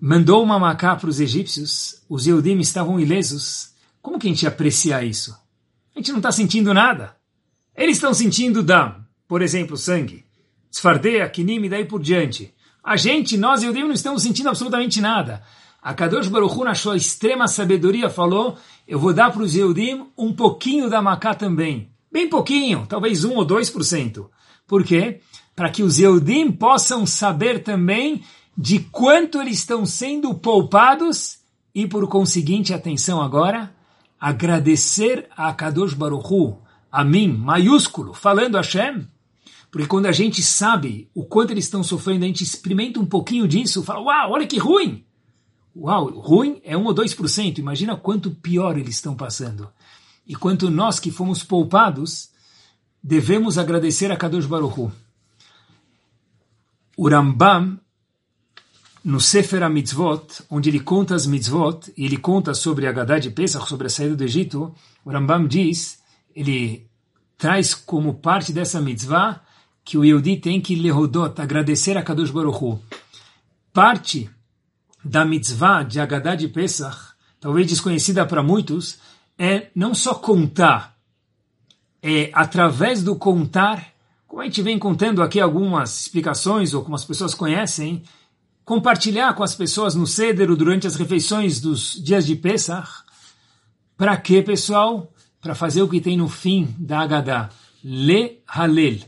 mandou 0.00 0.42
uma 0.42 0.58
macá 0.58 0.96
para 0.96 1.08
os 1.08 1.20
egípcios, 1.20 2.02
os 2.08 2.26
Eudim 2.26 2.58
estavam 2.58 2.98
ilesos. 2.98 3.70
Como 4.02 4.18
que 4.18 4.26
a 4.26 4.30
gente 4.30 4.48
aprecia 4.48 5.04
isso? 5.04 5.30
A 5.94 6.00
gente 6.00 6.10
não 6.10 6.18
está 6.18 6.32
sentindo 6.32 6.74
nada. 6.74 7.14
Eles 7.72 7.98
estão 7.98 8.12
sentindo 8.12 8.64
dam, 8.64 9.06
por 9.28 9.42
exemplo, 9.42 9.76
sangue. 9.76 10.26
Tzfardeia, 10.70 11.28
kinim 11.28 11.64
e 11.64 11.68
daí 11.68 11.84
por 11.84 12.02
diante. 12.02 12.54
A 12.82 12.96
gente, 12.96 13.36
nós 13.36 13.62
Eudim, 13.62 13.82
não 13.82 13.92
estamos 13.92 14.22
sentindo 14.22 14.48
absolutamente 14.48 15.00
nada. 15.00 15.42
A 15.82 15.94
Kadosh 15.94 16.28
Baruch 16.28 16.54
Hu, 16.54 16.64
na 16.64 16.74
sua 16.74 16.96
extrema 16.96 17.46
sabedoria, 17.46 18.10
falou, 18.10 18.56
eu 18.86 18.98
vou 18.98 19.12
dar 19.12 19.30
para 19.30 19.42
os 19.42 19.54
Eudim 19.54 20.06
um 20.16 20.32
pouquinho 20.32 20.88
da 20.88 21.02
macá 21.02 21.34
também. 21.34 21.90
Bem 22.10 22.28
pouquinho, 22.28 22.86
talvez 22.88 23.24
1 23.24 23.34
ou 23.36 23.46
2%. 23.46 24.26
Por 24.66 24.84
quê? 24.84 25.20
Para 25.54 25.70
que 25.70 25.82
os 25.82 25.98
Eudim 25.98 26.50
possam 26.50 27.04
saber 27.06 27.62
também 27.62 28.22
de 28.56 28.80
quanto 28.80 29.40
eles 29.40 29.58
estão 29.58 29.86
sendo 29.86 30.34
poupados 30.34 31.38
e, 31.74 31.86
por 31.86 32.08
conseguinte, 32.08 32.74
atenção 32.74 33.22
agora, 33.22 33.72
agradecer 34.18 35.28
a 35.36 35.52
Kadosh 35.52 35.94
Baruch 35.94 36.26
Hu, 36.32 36.58
a 36.90 37.04
mim, 37.04 37.28
maiúsculo, 37.28 38.14
falando 38.14 38.56
a 38.56 38.60
Hashem, 38.60 39.06
porque 39.70 39.86
quando 39.86 40.06
a 40.06 40.12
gente 40.12 40.42
sabe 40.42 41.10
o 41.14 41.24
quanto 41.24 41.50
eles 41.50 41.64
estão 41.64 41.82
sofrendo, 41.82 42.24
a 42.24 42.28
gente 42.28 42.42
experimenta 42.42 42.98
um 42.98 43.06
pouquinho 43.06 43.46
disso, 43.46 43.82
fala, 43.82 44.00
uau, 44.00 44.32
olha 44.32 44.46
que 44.46 44.58
ruim! 44.58 45.04
Uau, 45.76 46.08
ruim 46.18 46.60
é 46.64 46.76
1 46.76 46.84
ou 46.84 46.94
2%, 46.94 47.58
imagina 47.58 47.96
quanto 47.96 48.30
pior 48.30 48.76
eles 48.78 48.96
estão 48.96 49.14
passando. 49.14 49.68
E 50.26 50.34
quanto 50.34 50.70
nós 50.70 50.98
que 50.98 51.10
fomos 51.10 51.42
poupados, 51.42 52.30
devemos 53.02 53.58
agradecer 53.58 54.10
a 54.10 54.16
Kadosh 54.16 54.46
Baruch 54.46 54.80
Hu. 54.80 54.92
O 56.96 57.08
Rambam 57.08 57.78
no 59.04 59.20
Sefer 59.20 59.62
HaMitzvot, 59.62 60.42
onde 60.50 60.68
ele 60.68 60.80
conta 60.80 61.14
as 61.14 61.26
mitzvot, 61.26 61.92
e 61.96 62.04
ele 62.04 62.16
conta 62.16 62.52
sobre 62.52 62.86
a 62.86 62.92
Gadá 62.92 63.18
de 63.18 63.30
Pesach, 63.30 63.68
sobre 63.68 63.86
a 63.86 63.90
saída 63.90 64.16
do 64.16 64.24
Egito, 64.24 64.74
o 65.04 65.10
Rambam 65.10 65.46
diz, 65.46 65.98
ele 66.34 66.86
traz 67.36 67.74
como 67.74 68.14
parte 68.14 68.52
dessa 68.52 68.80
mitzvah 68.80 69.40
que 69.88 69.96
o 69.96 70.04
Yehudi 70.04 70.36
tem 70.36 70.60
que 70.60 70.74
lehodot, 70.74 71.40
agradecer 71.40 71.96
a 71.96 72.02
Kadosh 72.02 72.30
Baruch 72.30 72.62
Hu. 72.62 72.78
Parte 73.72 74.28
da 75.02 75.24
mitzvah 75.24 75.82
de 75.82 75.98
Agadá 75.98 76.34
de 76.34 76.46
Pesach, 76.46 77.14
talvez 77.40 77.66
desconhecida 77.66 78.26
para 78.26 78.42
muitos, 78.42 78.98
é 79.38 79.68
não 79.74 79.94
só 79.94 80.12
contar, 80.12 80.94
é 82.02 82.30
através 82.34 83.02
do 83.02 83.16
contar, 83.16 83.94
como 84.26 84.42
a 84.42 84.44
gente 84.44 84.60
vem 84.60 84.78
contando 84.78 85.22
aqui 85.22 85.40
algumas 85.40 86.02
explicações, 86.02 86.74
ou 86.74 86.82
como 86.82 86.94
as 86.94 87.06
pessoas 87.06 87.34
conhecem, 87.34 88.02
compartilhar 88.66 89.32
com 89.32 89.42
as 89.42 89.54
pessoas 89.54 89.94
no 89.94 90.06
cedro 90.06 90.54
durante 90.54 90.86
as 90.86 90.96
refeições 90.96 91.62
dos 91.62 91.94
dias 91.94 92.26
de 92.26 92.36
Pesach. 92.36 93.04
Para 93.96 94.18
quê, 94.18 94.42
pessoal? 94.42 95.10
Para 95.40 95.54
fazer 95.54 95.80
o 95.80 95.88
que 95.88 95.98
tem 95.98 96.18
no 96.18 96.28
fim 96.28 96.74
da 96.78 97.00
Haggadah. 97.00 97.48
Le 97.82 98.42
Halel. 98.46 98.98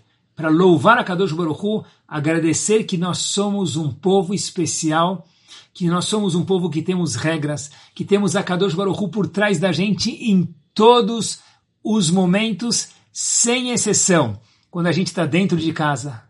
Para 0.41 0.49
louvar 0.49 0.97
a 0.97 1.05
Kadosh 1.05 1.33
Baruch 1.33 1.61
Hu, 1.63 1.85
agradecer 2.09 2.85
que 2.85 2.97
nós 2.97 3.19
somos 3.19 3.77
um 3.77 3.93
povo 3.93 4.33
especial, 4.33 5.29
que 5.75 5.87
nós 5.87 6.07
somos 6.07 6.35
um 6.35 6.47
povo 6.47 6.71
que 6.71 6.81
temos 6.81 7.15
regras, 7.15 7.71
que 7.95 8.07
temos 8.07 8.35
a 8.35 8.43
Kadosh 8.43 8.73
Baruch 8.73 9.05
Hu 9.05 9.11
por 9.11 9.29
trás 9.29 9.59
da 9.59 9.71
gente 9.71 10.13
em 10.13 10.49
todos 10.73 11.41
os 11.85 12.11
momentos, 12.11 12.89
sem 13.13 13.71
exceção. 13.71 14.41
Quando 14.71 14.87
a 14.87 14.93
gente 14.93 15.09
está 15.09 15.27
dentro 15.27 15.59
de 15.59 15.75
casa, 15.75 16.23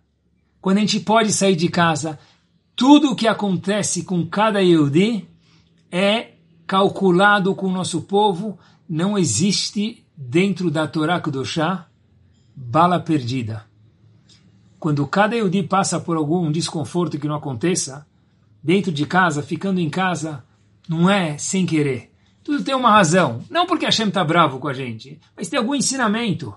quando 0.60 0.78
a 0.78 0.80
gente 0.80 0.98
pode 0.98 1.32
sair 1.32 1.54
de 1.54 1.68
casa, 1.68 2.18
tudo 2.74 3.12
o 3.12 3.14
que 3.14 3.28
acontece 3.28 4.02
com 4.02 4.26
cada 4.26 4.58
Yehudi 4.58 5.24
é 5.88 6.32
calculado 6.66 7.54
com 7.54 7.68
o 7.68 7.72
nosso 7.72 8.02
povo, 8.02 8.58
não 8.88 9.16
existe 9.16 10.04
dentro 10.16 10.68
da 10.68 10.88
Torá 10.88 11.20
Kudoshá 11.20 11.86
bala 12.56 12.98
perdida. 12.98 13.69
Quando 14.80 15.06
cada 15.06 15.36
Yehudi 15.36 15.62
passa 15.62 16.00
por 16.00 16.16
algum 16.16 16.50
desconforto 16.50 17.18
que 17.18 17.28
não 17.28 17.34
aconteça, 17.34 18.06
dentro 18.62 18.90
de 18.90 19.04
casa, 19.04 19.42
ficando 19.42 19.78
em 19.78 19.90
casa, 19.90 20.42
não 20.88 21.08
é 21.08 21.36
sem 21.36 21.66
querer. 21.66 22.10
Tudo 22.42 22.64
tem 22.64 22.74
uma 22.74 22.90
razão. 22.90 23.44
Não 23.50 23.66
porque 23.66 23.84
Hashem 23.84 24.08
está 24.08 24.24
bravo 24.24 24.58
com 24.58 24.68
a 24.68 24.72
gente, 24.72 25.20
mas 25.36 25.50
tem 25.50 25.58
algum 25.58 25.74
ensinamento. 25.74 26.54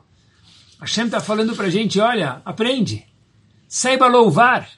Hashem 0.79 1.05
está 1.05 1.19
falando 1.19 1.53
para 1.53 1.65
a 1.65 1.69
gente, 1.69 1.99
olha, 1.99 2.41
aprende. 2.45 3.05
Saiba 3.67 4.07
louvar. 4.07 4.69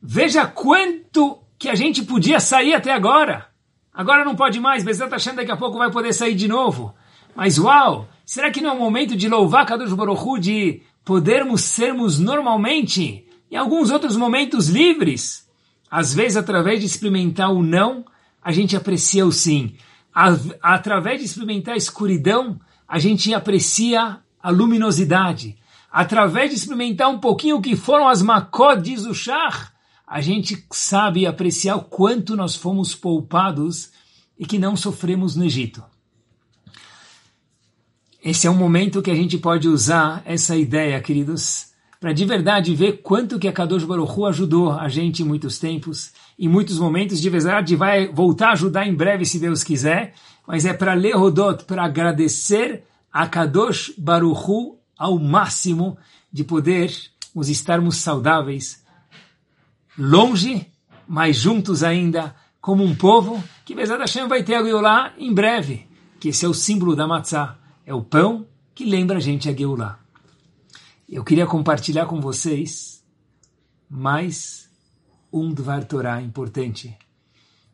Veja 0.00 0.46
quanto 0.46 1.38
que 1.58 1.68
a 1.68 1.74
gente 1.74 2.04
podia 2.04 2.38
sair 2.38 2.74
até 2.74 2.92
agora. 2.92 3.48
Agora 3.92 4.24
não 4.24 4.36
pode 4.36 4.60
mais, 4.60 4.84
Bezat 4.84 5.10
Hashem 5.10 5.34
daqui 5.34 5.50
a 5.50 5.56
pouco 5.56 5.76
vai 5.76 5.90
poder 5.90 6.12
sair 6.12 6.36
de 6.36 6.46
novo. 6.46 6.94
Mas 7.34 7.58
uau, 7.58 8.08
será 8.24 8.50
que 8.50 8.60
não 8.60 8.70
é 8.70 8.72
o 8.74 8.78
momento 8.78 9.16
de 9.16 9.28
louvar 9.28 9.66
Kadosh 9.66 9.92
Baruch 9.92 10.22
Hu, 10.22 10.38
de 10.38 10.82
podermos 11.04 11.62
sermos 11.62 12.18
normalmente, 12.18 13.26
em 13.50 13.56
alguns 13.56 13.90
outros 13.90 14.16
momentos 14.16 14.68
livres? 14.68 15.48
Às 15.90 16.14
vezes, 16.14 16.36
através 16.36 16.80
de 16.80 16.86
experimentar 16.86 17.52
o 17.52 17.62
não, 17.62 18.04
a 18.42 18.52
gente 18.52 18.76
aprecia 18.76 19.26
o 19.26 19.32
sim. 19.32 19.74
Através 20.62 21.18
de 21.18 21.26
experimentar 21.26 21.74
a 21.74 21.78
escuridão, 21.78 22.60
a 22.86 22.98
gente 22.98 23.32
aprecia 23.34 24.18
a 24.42 24.50
luminosidade. 24.50 25.56
Através 25.90 26.50
de 26.50 26.56
experimentar 26.56 27.08
um 27.08 27.18
pouquinho 27.18 27.56
o 27.56 27.62
que 27.62 27.74
foram 27.74 28.08
as 28.08 28.22
makot, 28.22 28.80
diz 28.80 29.04
o 29.04 29.14
a 30.06 30.20
gente 30.20 30.66
sabe 30.72 31.24
apreciar 31.24 31.76
o 31.76 31.82
quanto 31.82 32.34
nós 32.34 32.56
fomos 32.56 32.96
poupados 32.96 33.92
e 34.36 34.44
que 34.44 34.58
não 34.58 34.74
sofremos 34.74 35.36
no 35.36 35.44
Egito. 35.44 35.84
Esse 38.22 38.46
é 38.46 38.50
um 38.50 38.54
momento 38.54 39.00
que 39.00 39.10
a 39.10 39.14
gente 39.14 39.38
pode 39.38 39.66
usar 39.66 40.22
essa 40.26 40.54
ideia, 40.54 41.00
queridos, 41.00 41.68
para 41.98 42.12
de 42.12 42.26
verdade 42.26 42.74
ver 42.74 43.00
quanto 43.00 43.38
que 43.38 43.48
a 43.48 43.52
Kadosh 43.52 43.84
Baruch 43.84 44.12
Hu 44.12 44.26
ajudou 44.26 44.72
a 44.72 44.88
gente 44.88 45.22
em 45.22 45.24
muitos 45.24 45.58
tempos, 45.58 46.12
em 46.38 46.46
muitos 46.46 46.78
momentos, 46.78 47.18
de 47.18 47.30
verdade 47.30 47.76
vai 47.76 48.08
voltar 48.08 48.48
a 48.48 48.52
ajudar 48.52 48.86
em 48.86 48.94
breve, 48.94 49.24
se 49.24 49.38
Deus 49.38 49.64
quiser, 49.64 50.12
mas 50.46 50.66
é 50.66 50.74
para 50.74 50.92
ler 50.92 51.16
Rodot, 51.16 51.64
para 51.64 51.84
agradecer 51.84 52.84
a 53.10 53.26
Kadosh 53.26 53.94
Baruch 53.96 54.42
Hu 54.46 54.78
ao 54.98 55.18
máximo 55.18 55.96
de 56.30 56.44
podermos 56.44 57.48
estarmos 57.48 57.96
saudáveis, 57.96 58.84
longe, 59.98 60.66
mas 61.08 61.36
juntos 61.36 61.82
ainda, 61.82 62.34
como 62.60 62.84
um 62.84 62.94
povo, 62.94 63.42
que 63.64 63.74
Bezat 63.74 64.00
Hashem 64.00 64.28
vai 64.28 64.42
ter 64.42 64.56
a 64.56 64.80
lá 64.80 65.14
em 65.16 65.32
breve, 65.32 65.86
que 66.20 66.28
esse 66.28 66.44
é 66.44 66.48
o 66.48 66.52
símbolo 66.52 66.94
da 66.94 67.06
matzah, 67.06 67.59
é 67.90 67.94
o 67.94 68.04
pão 68.04 68.46
que 68.72 68.84
lembra 68.84 69.16
a 69.16 69.20
gente 69.20 69.48
a 69.48 69.52
Geulah. 69.52 69.98
Eu 71.08 71.24
queria 71.24 71.44
compartilhar 71.44 72.06
com 72.06 72.20
vocês 72.20 73.02
mais 73.90 74.70
um 75.32 75.52
Dvar 75.52 75.82
Torah 75.82 76.22
importante, 76.22 76.96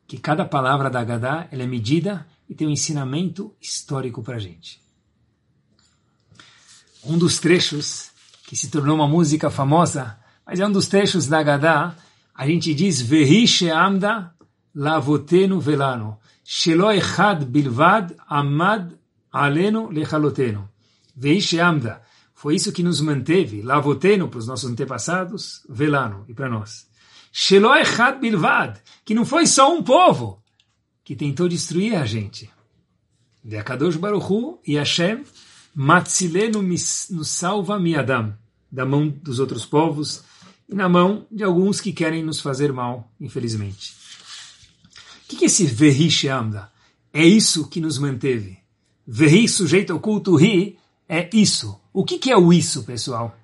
que 0.06 0.16
cada 0.16 0.46
palavra 0.46 0.88
da 0.88 1.00
Haggadah 1.00 1.48
ela 1.52 1.64
é 1.64 1.66
medida 1.66 2.26
e 2.48 2.54
tem 2.54 2.66
um 2.66 2.70
ensinamento 2.70 3.54
histórico 3.60 4.22
para 4.22 4.36
a 4.36 4.38
gente. 4.38 4.80
Um 7.04 7.18
dos 7.18 7.38
trechos 7.38 8.10
que 8.46 8.56
se 8.56 8.70
tornou 8.70 8.96
uma 8.96 9.06
música 9.06 9.50
famosa, 9.50 10.18
mas 10.46 10.60
é 10.60 10.66
um 10.66 10.72
dos 10.72 10.88
trechos 10.88 11.26
da 11.26 11.40
Haggadah 11.40 11.94
a 12.34 12.46
gente 12.46 12.72
diz 12.72 13.02
Vehi 13.02 13.46
she'amda 13.46 14.34
lavotenu 14.74 15.60
velano, 15.60 16.16
shelo 16.42 16.90
echad 16.90 17.44
bilvad 17.44 18.16
amad 18.26 18.96
alenu 19.32 19.90
lechalotenu. 19.90 20.68
Vehi 21.14 21.40
she'amda. 21.40 22.02
Foi 22.34 22.54
isso 22.54 22.72
que 22.72 22.82
nos 22.82 23.00
manteve, 23.00 23.62
lavotenu 23.62 24.28
para 24.28 24.38
os 24.38 24.46
nossos 24.46 24.70
antepassados, 24.70 25.62
velano 25.68 26.24
e 26.28 26.34
para 26.34 26.50
nós. 26.50 26.86
Shelo 27.32 27.74
echad 27.74 28.20
bilvad, 28.20 28.78
que 29.04 29.14
não 29.14 29.24
foi 29.24 29.46
só 29.46 29.74
um 29.74 29.82
povo 29.82 30.42
que 31.04 31.14
tentou 31.14 31.48
destruir 31.48 31.94
a 31.94 32.04
gente. 32.04 32.50
De 33.44 33.56
Baruchu 33.98 34.58
e 34.66 34.76
Hashem, 34.76 35.24
matzilenu 35.74 36.62
nos 36.62 37.28
salva 37.28 37.78
miadam, 37.78 38.36
da 38.70 38.84
mão 38.84 39.08
dos 39.08 39.38
outros 39.38 39.64
povos, 39.64 40.24
e 40.68 40.74
na 40.74 40.88
mão 40.88 41.26
de 41.30 41.44
alguns 41.44 41.80
que 41.80 41.92
querem 41.92 42.24
nos 42.24 42.40
fazer 42.40 42.72
mal, 42.72 43.12
infelizmente. 43.20 43.94
O 45.24 45.28
que, 45.28 45.44
é 45.44 45.46
esse 45.46 45.64
Vehi 45.64 46.10
Sheamda? 46.10 46.72
É 47.12 47.24
isso 47.24 47.68
que 47.68 47.80
nos 47.80 47.98
manteve. 47.98 48.58
Vehi, 49.06 49.48
sujeito 49.48 49.94
oculto, 49.94 50.34
ri, 50.34 50.78
é 51.08 51.28
isso. 51.32 51.80
O 51.92 52.04
que, 52.04 52.18
que 52.18 52.30
é 52.30 52.36
o 52.36 52.52
isso, 52.52 52.82
pessoal? 52.82 53.38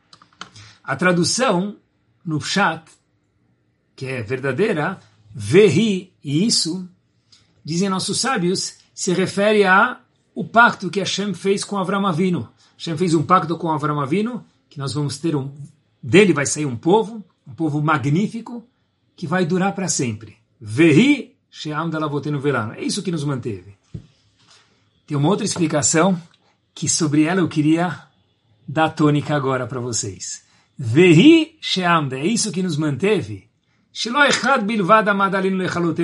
A 0.82 0.96
tradução 0.96 1.76
no 2.24 2.40
chat, 2.40 2.82
que 3.94 4.06
é 4.06 4.22
verdadeira, 4.22 4.98
Vehi 5.34 6.12
e 6.22 6.44
isso, 6.44 6.88
dizem 7.64 7.88
nossos 7.88 8.20
sábios, 8.20 8.74
se 8.94 9.12
refere 9.12 9.64
a 9.64 10.00
o 10.34 10.44
pacto 10.44 10.90
que 10.90 10.98
Hashem 10.98 11.34
fez 11.34 11.62
com 11.62 11.78
Avram 11.78 12.06
Avinu. 12.06 12.48
Hashem 12.76 12.96
fez 12.96 13.14
um 13.14 13.22
pacto 13.22 13.56
com 13.56 13.70
Avram 13.70 14.00
Avinu, 14.00 14.44
que 14.68 14.78
nós 14.78 14.94
vamos 14.94 15.18
ter 15.18 15.36
um, 15.36 15.50
dele 16.02 16.32
vai 16.32 16.46
sair 16.46 16.66
um 16.66 16.76
povo, 16.76 17.24
um 17.46 17.54
povo 17.54 17.80
magnífico, 17.82 18.64
que 19.14 19.26
vai 19.26 19.44
durar 19.44 19.74
para 19.74 19.88
sempre. 19.88 20.36
Vehi 20.60 21.36
Sheam 21.50 21.90
Dalavotenu 21.90 22.40
Velano. 22.40 22.72
É 22.72 22.82
isso 22.82 23.02
que 23.02 23.12
nos 23.12 23.24
manteve. 23.24 23.76
Tem 25.06 25.16
uma 25.16 25.28
outra 25.28 25.44
explicação 25.44 26.20
que 26.74 26.88
sobre 26.88 27.24
ela 27.24 27.40
eu 27.40 27.48
queria 27.48 28.02
dar 28.66 28.90
tônica 28.90 29.34
agora 29.34 29.66
para 29.66 29.80
vocês. 29.80 30.44
Vehi 30.78 31.56
Sheamda, 31.60 32.18
é 32.18 32.26
isso 32.26 32.50
que 32.50 32.62
nos 32.62 32.76
manteve. 32.76 33.50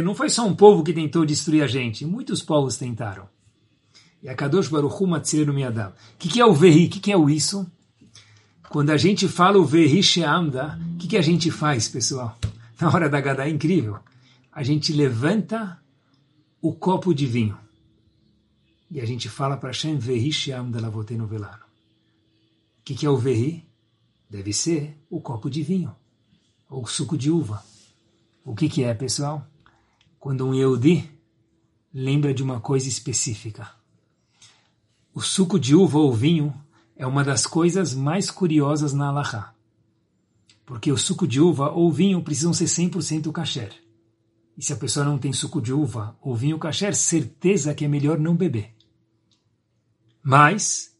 Não 0.03 0.15
foi 0.15 0.29
só 0.29 0.47
um 0.47 0.55
povo 0.55 0.85
que 0.85 0.93
tentou 0.93 1.25
destruir 1.25 1.63
a 1.63 1.67
gente, 1.67 2.05
muitos 2.05 2.43
povos 2.43 2.77
tentaram. 2.77 3.27
E 4.23 4.29
a 4.29 4.35
Kadosh 4.35 4.69
Baruch 4.69 5.03
Matzirenu 5.05 5.55
Miadam. 5.55 5.93
O 6.15 6.19
que 6.19 6.41
é 6.41 6.45
o 6.45 6.53
Vehi? 6.53 6.87
O 6.87 6.91
que 6.91 7.11
é 7.11 7.17
o 7.17 7.31
isso? 7.31 7.67
Quando 8.69 8.91
a 8.91 8.97
gente 8.97 9.27
fala 9.27 9.59
o 9.59 9.65
Vehi 9.65 10.03
Sheamda, 10.03 10.79
o 10.95 10.99
que, 10.99 11.09
que 11.09 11.17
a 11.17 11.23
gente 11.23 11.51
faz, 11.51 11.89
pessoal? 11.89 12.37
Na 12.79 12.89
hora 12.89 13.09
da 13.09 13.21
Gadá 13.21 13.47
é 13.47 13.51
incrível. 13.51 13.99
A 14.53 14.63
gente 14.63 14.93
levanta 14.93 15.79
o 16.61 16.75
copo 16.75 17.15
de 17.15 17.25
vinho. 17.27 17.57
E 18.91 19.01
a 19.01 19.05
gente 19.05 19.29
fala 19.29 19.57
para 19.57 19.69
Hashem 19.69 19.99
Vehi 19.99 20.33
Sheamda 20.33 20.81
Lavotenu 20.81 21.27
Velano. 21.27 21.65
O 22.81 22.83
que, 22.85 22.95
que 22.95 23.05
é 23.05 23.11
o 23.11 23.17
Vehi? 23.17 23.67
Deve 24.31 24.53
ser 24.53 24.97
o 25.11 25.21
copo 25.21 25.51
de 25.51 25.63
vinho. 25.63 25.95
Ou 26.71 26.87
suco 26.87 27.17
de 27.17 27.31
uva. 27.31 27.63
O 28.45 28.55
que, 28.55 28.69
que 28.69 28.83
é, 28.83 28.95
pessoal? 28.95 29.47
Quando 30.19 30.47
um 30.47 30.55
Yehudi 30.55 31.09
lembra 31.93 32.33
de 32.33 32.43
uma 32.43 32.61
coisa 32.61 32.89
específica. 32.89 33.71
O 35.15 35.21
suco 35.21 35.59
de 35.59 35.75
uva 35.75 35.99
ou 35.99 36.13
vinho 36.13 36.55
é 36.97 37.07
uma 37.07 37.25
das 37.25 37.47
coisas 37.47 37.95
mais 37.95 38.31
curiosas 38.31 38.93
na 38.93 39.09
Allahá. 39.09 39.55
Porque 40.65 40.93
o 40.93 40.97
suco 40.99 41.27
de 41.27 41.41
uva 41.41 41.71
ou 41.71 41.91
vinho 41.91 42.23
precisam 42.23 42.53
ser 42.53 42.67
100% 42.67 43.31
kasher. 43.33 43.73
E 44.57 44.65
se 44.65 44.73
a 44.73 44.77
pessoa 44.77 45.05
não 45.05 45.19
tem 45.19 45.33
suco 45.33 45.61
de 45.61 45.73
uva 45.73 46.17
ou 46.21 46.35
vinho 46.35 46.59
kasher, 46.59 46.95
certeza 46.95 47.75
que 47.75 47.85
é 47.85 47.89
melhor 47.89 48.19
não 48.19 48.37
beber. 48.37 48.78
Mas, 50.31 50.95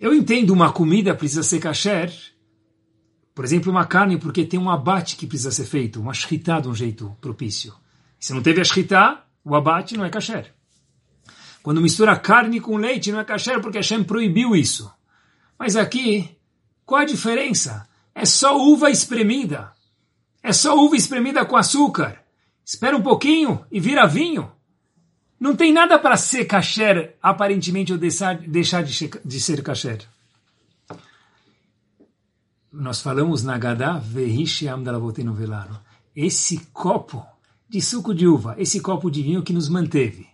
eu 0.00 0.12
entendo 0.12 0.50
uma 0.50 0.72
comida 0.72 1.14
precisa 1.14 1.44
ser 1.44 1.60
kasher, 1.60 2.12
por 3.32 3.44
exemplo, 3.44 3.70
uma 3.70 3.86
carne 3.86 4.18
porque 4.18 4.44
tem 4.44 4.58
um 4.58 4.68
abate 4.68 5.14
que 5.14 5.28
precisa 5.28 5.52
ser 5.52 5.64
feito, 5.64 6.00
uma 6.00 6.12
shritá 6.12 6.58
de 6.58 6.66
um 6.66 6.74
jeito 6.74 7.16
propício. 7.20 7.72
Se 8.18 8.34
não 8.34 8.42
teve 8.42 8.60
a 8.60 8.64
shritá, 8.64 9.24
o 9.44 9.54
abate 9.54 9.96
não 9.96 10.04
é 10.04 10.10
kasher. 10.10 10.52
Quando 11.62 11.80
mistura 11.80 12.18
carne 12.18 12.58
com 12.58 12.76
leite 12.76 13.12
não 13.12 13.20
é 13.20 13.24
kasher 13.24 13.60
porque 13.60 13.78
Hashem 13.78 14.02
proibiu 14.02 14.56
isso. 14.56 14.92
Mas 15.56 15.76
aqui, 15.76 16.36
qual 16.84 17.02
a 17.02 17.04
diferença? 17.04 17.88
É 18.12 18.24
só 18.24 18.58
uva 18.58 18.90
espremida. 18.90 19.70
É 20.42 20.52
só 20.52 20.76
uva 20.76 20.96
espremida 20.96 21.46
com 21.46 21.56
açúcar. 21.56 22.20
Espera 22.64 22.96
um 22.96 23.02
pouquinho 23.02 23.64
e 23.70 23.78
vira 23.78 24.04
vinho. 24.04 24.50
Não 25.38 25.54
tem 25.54 25.72
nada 25.72 25.98
para 25.98 26.16
ser 26.16 26.46
kasher, 26.46 27.16
aparentemente, 27.22 27.92
ou 27.92 27.98
deixar, 27.98 28.34
de, 28.34 28.92
ser, 29.40 29.56
de 29.56 29.62
kasher. 29.62 30.06
Nós 32.72 33.00
falamos 33.00 33.42
na 33.42 33.58
Gadá, 33.58 33.98
Velano. 33.98 35.80
Esse 36.14 36.58
copo 36.72 37.24
de 37.68 37.80
suco 37.80 38.14
de 38.14 38.26
uva, 38.26 38.54
esse 38.58 38.80
copo 38.80 39.10
de 39.10 39.22
vinho 39.22 39.42
que 39.42 39.52
nos 39.52 39.68
manteve 39.68 40.26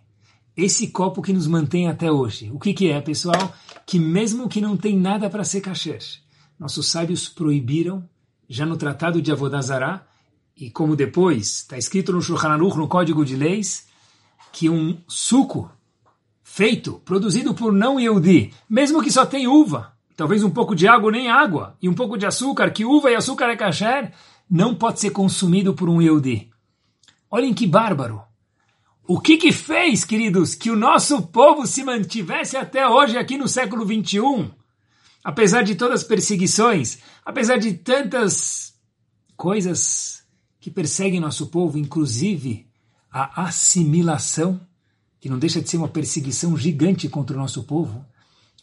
esse 0.55 0.87
copo 0.87 1.21
que 1.21 1.33
nos 1.33 1.47
mantém 1.47 1.89
até 1.89 2.11
hoje. 2.11 2.49
O 2.51 2.59
que, 2.59 2.73
que 2.73 2.89
é, 2.89 3.01
pessoal? 3.01 3.53
Que 3.85 3.99
mesmo 3.99 4.47
que 4.47 4.61
não 4.61 4.77
tem 4.77 4.97
nada 4.97 5.29
para 5.29 5.43
ser 5.43 5.61
kasher, 5.61 6.01
nossos 6.59 6.87
sábios 6.87 7.27
proibiram, 7.27 8.07
já 8.47 8.65
no 8.65 8.77
Tratado 8.77 9.21
de 9.21 9.31
Avodazará, 9.31 10.05
e 10.55 10.69
como 10.69 10.95
depois 10.95 11.61
está 11.61 11.77
escrito 11.77 12.13
no 12.13 12.21
Shulchan 12.21 12.49
Aruch, 12.49 12.77
no 12.77 12.87
Código 12.87 13.25
de 13.25 13.35
Leis, 13.35 13.87
que 14.53 14.69
um 14.69 15.01
suco 15.07 15.69
feito, 16.43 17.01
produzido 17.03 17.55
por 17.55 17.73
não 17.73 17.99
Yehudi, 17.99 18.53
mesmo 18.69 19.01
que 19.01 19.11
só 19.11 19.25
tem 19.25 19.47
uva, 19.47 19.91
talvez 20.15 20.43
um 20.43 20.51
pouco 20.51 20.75
de 20.75 20.87
água 20.87 21.11
nem 21.11 21.27
água, 21.27 21.75
e 21.81 21.89
um 21.89 21.93
pouco 21.93 22.15
de 22.15 22.27
açúcar, 22.27 22.69
que 22.69 22.85
uva 22.85 23.09
e 23.09 23.15
açúcar 23.15 23.49
é 23.49 23.57
kasher, 23.57 24.13
não 24.47 24.75
pode 24.75 24.99
ser 24.99 25.09
consumido 25.09 25.73
por 25.73 25.89
um 25.89 25.99
Yehudi. 25.99 26.51
Olhem 27.31 27.51
que 27.51 27.65
bárbaro! 27.65 28.21
O 29.07 29.19
que 29.19 29.37
que 29.37 29.51
fez, 29.51 30.05
queridos, 30.05 30.53
que 30.53 30.69
o 30.69 30.75
nosso 30.75 31.23
povo 31.23 31.65
se 31.65 31.83
mantivesse 31.83 32.55
até 32.55 32.87
hoje 32.87 33.17
aqui 33.17 33.35
no 33.35 33.47
século 33.47 33.83
21? 33.83 34.51
Apesar 35.23 35.63
de 35.63 35.73
todas 35.73 36.01
as 36.01 36.07
perseguições, 36.07 36.99
apesar 37.25 37.57
de 37.57 37.73
tantas 37.73 38.75
coisas 39.35 40.23
que 40.59 40.69
perseguem 40.69 41.19
nosso 41.19 41.47
povo, 41.47 41.79
inclusive 41.79 42.67
a 43.13 43.43
assimilação, 43.43 44.59
que 45.19 45.29
não 45.29 45.37
deixa 45.37 45.61
de 45.61 45.69
ser 45.69 45.77
uma 45.77 45.87
perseguição 45.87 46.57
gigante 46.57 47.07
contra 47.07 47.37
o 47.37 47.39
nosso 47.39 47.63
povo, 47.63 48.03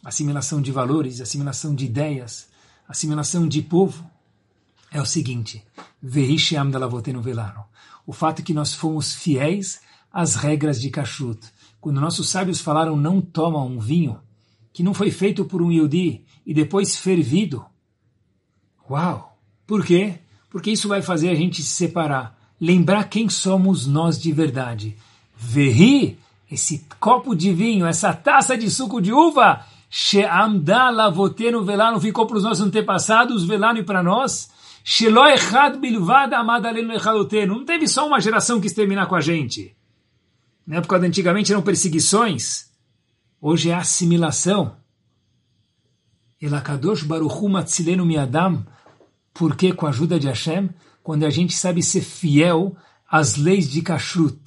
assimilação 0.03 0.61
de 0.61 0.71
valores, 0.71 1.21
assimilação 1.21 1.73
de 1.73 1.85
ideias, 1.85 2.49
assimilação 2.87 3.47
de 3.47 3.61
povo, 3.61 4.05
é 4.91 5.01
o 5.01 5.05
seguinte: 5.05 5.63
o 8.05 8.13
fato 8.13 8.41
é 8.41 8.43
que 8.43 8.53
nós 8.53 8.73
fomos 8.73 9.13
fiéis 9.13 9.79
às 10.11 10.35
regras 10.35 10.81
de 10.81 10.89
Kashrut. 10.89 11.39
Quando 11.79 12.01
nossos 12.01 12.27
sábios 12.29 12.59
falaram 12.59 12.97
não 12.97 13.21
toma 13.21 13.63
um 13.63 13.79
vinho 13.79 14.19
que 14.73 14.83
não 14.83 14.93
foi 14.93 15.11
feito 15.11 15.45
por 15.45 15.61
um 15.61 15.71
Yodi 15.71 16.25
e 16.45 16.53
depois 16.53 16.97
fervido. 16.97 17.65
Uau! 18.89 19.39
Por 19.65 19.85
quê? 19.85 20.19
Porque 20.49 20.71
isso 20.71 20.87
vai 20.87 21.01
fazer 21.01 21.29
a 21.29 21.35
gente 21.35 21.63
se 21.63 21.69
separar, 21.69 22.37
lembrar 22.61 23.05
quem 23.05 23.27
somos 23.27 23.87
nós 23.87 24.21
de 24.21 24.31
verdade. 24.31 24.95
Verri, 25.35 26.19
esse 26.49 26.85
copo 26.99 27.35
de 27.35 27.51
vinho, 27.51 27.87
essa 27.87 28.13
taça 28.13 28.55
de 28.55 28.69
suco 28.69 29.01
de 29.01 29.11
uva, 29.11 29.65
She'amda 29.89 30.89
lavotenu 30.89 31.65
velano 31.65 31.99
ficou 31.99 32.25
para 32.25 32.37
os 32.37 32.43
nossos 32.43 32.63
antepassados, 32.65 33.43
velano 33.43 33.79
e 33.79 33.83
para 33.83 34.03
nós. 34.03 34.49
Shelo 34.83 35.25
echad 35.27 35.77
bilvad 35.77 36.33
amadalenu 36.33 36.93
echadotenu. 36.93 37.57
Não 37.57 37.65
teve 37.65 37.87
só 37.87 38.07
uma 38.07 38.21
geração 38.21 38.57
que 38.57 38.63
quis 38.63 38.73
terminar 38.73 39.07
com 39.07 39.15
a 39.15 39.21
gente. 39.21 39.75
Na 40.65 40.77
época 40.77 40.99
de 40.99 41.07
antigamente 41.07 41.51
eram 41.51 41.61
perseguições. 41.61 42.71
Hoje 43.41 43.69
é 43.69 43.73
assimilação. 43.73 44.77
Elakadosh 46.41 47.03
baruchu 47.03 47.49
matzilenu 47.49 48.05
miadam. 48.05 48.65
Porque 49.33 49.73
com 49.73 49.87
a 49.87 49.89
ajuda 49.89 50.19
de 50.19 50.27
Hashem, 50.27 50.69
quando 51.03 51.25
a 51.25 51.29
gente 51.29 51.53
sabe 51.53 51.81
ser 51.81 52.01
fiel 52.01 52.75
às 53.09 53.35
leis 53.35 53.69
de 53.69 53.81
kashrut, 53.81 54.39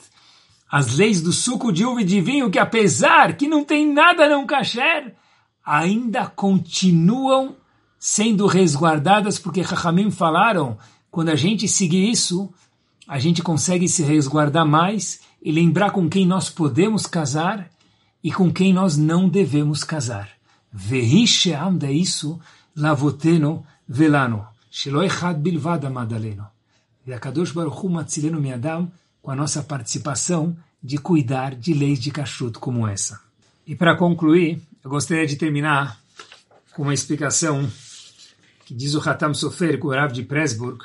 as 0.71 0.97
leis 0.97 1.21
do 1.21 1.33
suco 1.33 1.73
de 1.73 1.85
uva 1.85 2.03
e 2.03 2.05
de 2.05 2.21
vinho, 2.21 2.51
que 2.51 2.59
apesar 2.59 3.37
que 3.37 3.47
não 3.47 3.65
tem 3.65 3.93
nada 3.93 4.29
não 4.29 4.47
kasher, 4.47 5.15
ainda 5.65 6.27
continuam 6.27 7.57
sendo 7.99 8.47
resguardadas, 8.47 9.39
porque 9.39 9.63
Rahamim 9.63 10.11
falaram, 10.11 10.77
quando 11.11 11.29
a 11.29 11.37
gente 11.37 11.67
seguir 11.69 12.11
isso, 12.11 12.53
a 13.07 13.19
gente 13.19 13.43
consegue 13.43 13.89
se 13.89 14.03
resguardar 14.03 14.67
mais 14.67 15.21
e 15.43 15.53
lembrar 15.53 15.91
com 15.91 16.09
quem 16.09 16.27
nós 16.27 16.51
podemos 16.51 17.07
casar 17.07 17.71
e 18.23 18.33
com 18.33 18.53
quem 18.53 18.73
nós 18.73 18.97
não 18.97 19.29
devemos 19.29 19.85
casar. 19.85 20.31
Vehisheam 20.73 21.79
é 21.83 21.93
isso, 21.93 22.41
lavoteno 22.77 23.65
velano. 23.87 24.54
Shelo 24.77 25.05
echad 25.05 25.39
bilvad 25.39 25.85
amadaleno. 25.87 26.49
E 27.07 27.13
a 27.13 27.21
Kadosh 27.21 27.53
Baruch 27.53 27.79
Hu 27.79 27.89
matzileno 27.89 28.41
miadam 28.41 28.91
com 29.23 29.31
a 29.31 29.37
nossa 29.37 29.63
participação 29.63 30.57
de 30.83 30.99
cuidar 30.99 31.55
de 31.55 31.73
leis 31.73 32.01
de 32.01 32.11
cachuto 32.11 32.59
como 32.59 32.89
essa. 32.89 33.21
E 33.65 33.77
para 33.77 33.97
concluir, 33.97 34.61
eu 34.83 34.91
gostaria 34.91 35.29
de 35.29 35.37
terminar 35.37 35.97
com 36.73 36.83
uma 36.83 36.93
explicação 36.93 37.71
que 38.67 38.75
diz 38.75 38.95
o 38.95 39.09
Hatam 39.09 39.33
Sofer, 39.33 39.79
o 39.81 39.91
Rav 39.91 40.13
de 40.13 40.25
Presburg, 40.25 40.85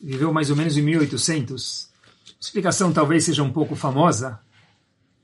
viveu 0.00 0.32
mais 0.32 0.50
ou 0.50 0.56
menos 0.56 0.76
em 0.76 0.82
1800. 0.82 1.90
A 2.28 2.32
explicação 2.40 2.92
talvez 2.92 3.22
seja 3.22 3.44
um 3.44 3.52
pouco 3.52 3.76
famosa, 3.76 4.40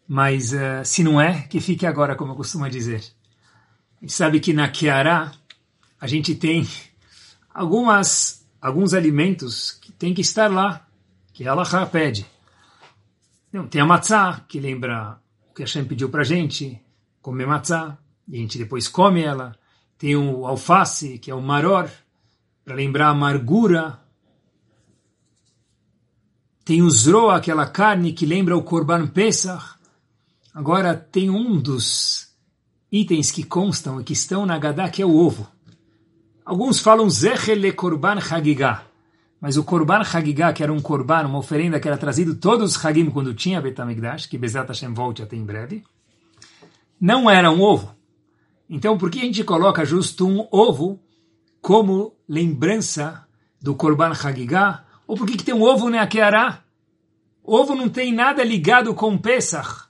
mas 0.07 0.53
uh, 0.53 0.85
se 0.85 1.03
não 1.03 1.21
é, 1.21 1.43
que 1.43 1.61
fique 1.61 1.85
agora, 1.85 2.15
como 2.15 2.31
eu 2.31 2.37
costumo 2.37 2.71
dizer. 2.71 3.03
A 3.97 4.03
gente 4.03 4.13
sabe 4.13 4.39
que 4.39 4.53
na 4.53 4.69
Kiara 4.69 5.33
a 6.01 6.07
gente 6.07 6.37
tem 6.37 6.65
algumas, 7.53 8.47
alguns 8.61 8.95
alimentos 8.95 9.73
que 9.73 9.93
tem 9.93 10.15
que 10.15 10.21
estar 10.21 10.51
lá, 10.51 10.87
que 11.33 11.47
a 11.47 11.53
Allah 11.53 11.87
pede. 11.87 12.27
tem 13.71 13.81
a 13.81 13.87
matzah, 13.87 14.45
que 14.49 14.61
lembra 14.61 15.21
o 15.51 15.55
que 15.55 15.63
Hashem 15.63 15.85
pediu 15.85 16.09
para 16.09 16.23
a 16.23 16.25
gente, 16.25 16.81
comer 17.21 17.47
matzá, 17.47 17.99
e 18.27 18.37
a 18.37 18.41
gente 18.41 18.59
depois 18.59 18.89
come 18.89 19.23
ela. 19.23 19.57
Tem 19.97 20.15
o 20.17 20.47
alface, 20.47 21.19
que 21.19 21.31
é 21.31 21.35
o 21.35 21.43
maror, 21.43 21.91
para 22.65 22.75
lembrar 22.75 23.09
a 23.09 23.11
amargura. 23.11 23.99
Tem 26.65 26.83
o 26.83 26.91
zroa, 26.91 27.37
aquela 27.37 27.67
carne 27.67 28.13
que 28.13 28.27
lembra 28.27 28.57
o 28.57 28.63
korban 28.63 29.07
pesach. 29.07 29.79
Agora, 30.55 30.95
tem 30.95 31.31
um 31.31 31.59
dos 31.59 32.29
itens 32.91 33.31
que 33.31 33.43
constam 33.43 34.01
e 34.01 34.05
que 34.05 34.13
estão 34.13 34.45
na 34.45 34.59
Gadá, 34.59 34.89
que 34.89 35.03
é 35.03 35.07
o 35.07 35.15
ovo. 35.15 35.49
Alguns 36.49 36.81
falam 36.81 37.11
zechele 37.11 37.73
korban 37.73 38.19
hagigah. 38.19 38.89
Mas 39.41 39.57
o 39.57 39.65
Korban 39.65 40.01
Hagigah, 40.03 40.53
que 40.53 40.63
era 40.63 40.73
um 40.73 40.81
Korban, 40.81 41.27
uma 41.27 41.39
oferenda 41.39 41.79
que 41.79 41.87
era 41.87 41.97
trazido 41.97 42.35
todos 42.35 42.75
os 42.75 42.85
Hagim 42.85 43.09
quando 43.11 43.35
tinha 43.35 43.61
Betamigdash, 43.61 44.27
que 44.27 44.37
Bezat 44.37 44.67
Hashem 44.67 44.93
volte 44.93 45.23
até 45.23 45.37
em 45.37 45.45
breve, 45.45 45.85
não 47.01 47.31
era 47.31 47.51
um 47.51 47.61
ovo. 47.61 47.95
Então, 48.69 48.99
por 48.99 49.11
que 49.11 49.21
a 49.21 49.25
gente 49.25 49.45
coloca 49.45 49.85
justo 49.85 50.27
um 50.27 50.49
ovo 50.51 50.99
como 51.61 52.15
lembrança 52.29 53.25
do 53.63 53.75
Korban 53.75 54.13
Hagigah? 54.13 54.85
Ou 55.07 55.17
por 55.17 55.27
que, 55.27 55.37
que 55.37 55.45
tem 55.45 55.55
um 55.55 55.63
ovo 55.63 55.89
na 55.89 56.07
Keará? 56.07 56.63
Ovo 57.45 57.75
não 57.75 57.89
tem 57.89 58.13
nada 58.13 58.43
ligado 58.43 58.93
com 58.93 59.17
Pesach. 59.17 59.87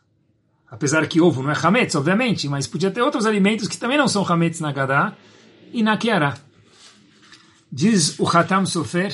Apesar 0.71 1.07
que 1.07 1.21
ovo 1.21 1.43
não 1.43 1.51
é 1.51 1.57
Hametz, 1.57 1.95
obviamente, 1.95 2.49
mas 2.49 2.67
podia 2.67 2.91
ter 2.91 3.01
outros 3.01 3.25
alimentos 3.25 3.67
que 3.67 3.79
também 3.79 3.97
não 3.97 4.07
são 4.07 4.31
Hametz 4.31 4.61
na 4.61 4.71
Gadá 4.71 5.15
e 5.73 5.83
na 5.83 5.97
Keará. 5.97 6.37
Diz 7.71 8.19
o 8.19 8.27
Hatam 8.27 8.65
Sofer 8.67 9.13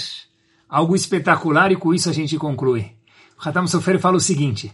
algo 0.69 0.97
espetacular 0.97 1.71
e 1.71 1.77
com 1.77 1.95
isso 1.95 2.09
a 2.09 2.13
gente 2.13 2.37
conclui. 2.37 2.93
O 3.39 3.49
Hatam 3.49 3.67
Sofer 3.67 3.99
fala 3.99 4.17
o 4.17 4.21
seguinte 4.21 4.73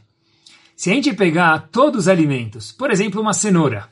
se 0.81 0.91
a 0.91 0.95
gente 0.95 1.13
pegar 1.13 1.69
todos 1.71 2.05
os 2.05 2.09
alimentos, 2.09 2.73
por 2.73 2.91
exemplo, 2.91 3.21
uma 3.21 3.35
cenoura. 3.35 3.87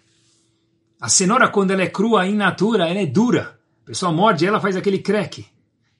A 0.98 1.06
cenoura, 1.06 1.50
quando 1.50 1.70
ela 1.70 1.82
é 1.82 1.86
crua, 1.86 2.26
in 2.26 2.34
natura, 2.34 2.88
ela 2.88 2.98
é 2.98 3.04
dura. 3.04 3.60
A 3.82 3.86
pessoa 3.88 4.10
morde 4.10 4.46
ela, 4.46 4.58
faz 4.58 4.74
aquele 4.74 5.00
creque. 5.00 5.46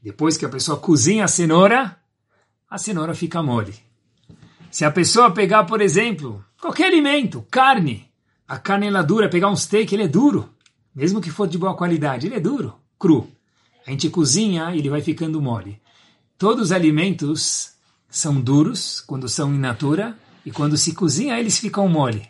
Depois 0.03 0.39
que 0.39 0.47
a 0.47 0.49
pessoa 0.49 0.79
cozinha 0.79 1.27
a 1.27 1.29
cenoura, 1.29 1.95
a 2.71 2.79
cenoura 2.79 3.15
fica 3.15 3.43
mole. 3.43 3.75
Se 4.71 4.83
a 4.83 4.91
pessoa 4.91 5.31
pegar, 5.31 5.65
por 5.65 5.83
exemplo, 5.83 6.43
qualquer 6.59 6.87
alimento, 6.87 7.47
carne, 7.51 8.11
a 8.49 8.57
carne 8.57 8.87
ela 8.87 9.01
é 9.01 9.03
dura, 9.03 9.29
pegar 9.29 9.51
um 9.51 9.57
steak, 9.57 9.95
ele 9.95 10.05
é 10.05 10.09
duro. 10.09 10.49
Mesmo 10.95 11.21
que 11.21 11.31
for 11.31 11.47
de 11.47 11.59
boa 11.59 11.77
qualidade, 11.77 12.29
ele 12.29 12.37
é 12.37 12.41
duro, 12.41 12.75
cru. 12.99 13.31
A 13.89 13.91
gente 13.91 14.11
cozinha, 14.11 14.77
ele 14.77 14.91
vai 14.91 15.01
ficando 15.01 15.41
mole. 15.41 15.81
Todos 16.37 16.65
os 16.65 16.73
alimentos 16.73 17.73
são 18.07 18.39
duros 18.39 19.01
quando 19.01 19.31
são 19.31 19.55
in 19.55 19.59
natura 19.59 20.15
e 20.45 20.51
quando 20.51 20.77
se 20.77 20.93
cozinha, 20.93 21.41
eles 21.41 21.59
ficam 21.59 21.89
mole. 21.89 22.29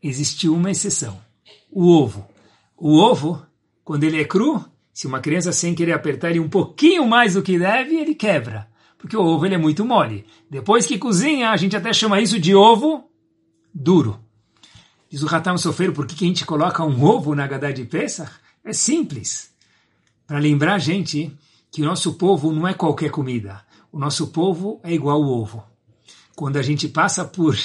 Existe 0.00 0.48
uma 0.48 0.70
exceção: 0.70 1.20
o 1.68 1.88
ovo. 1.88 2.24
O 2.76 2.96
ovo, 2.96 3.44
quando 3.82 4.04
ele 4.04 4.20
é 4.20 4.24
cru, 4.24 4.64
se 4.92 5.08
uma 5.08 5.18
criança 5.18 5.50
sem 5.50 5.74
querer 5.74 5.94
apertar 5.94 6.30
ele 6.30 6.38
um 6.38 6.48
pouquinho 6.48 7.08
mais 7.08 7.34
do 7.34 7.42
que 7.42 7.58
deve, 7.58 7.96
ele 7.96 8.14
quebra. 8.14 8.68
Porque 8.96 9.16
o 9.16 9.24
ovo 9.24 9.46
ele 9.46 9.56
é 9.56 9.58
muito 9.58 9.84
mole. 9.84 10.24
Depois 10.48 10.86
que 10.86 10.96
cozinha, 10.96 11.50
a 11.50 11.56
gente 11.56 11.76
até 11.76 11.92
chama 11.92 12.20
isso 12.20 12.38
de 12.38 12.54
ovo 12.54 13.10
duro. 13.74 14.20
Diz 15.10 15.24
o 15.24 15.26
Ratam 15.26 15.58
Sofeiro, 15.58 15.92
por 15.92 16.06
que, 16.06 16.14
que 16.14 16.24
a 16.24 16.28
gente 16.28 16.46
coloca 16.46 16.84
um 16.84 17.04
ovo 17.04 17.34
na 17.34 17.48
Gadá 17.48 17.72
de 17.72 17.84
Pesach? 17.84 18.30
É 18.64 18.72
simples. 18.72 19.53
Para 20.26 20.38
lembrar 20.38 20.74
a 20.74 20.78
gente 20.78 21.36
que 21.70 21.82
o 21.82 21.84
nosso 21.84 22.14
povo 22.14 22.52
não 22.52 22.66
é 22.66 22.74
qualquer 22.74 23.10
comida. 23.10 23.64
O 23.92 23.98
nosso 23.98 24.28
povo 24.28 24.80
é 24.82 24.92
igual 24.92 25.22
ao 25.22 25.28
ovo 25.28 25.74
quando 26.34 26.56
a 26.56 26.62
gente 26.62 26.88
passa 26.88 27.24
por 27.24 27.56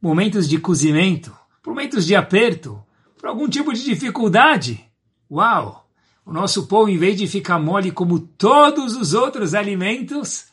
momentos 0.00 0.48
de 0.48 0.58
cozimento, 0.58 1.34
por 1.62 1.70
momentos 1.70 2.06
de 2.06 2.14
aperto, 2.14 2.82
por 3.18 3.28
algum 3.28 3.48
tipo 3.48 3.72
de 3.72 3.82
dificuldade, 3.82 4.84
uau! 5.30 5.80
O 6.24 6.32
nosso 6.32 6.68
pão, 6.68 6.88
em 6.88 6.96
vez 6.96 7.16
de 7.16 7.26
ficar 7.26 7.58
mole 7.58 7.90
como 7.90 8.20
todos 8.20 8.94
os 8.94 9.12
outros 9.12 9.54
alimentos, 9.54 10.44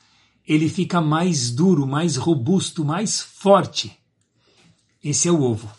ele 0.47 0.67
fica 0.67 0.99
mais 0.99 1.51
duro, 1.51 1.85
mais 1.85 2.15
robusto, 2.15 2.83
mais 2.83 3.21
forte. 3.21 3.95
Esse 5.03 5.27
é 5.27 5.31
o 5.31 5.43
ovo. 5.43 5.69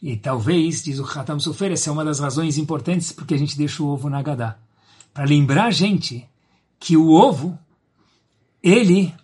E 0.00 0.16
talvez, 0.16 0.84
diz 0.84 1.00
o 1.00 1.04
Khatam 1.04 1.40
Sofer, 1.40 1.72
essa 1.72 1.90
é 1.90 1.92
uma 1.92 2.04
das 2.04 2.20
razões 2.20 2.56
importantes 2.56 3.10
porque 3.10 3.34
a 3.34 3.36
gente 3.36 3.58
deixa 3.58 3.82
o 3.82 3.88
ovo 3.88 4.08
na 4.08 4.22
Gadá. 4.22 4.58
Para 5.12 5.24
lembrar 5.24 5.66
a 5.66 5.70
gente 5.70 6.26
que 6.80 6.96
o 6.96 7.10
ovo, 7.10 7.58
ele 8.62 9.14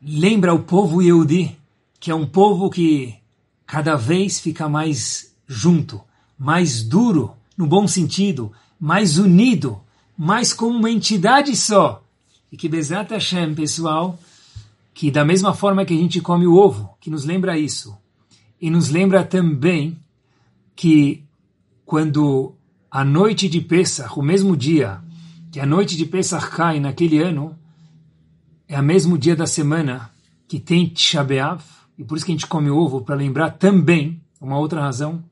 lembra 0.00 0.54
o 0.54 0.62
povo 0.62 1.02
Yehudi, 1.02 1.56
que 2.00 2.10
é 2.10 2.14
um 2.14 2.26
povo 2.26 2.70
que 2.70 3.14
cada 3.66 3.96
vez 3.96 4.40
fica 4.40 4.68
mais 4.68 5.34
junto, 5.46 6.00
mais 6.38 6.82
duro, 6.82 7.32
no 7.56 7.66
bom 7.66 7.86
sentido, 7.86 8.50
mais 8.80 9.18
unido, 9.18 9.80
mais 10.16 10.54
como 10.54 10.78
uma 10.78 10.90
entidade 10.90 11.54
só. 11.54 12.02
E 12.50 12.56
que 12.56 12.68
Bezat 12.68 13.10
Hashem, 13.10 13.54
pessoal, 13.54 14.18
que 14.94 15.10
da 15.10 15.24
mesma 15.24 15.52
forma 15.52 15.84
que 15.84 15.92
a 15.92 15.98
gente 15.98 16.20
come 16.22 16.46
o 16.46 16.54
ovo, 16.54 16.96
que 16.98 17.10
nos 17.10 17.24
lembra 17.24 17.58
isso, 17.58 17.96
e 18.58 18.70
nos 18.70 18.88
lembra 18.88 19.22
também 19.22 19.98
que 20.74 21.22
quando 21.84 22.55
a 22.96 23.04
noite 23.04 23.46
de 23.46 23.60
Pesach, 23.60 24.18
o 24.18 24.22
mesmo 24.22 24.56
dia 24.56 25.02
que 25.52 25.60
a 25.60 25.66
noite 25.66 25.98
de 25.98 26.06
Pesach 26.06 26.48
cai 26.48 26.80
naquele 26.80 27.18
ano, 27.18 27.54
é 28.66 28.80
o 28.80 28.82
mesmo 28.82 29.18
dia 29.18 29.36
da 29.36 29.46
semana 29.46 30.10
que 30.48 30.58
tem 30.58 30.88
Tisha 30.88 31.22
B'Av, 31.22 31.62
e 31.98 32.04
por 32.04 32.16
isso 32.16 32.24
que 32.24 32.32
a 32.32 32.34
gente 32.34 32.46
come 32.46 32.70
ovo, 32.70 33.02
para 33.02 33.14
lembrar 33.14 33.50
também, 33.50 34.18
uma 34.40 34.58
outra 34.58 34.80
razão, 34.80 35.22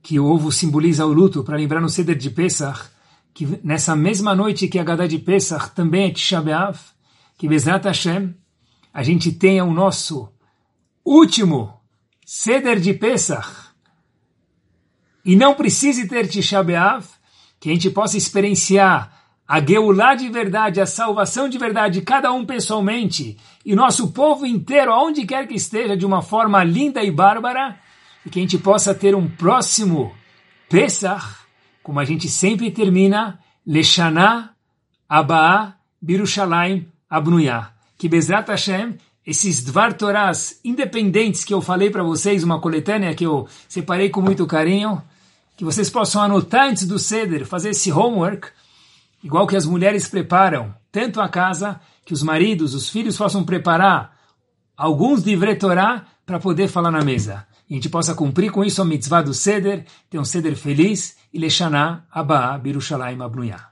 que 0.00 0.20
o 0.20 0.24
ovo 0.24 0.52
simboliza 0.52 1.04
o 1.04 1.12
luto, 1.12 1.42
para 1.42 1.56
lembrar 1.56 1.80
no 1.80 1.88
Seder 1.88 2.16
de 2.16 2.30
Pesach, 2.30 2.88
que 3.34 3.58
nessa 3.64 3.96
mesma 3.96 4.32
noite 4.32 4.68
que 4.68 4.78
a 4.78 4.84
Gadá 4.84 5.08
de 5.08 5.18
Pesach 5.18 5.74
também 5.74 6.04
é 6.04 6.10
Tisha 6.12 6.40
B'Av, 6.40 6.78
que 7.36 7.48
Bezrat 7.48 7.84
Hashem, 7.84 8.32
a 8.94 9.02
gente 9.02 9.32
tenha 9.32 9.64
o 9.64 9.74
nosso 9.74 10.28
último 11.04 11.80
Seder 12.24 12.78
de 12.78 12.94
Pesach, 12.94 13.69
e 15.24 15.36
não 15.36 15.54
precise 15.54 16.08
ter 16.08 16.26
Tisha 16.26 16.62
B'Av, 16.62 17.06
que 17.58 17.70
a 17.70 17.72
gente 17.72 17.90
possa 17.90 18.16
experienciar 18.16 19.20
a 19.46 19.60
Geulah 19.60 20.14
de 20.14 20.28
verdade, 20.28 20.80
a 20.80 20.86
salvação 20.86 21.48
de 21.48 21.58
verdade, 21.58 22.02
cada 22.02 22.32
um 22.32 22.46
pessoalmente, 22.46 23.36
e 23.66 23.74
nosso 23.74 24.12
povo 24.12 24.46
inteiro, 24.46 24.92
aonde 24.92 25.26
quer 25.26 25.48
que 25.48 25.54
esteja, 25.54 25.96
de 25.96 26.06
uma 26.06 26.22
forma 26.22 26.62
linda 26.62 27.02
e 27.02 27.10
bárbara, 27.10 27.76
e 28.24 28.30
que 28.30 28.38
a 28.38 28.42
gente 28.42 28.58
possa 28.58 28.94
ter 28.94 29.14
um 29.14 29.28
próximo 29.28 30.14
Pesach, 30.68 31.24
como 31.82 31.98
a 31.98 32.04
gente 32.04 32.28
sempre 32.28 32.70
termina, 32.70 33.40
Leshana, 33.66 34.54
Abaa, 35.08 35.74
Birushalayim, 36.00 36.86
Abnuyah. 37.10 37.72
Que 37.98 38.08
Bezrat 38.08 38.48
Hashem, 38.48 38.94
esses 39.26 39.64
Dvar 39.64 39.94
Torahs 39.94 40.60
independentes 40.64 41.44
que 41.44 41.52
eu 41.52 41.60
falei 41.60 41.90
para 41.90 42.04
vocês, 42.04 42.44
uma 42.44 42.60
coletânea 42.60 43.14
que 43.16 43.26
eu 43.26 43.48
separei 43.68 44.08
com 44.08 44.20
muito 44.20 44.46
carinho, 44.46 45.02
que 45.60 45.64
vocês 45.64 45.90
possam 45.90 46.22
anotar 46.22 46.70
antes 46.70 46.86
do 46.86 46.98
Seder, 46.98 47.44
fazer 47.44 47.68
esse 47.68 47.92
homework, 47.92 48.48
igual 49.22 49.46
que 49.46 49.54
as 49.54 49.66
mulheres 49.66 50.08
preparam 50.08 50.74
tanto 50.90 51.20
a 51.20 51.28
casa, 51.28 51.78
que 52.02 52.14
os 52.14 52.22
maridos, 52.22 52.72
os 52.72 52.88
filhos 52.88 53.18
possam 53.18 53.44
preparar 53.44 54.16
alguns 54.74 55.22
de 55.22 55.36
Torá 55.56 56.06
para 56.24 56.40
poder 56.40 56.66
falar 56.66 56.90
na 56.90 57.04
mesa. 57.04 57.46
E 57.68 57.74
a 57.74 57.76
gente 57.76 57.90
possa 57.90 58.14
cumprir 58.14 58.50
com 58.50 58.64
isso 58.64 58.80
a 58.80 58.86
mitzvah 58.86 59.20
do 59.20 59.34
Seder, 59.34 59.84
ter 60.08 60.18
um 60.18 60.24
Seder 60.24 60.56
feliz 60.56 61.18
e 61.30 61.38
Leshaná 61.38 62.04
Abba 62.10 62.56
Birushalayim 62.56 63.20
Abnuyah. 63.20 63.69